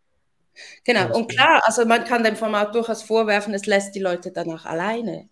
Genau, 0.84 1.14
und 1.14 1.28
klar, 1.28 1.62
also 1.64 1.84
man 1.84 2.04
kann 2.04 2.24
dem 2.24 2.36
Format 2.36 2.74
durchaus 2.74 3.02
vorwerfen, 3.02 3.52
es 3.52 3.66
lässt 3.66 3.94
die 3.94 4.00
Leute 4.00 4.30
danach 4.30 4.64
alleine. 4.64 5.28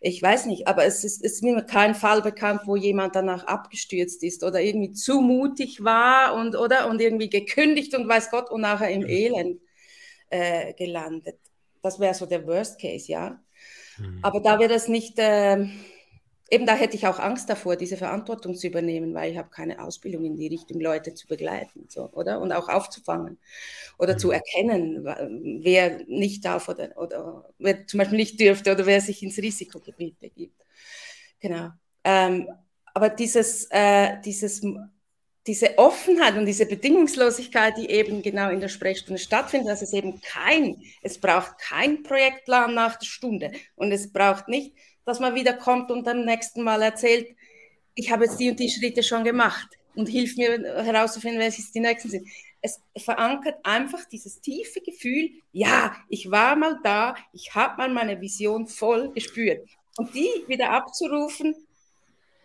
Ich 0.00 0.22
weiß 0.22 0.46
nicht, 0.46 0.68
aber 0.68 0.84
es 0.84 1.04
ist, 1.04 1.22
ist, 1.22 1.42
mir 1.42 1.62
kein 1.62 1.94
Fall 1.94 2.22
bekannt, 2.22 2.62
wo 2.66 2.76
jemand 2.76 3.16
danach 3.16 3.44
abgestürzt 3.46 4.22
ist 4.22 4.44
oder 4.44 4.60
irgendwie 4.60 4.92
zu 4.92 5.20
mutig 5.20 5.82
war 5.82 6.34
und, 6.34 6.56
oder, 6.56 6.88
und 6.88 7.00
irgendwie 7.00 7.30
gekündigt 7.30 7.94
und 7.94 8.08
weiß 8.08 8.30
Gott 8.30 8.50
und 8.50 8.60
nachher 8.60 8.90
im 8.90 9.06
Elend 9.06 9.60
äh, 10.30 10.74
gelandet. 10.74 11.38
Das 11.82 12.00
wäre 12.00 12.14
so 12.14 12.26
der 12.26 12.46
Worst 12.46 12.80
Case, 12.80 13.10
ja. 13.10 13.40
Mhm. 13.98 14.20
Aber 14.22 14.40
da 14.40 14.58
wir 14.58 14.68
das 14.68 14.88
nicht, 14.88 15.18
äh, 15.18 15.66
eben 16.48 16.66
da 16.66 16.74
hätte 16.74 16.96
ich 16.96 17.06
auch 17.06 17.18
Angst 17.18 17.50
davor, 17.50 17.76
diese 17.76 17.96
Verantwortung 17.96 18.54
zu 18.54 18.68
übernehmen, 18.68 19.14
weil 19.14 19.32
ich 19.32 19.38
habe 19.38 19.50
keine 19.50 19.82
Ausbildung 19.82 20.24
in 20.24 20.36
die 20.36 20.46
Richtung, 20.46 20.80
Leute 20.80 21.14
zu 21.14 21.26
begleiten, 21.26 21.86
so, 21.88 22.08
oder? 22.12 22.40
Und 22.40 22.52
auch 22.52 22.68
aufzufangen 22.68 23.38
oder 23.98 24.14
mhm. 24.14 24.18
zu 24.18 24.30
erkennen, 24.30 25.04
wer 25.62 26.04
nicht 26.06 26.44
darf 26.44 26.68
oder, 26.68 26.96
oder 26.96 27.48
wer 27.58 27.86
zum 27.86 27.98
Beispiel 27.98 28.18
nicht 28.18 28.40
dürfte 28.40 28.72
oder 28.72 28.86
wer 28.86 29.00
sich 29.00 29.22
ins 29.22 29.38
Risikogebiet 29.38 30.18
begibt. 30.20 30.60
Genau. 31.40 31.70
Ähm, 32.04 32.48
aber 32.94 33.10
dieses, 33.10 33.66
äh, 33.70 34.20
dieses, 34.24 34.62
diese 35.46 35.78
Offenheit 35.78 36.36
und 36.36 36.46
diese 36.46 36.66
Bedingungslosigkeit, 36.66 37.76
die 37.76 37.90
eben 37.90 38.22
genau 38.22 38.50
in 38.50 38.60
der 38.60 38.68
Sprechstunde 38.68 39.20
stattfindet, 39.20 39.68
dass 39.68 39.82
es 39.82 39.92
eben 39.92 40.20
kein, 40.20 40.80
es 41.02 41.18
braucht 41.18 41.58
kein 41.58 42.02
Projektplan 42.02 42.74
nach 42.74 42.96
der 42.96 43.06
Stunde 43.06 43.52
und 43.74 43.92
es 43.92 44.12
braucht 44.12 44.48
nicht 44.48 44.74
dass 45.06 45.20
man 45.20 45.34
wieder 45.34 45.54
kommt 45.54 45.90
und 45.90 46.06
am 46.06 46.24
nächsten 46.24 46.62
Mal 46.62 46.82
erzählt, 46.82 47.34
ich 47.94 48.10
habe 48.10 48.24
jetzt 48.24 48.38
die 48.38 48.50
und 48.50 48.60
die 48.60 48.68
Schritte 48.68 49.02
schon 49.02 49.24
gemacht 49.24 49.68
und 49.94 50.08
hilft 50.08 50.36
mir 50.36 50.60
herauszufinden, 50.84 51.40
welche 51.40 51.62
die 51.72 51.80
nächsten 51.80 52.10
sind. 52.10 52.28
Es 52.60 52.80
verankert 52.98 53.58
einfach 53.62 54.04
dieses 54.06 54.40
tiefe 54.40 54.80
Gefühl, 54.80 55.30
ja, 55.52 55.96
ich 56.08 56.30
war 56.30 56.56
mal 56.56 56.78
da, 56.82 57.14
ich 57.32 57.54
habe 57.54 57.76
mal 57.78 57.88
meine 57.88 58.20
Vision 58.20 58.66
voll 58.66 59.12
gespürt. 59.12 59.66
Und 59.96 60.12
die 60.14 60.28
wieder 60.48 60.70
abzurufen, 60.70 61.54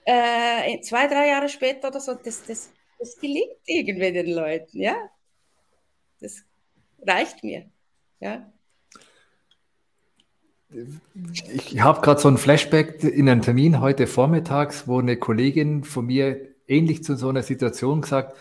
äh, 0.05 0.80
zwei, 0.82 1.07
drei 1.07 1.28
Jahre 1.28 1.49
später 1.49 1.89
oder 1.89 1.99
so, 1.99 2.14
das, 2.14 2.45
das, 2.45 2.72
das 2.99 3.20
gelingt 3.20 3.57
irgendwie 3.66 4.14
den 4.14 4.32
Leuten, 4.32 4.80
ja. 4.80 4.95
Das 6.20 6.43
reicht 7.05 7.43
mir, 7.43 7.70
ja 8.20 8.53
ich 11.53 11.82
habe 11.82 12.01
gerade 12.01 12.19
so 12.19 12.30
ein 12.30 12.38
Flashback 12.38 13.03
in 13.03 13.28
einem 13.28 13.41
Termin 13.41 13.82
heute 13.82 14.07
vormittags, 14.07 14.88
wo 14.88 14.99
eine 14.99 15.17
Kollegin 15.17 15.84
von 15.84 16.05
mir 16.05 16.49
ähnlich 16.67 17.03
zu 17.03 17.15
so 17.15 17.30
einer 17.30 17.43
Situation 17.43 18.01
gesagt, 18.01 18.38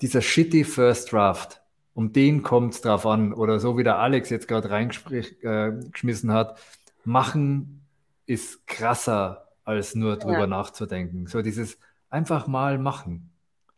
dieser 0.00 0.22
shitty 0.22 0.64
First 0.64 1.12
Draft, 1.12 1.60
um 1.94 2.12
den 2.12 2.42
kommt 2.42 2.74
es 2.74 2.80
drauf 2.80 3.06
an, 3.06 3.32
oder 3.32 3.60
so 3.60 3.78
wie 3.78 3.84
der 3.84 3.98
Alex 3.98 4.30
jetzt 4.30 4.48
gerade 4.48 4.70
reingeschmissen 4.70 6.30
äh, 6.30 6.32
hat, 6.32 6.58
machen 7.04 7.86
ist 8.26 8.66
krasser, 8.66 9.48
als 9.64 9.94
nur 9.94 10.16
drüber 10.16 10.40
ja. 10.40 10.46
nachzudenken. 10.46 11.26
So 11.26 11.42
dieses 11.42 11.78
einfach 12.08 12.46
mal 12.46 12.78
machen. 12.78 13.30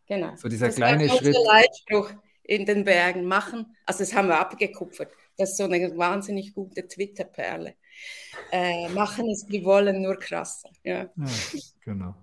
Genau. 0.07 0.35
So 0.35 0.49
dieser 0.49 0.67
das 0.67 0.75
kleine 0.75 1.09
Schritt. 1.09 1.35
Leitspruch 1.45 2.11
in 2.43 2.65
den 2.65 2.83
Bergen 2.83 3.25
machen, 3.25 3.75
also 3.85 3.99
das 3.99 4.13
haben 4.13 4.27
wir 4.27 4.39
abgekupfert. 4.39 5.09
Das 5.37 5.51
ist 5.51 5.57
so 5.57 5.63
eine 5.63 5.97
wahnsinnig 5.97 6.53
gute 6.53 6.87
Twitter-Perle. 6.87 7.75
Äh, 8.51 8.89
machen 8.89 9.29
ist, 9.29 9.49
wir 9.49 9.63
wollen 9.63 10.01
nur 10.01 10.17
krasser. 10.17 10.69
Ja. 10.83 11.09
ja 11.15 11.27
genau. 11.83 12.15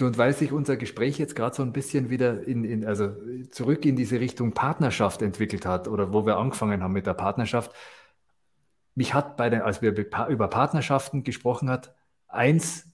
Und 0.00 0.16
weil 0.16 0.32
sich 0.32 0.52
unser 0.52 0.76
Gespräch 0.76 1.18
jetzt 1.18 1.36
gerade 1.36 1.54
so 1.54 1.62
ein 1.62 1.72
bisschen 1.72 2.08
wieder 2.10 2.46
in, 2.46 2.64
in, 2.64 2.86
also 2.86 3.14
zurück 3.50 3.84
in 3.84 3.96
diese 3.96 4.18
Richtung 4.18 4.52
Partnerschaft 4.52 5.20
entwickelt 5.22 5.66
hat 5.66 5.88
oder 5.88 6.12
wo 6.12 6.24
wir 6.24 6.38
angefangen 6.38 6.82
haben 6.82 6.92
mit 6.92 7.06
der 7.06 7.14
Partnerschaft, 7.14 7.72
mich 8.94 9.14
hat 9.14 9.36
bei 9.36 9.50
den, 9.50 9.62
als 9.62 9.82
wir 9.82 9.94
über 10.28 10.48
Partnerschaften 10.48 11.22
gesprochen 11.22 11.68
hat, 11.70 11.94
eins 12.28 12.86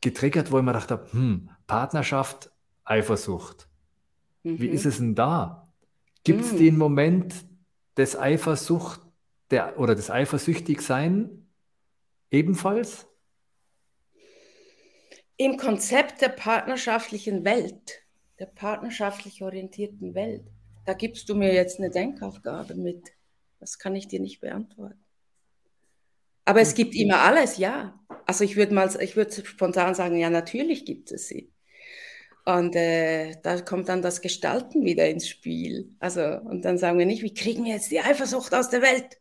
getriggert, 0.00 0.52
wo 0.52 0.58
ich 0.58 0.64
mir 0.64 0.72
gedacht 0.72 0.90
habe, 0.90 1.12
hm, 1.12 1.50
Partnerschaft, 1.66 2.50
Eifersucht. 2.84 3.68
Mhm. 4.42 4.60
Wie 4.60 4.68
ist 4.68 4.86
es 4.86 4.98
denn 4.98 5.14
da? 5.14 5.68
Gibt 6.24 6.42
es 6.42 6.52
mhm. 6.52 6.58
den 6.58 6.78
Moment 6.78 7.34
des 7.98 8.16
Eifersucht 8.16 9.00
der, 9.50 9.78
oder 9.78 9.94
des 9.94 10.10
Eifersüchtigsein 10.10 11.46
ebenfalls? 12.30 13.06
Im 15.36 15.56
Konzept 15.56 16.20
der 16.22 16.30
partnerschaftlichen 16.30 17.44
Welt, 17.44 18.02
der 18.38 18.46
partnerschaftlich 18.46 19.42
orientierten 19.42 20.14
Welt, 20.14 20.46
da 20.86 20.94
gibst 20.94 21.28
du 21.28 21.34
mir 21.34 21.52
jetzt 21.52 21.78
eine 21.78 21.90
Denkaufgabe 21.90 22.74
mit. 22.74 23.10
Das 23.60 23.78
kann 23.78 23.94
ich 23.94 24.08
dir 24.08 24.20
nicht 24.20 24.40
beantworten. 24.40 25.04
Aber 26.44 26.60
es 26.60 26.74
gibt 26.74 26.94
immer 26.94 27.20
alles, 27.20 27.58
ja. 27.58 28.00
Also 28.24 28.42
ich 28.42 28.56
würde 28.56 28.72
mal, 28.72 28.90
ich 29.02 29.16
würde 29.16 29.44
spontan 29.44 29.94
sagen, 29.94 30.16
ja, 30.16 30.30
natürlich 30.30 30.86
gibt 30.86 31.12
es 31.12 31.28
sie. 31.28 31.52
Und 32.48 32.74
äh, 32.76 33.36
da 33.42 33.60
kommt 33.60 33.90
dann 33.90 34.00
das 34.00 34.22
Gestalten 34.22 34.82
wieder 34.82 35.06
ins 35.06 35.28
Spiel. 35.28 35.94
Also, 35.98 36.22
und 36.22 36.64
dann 36.64 36.78
sagen 36.78 36.98
wir 36.98 37.04
nicht, 37.04 37.22
wie 37.22 37.34
kriegen 37.34 37.66
wir 37.66 37.74
jetzt 37.74 37.90
die 37.90 38.00
Eifersucht 38.00 38.54
aus 38.54 38.70
der 38.70 38.80
Welt? 38.80 39.18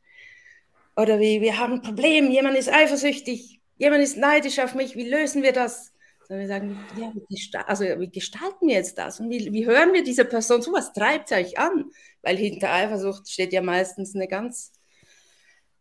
Oder 0.96 1.20
wie, 1.20 1.42
wir 1.42 1.58
haben 1.60 1.74
ein 1.74 1.82
Problem, 1.82 2.32
jemand 2.32 2.58
ist 2.58 2.72
eifersüchtig, 2.72 3.60
jemand 3.76 4.02
ist 4.02 4.16
neidisch 4.16 4.60
auf 4.60 4.76
mich, 4.76 4.96
wie 4.96 5.10
lösen 5.10 5.44
wir 5.44 5.52
das? 5.52 5.92
Sondern 6.26 6.40
wir 6.40 6.48
sagen, 6.48 6.80
ja, 6.98 7.12
wie, 7.28 7.58
also, 7.66 7.84
wie 8.00 8.10
gestalten 8.10 8.70
wir 8.70 8.76
jetzt 8.76 8.98
das? 8.98 9.20
Und 9.20 9.30
wie, 9.30 9.52
wie 9.52 9.66
hören 9.66 9.92
wir 9.92 10.06
dieser 10.06 10.24
Person 10.24 10.62
zu? 10.62 10.72
Was 10.72 10.94
treibt 10.94 11.28
sie 11.28 11.36
euch 11.36 11.60
an? 11.60 11.92
Weil 12.22 12.38
hinter 12.38 12.72
Eifersucht 12.72 13.30
steht 13.30 13.52
ja 13.52 13.62
meistens 13.62 14.16
eine 14.16 14.30
ganz 14.30 14.72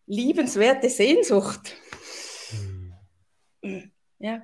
liebenswerte 0.07 0.91
Sehnsucht. 0.91 1.77
Hm. 3.63 3.93
Ja. 4.19 4.43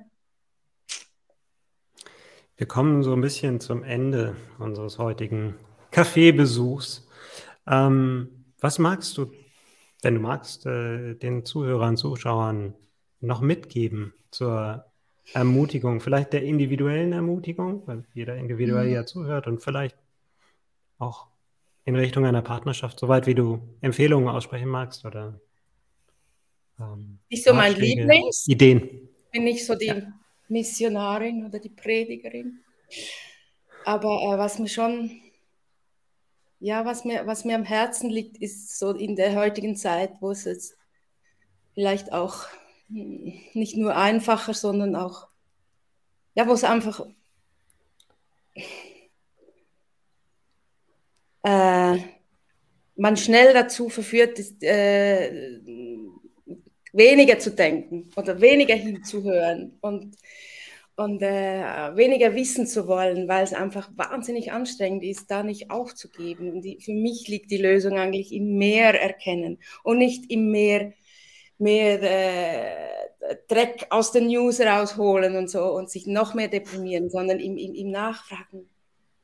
Wir 2.55 2.67
kommen 2.67 3.01
so 3.01 3.13
ein 3.13 3.21
bisschen 3.21 3.59
zum 3.59 3.83
Ende 3.83 4.35
unseres 4.59 4.99
heutigen 4.99 5.55
Kaffeebesuchs. 5.91 7.07
Ähm, 7.67 8.45
was 8.59 8.77
magst 8.77 9.17
du, 9.17 9.31
wenn 10.03 10.15
du 10.15 10.19
magst, 10.19 10.65
äh, 10.65 11.15
den 11.15 11.45
Zuhörern, 11.45 11.97
Zuschauern 11.97 12.75
noch 13.21 13.41
mitgeben 13.41 14.13
zur 14.29 14.85
Ermutigung, 15.33 15.99
vielleicht 15.99 16.33
der 16.33 16.43
individuellen 16.43 17.13
Ermutigung, 17.13 17.87
weil 17.87 18.03
jeder 18.13 18.35
individuell 18.35 18.87
mhm. 18.87 18.93
ja 18.93 19.05
zuhört 19.05 19.47
und 19.47 19.63
vielleicht 19.63 19.97
auch 20.99 21.27
in 21.85 21.95
Richtung 21.95 22.25
einer 22.25 22.41
Partnerschaft, 22.41 22.99
soweit 22.99 23.25
wie 23.25 23.35
du 23.35 23.61
Empfehlungen 23.81 24.29
aussprechen 24.29 24.69
magst 24.69 25.05
oder 25.05 25.39
ähm, 26.79 27.19
Nicht 27.29 27.43
so 27.43 27.53
mein 27.53 27.75
Lieblings. 27.75 28.45
Ideen. 28.47 29.09
Bin 29.31 29.47
ich 29.47 29.65
so 29.65 29.75
die 29.75 29.87
ja. 29.87 29.95
Missionarin 30.53 31.45
oder 31.45 31.59
die 31.59 31.69
Predigerin. 31.69 32.59
Aber 33.85 34.21
äh, 34.21 34.37
was 34.37 34.59
mir 34.59 34.69
schon, 34.69 35.21
ja, 36.59 36.85
was 36.85 37.03
mir, 37.03 37.27
was 37.27 37.43
mir 37.43 37.55
am 37.55 37.65
Herzen 37.65 38.09
liegt, 38.09 38.37
ist 38.37 38.79
so 38.79 38.91
in 38.91 39.17
der 39.17 39.35
heutigen 39.35 39.75
Zeit, 39.75 40.13
wo 40.21 40.31
es 40.31 40.45
jetzt 40.45 40.77
vielleicht 41.73 42.13
auch 42.13 42.45
nicht 42.87 43.75
nur 43.75 43.95
einfacher, 43.95 44.53
sondern 44.53 44.95
auch, 44.95 45.27
ja, 46.35 46.47
wo 46.47 46.53
es 46.53 46.63
einfach 46.63 47.05
äh, 51.43 51.97
man 52.95 53.17
schnell 53.17 53.53
dazu 53.53 53.89
verführt 53.89 54.39
ist, 54.39 54.63
äh, 54.63 55.59
weniger 56.93 57.39
zu 57.39 57.51
denken 57.51 58.09
oder 58.15 58.39
weniger 58.39 58.75
hinzuhören 58.75 59.77
und, 59.81 60.15
und 60.95 61.21
äh, 61.21 61.95
weniger 61.95 62.35
wissen 62.35 62.67
zu 62.67 62.87
wollen, 62.87 63.27
weil 63.27 63.43
es 63.43 63.53
einfach 63.53 63.89
wahnsinnig 63.95 64.51
anstrengend 64.51 65.03
ist, 65.03 65.29
da 65.29 65.43
nicht 65.43 65.71
aufzugeben. 65.71 66.53
Und 66.53 66.61
die, 66.61 66.79
für 66.79 66.93
mich 66.93 67.27
liegt 67.27 67.51
die 67.51 67.57
Lösung 67.57 67.97
eigentlich 67.97 68.31
im 68.31 68.57
mehr 68.57 68.99
erkennen 69.01 69.59
und 69.83 69.97
nicht 69.97 70.31
im 70.31 70.51
mehr, 70.51 70.93
mehr 71.57 72.01
äh, 72.01 73.35
Dreck 73.47 73.87
aus 73.89 74.11
den 74.11 74.27
News 74.27 74.59
rausholen 74.59 75.35
und 75.35 75.49
so 75.49 75.63
und 75.73 75.89
sich 75.89 76.05
noch 76.07 76.33
mehr 76.33 76.47
deprimieren, 76.47 77.09
sondern 77.09 77.39
im, 77.39 77.57
im, 77.57 77.73
im 77.73 77.89
Nachfragen, 77.89 78.69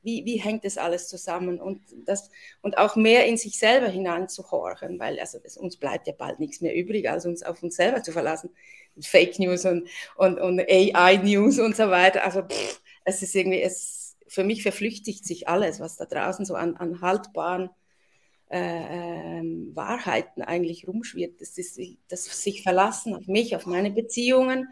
wie, 0.02 0.26
wie 0.26 0.38
hängt 0.38 0.66
das 0.66 0.78
alles 0.78 1.08
zusammen 1.08 1.60
und, 1.60 1.82
das, 2.06 2.30
und 2.62 2.78
auch 2.78 2.96
mehr 2.96 3.26
in 3.26 3.38
sich 3.38 3.60
selber 3.60 3.88
hineinzuhorchen, 3.88 5.00
weil 5.00 5.20
also 5.20 5.40
das, 5.40 5.58
uns 5.58 5.78
bleibt 5.78 6.08
ja 6.08 6.14
bald 6.18 6.40
nichts 6.40 6.62
mehr 6.62 6.76
übrig, 6.76 7.10
als 7.10 7.26
uns 7.26 7.44
auf 7.44 7.62
uns 7.64 7.76
selber 7.76 8.02
zu 8.04 8.12
verlassen. 8.12 8.50
Fake 9.02 9.40
News 9.40 9.66
und, 9.66 9.88
und, 10.16 10.40
und 10.40 10.60
AI-News 10.60 11.60
und 11.60 11.76
so 11.76 11.90
weiter. 11.90 12.26
Also 12.26 12.42
pff, 12.44 12.82
es 13.06 13.22
ist 13.22 13.36
irgendwie, 13.36 13.62
es, 13.62 14.18
für 14.28 14.44
mich 14.44 14.64
verflüchtigt 14.64 15.26
sich 15.26 15.48
alles, 15.48 15.80
was 15.80 15.98
da 15.98 16.06
draußen 16.06 16.46
so 16.46 16.56
an, 16.56 16.76
an 16.78 17.02
haltbaren 17.02 17.70
äh, 18.52 19.40
äh, 19.40 19.44
Wahrheiten 19.76 20.42
eigentlich 20.42 20.88
rumschwirrt. 20.88 21.40
Das 21.40 21.58
ist 21.58 21.80
das 22.08 22.26
sich 22.26 22.64
verlassen 22.64 23.16
auf 23.16 23.28
mich, 23.28 23.56
auf 23.56 23.66
meine 23.66 23.92
Beziehungen 23.92 24.70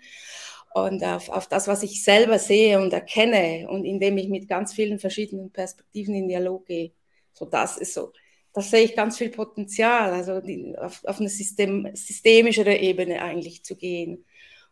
und 0.85 1.03
auf, 1.03 1.29
auf 1.29 1.47
das, 1.47 1.67
was 1.67 1.83
ich 1.83 2.03
selber 2.03 2.39
sehe 2.39 2.79
und 2.79 2.93
erkenne 2.93 3.67
und 3.69 3.85
indem 3.85 4.17
ich 4.17 4.29
mit 4.29 4.47
ganz 4.47 4.73
vielen 4.73 4.99
verschiedenen 4.99 5.51
Perspektiven 5.51 6.15
in 6.15 6.27
Dialog 6.27 6.65
gehe. 6.65 6.91
So, 7.33 7.45
das 7.45 7.77
ist 7.77 7.93
so. 7.93 8.13
Das 8.53 8.71
sehe 8.71 8.83
ich 8.83 8.95
ganz 8.95 9.17
viel 9.17 9.29
Potenzial, 9.29 10.13
also 10.13 10.41
die, 10.41 10.75
auf, 10.77 11.03
auf 11.05 11.19
eine 11.19 11.29
System, 11.29 11.89
systemischere 11.93 12.75
Ebene 12.75 13.21
eigentlich 13.21 13.63
zu 13.63 13.75
gehen. 13.75 14.25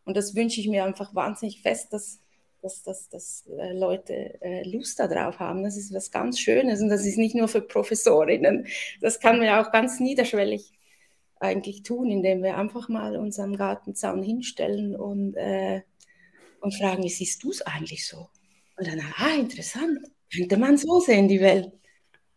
Und 0.05 0.17
das 0.17 0.35
wünsche 0.35 0.59
ich 0.59 0.67
mir 0.67 0.85
einfach 0.85 1.13
wahnsinnig 1.13 1.61
fest, 1.61 1.93
dass, 1.93 2.19
dass, 2.61 2.81
dass, 2.83 3.09
dass 3.09 3.47
äh, 3.47 3.73
Leute 3.73 4.41
äh, 4.41 4.67
Lust 4.67 4.99
darauf 4.99 5.39
haben. 5.39 5.63
Das 5.63 5.77
ist 5.77 5.93
was 5.93 6.09
ganz 6.09 6.39
Schönes 6.39 6.81
und 6.81 6.89
das 6.89 7.05
ist 7.05 7.17
nicht 7.17 7.35
nur 7.35 7.47
für 7.47 7.61
Professorinnen. 7.61 8.65
Das 9.01 9.19
kann 9.19 9.37
man 9.37 9.49
auch 9.49 9.71
ganz 9.71 9.99
niederschwellig 9.99 10.73
eigentlich 11.39 11.83
tun, 11.83 12.09
indem 12.09 12.41
wir 12.41 12.57
einfach 12.57 12.89
mal 12.89 13.17
uns 13.17 13.39
am 13.39 13.55
Gartenzaun 13.55 14.23
hinstellen 14.23 14.95
und, 14.95 15.35
äh, 15.35 15.81
und 16.59 16.73
fragen, 16.75 17.03
wie 17.03 17.09
siehst 17.09 17.43
du 17.43 17.51
es 17.51 17.61
eigentlich 17.61 18.07
so? 18.07 18.29
Und 18.77 18.87
dann, 18.87 19.01
ah, 19.17 19.35
interessant, 19.35 19.99
könnte 20.33 20.57
man 20.57 20.77
so 20.77 20.99
sehen, 20.99 21.27
die 21.27 21.39
Welt. 21.39 21.71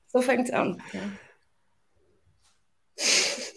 So 0.06 0.20
fängt 0.20 0.48
es 0.48 0.54
an. 0.54 0.80
Ja. 0.92 1.00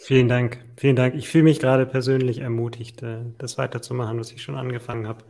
Vielen 0.04 0.28
Dank, 0.28 0.64
vielen 0.78 0.96
Dank. 0.96 1.16
Ich 1.16 1.30
fühle 1.30 1.46
mich 1.46 1.60
gerade 1.60 1.86
persönlich 1.86 2.40
ermutigt, 2.40 3.02
äh, 3.02 3.24
das 3.38 3.58
weiterzumachen, 3.58 4.20
was 4.20 4.32
ich 4.32 4.42
schon 4.42 4.56
angefangen 4.56 5.08
habe. 5.08 5.24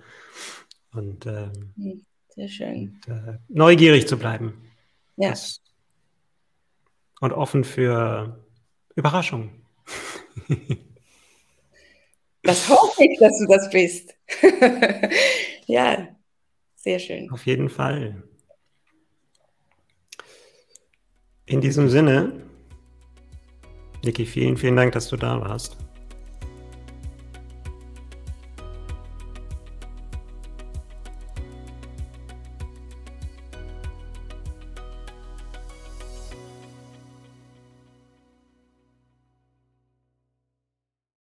Und, 0.94 1.26
ähm, 1.26 1.74
hm, 1.76 2.06
Sehr 2.30 2.48
schön. 2.48 3.00
Und, 3.08 3.14
äh, 3.14 3.38
neugierig 3.50 4.08
zu 4.08 4.18
bleiben. 4.18 4.72
Ja. 5.18 5.30
Das, 5.30 5.62
und 7.20 7.34
offen 7.34 7.64
für 7.64 8.44
Überraschungen. 8.96 9.52
Das 12.44 12.68
hoffe 12.68 13.04
ich, 13.04 13.20
dass 13.20 13.38
du 13.38 13.46
das 13.46 13.70
bist. 13.70 14.16
ja, 15.68 16.08
sehr 16.76 17.00
schön. 17.00 17.30
Auf 17.32 17.46
jeden 17.46 17.70
Fall. 17.70 18.24
In 21.46 21.62
diesem 21.62 21.90
Sinne, 21.90 22.42
Niki, 24.04 24.26
vielen, 24.26 24.58
vielen 24.58 24.76
Dank, 24.76 24.94
dass 24.94 25.10
du 25.10 25.18
da 25.18 25.40
warst. 25.42 25.78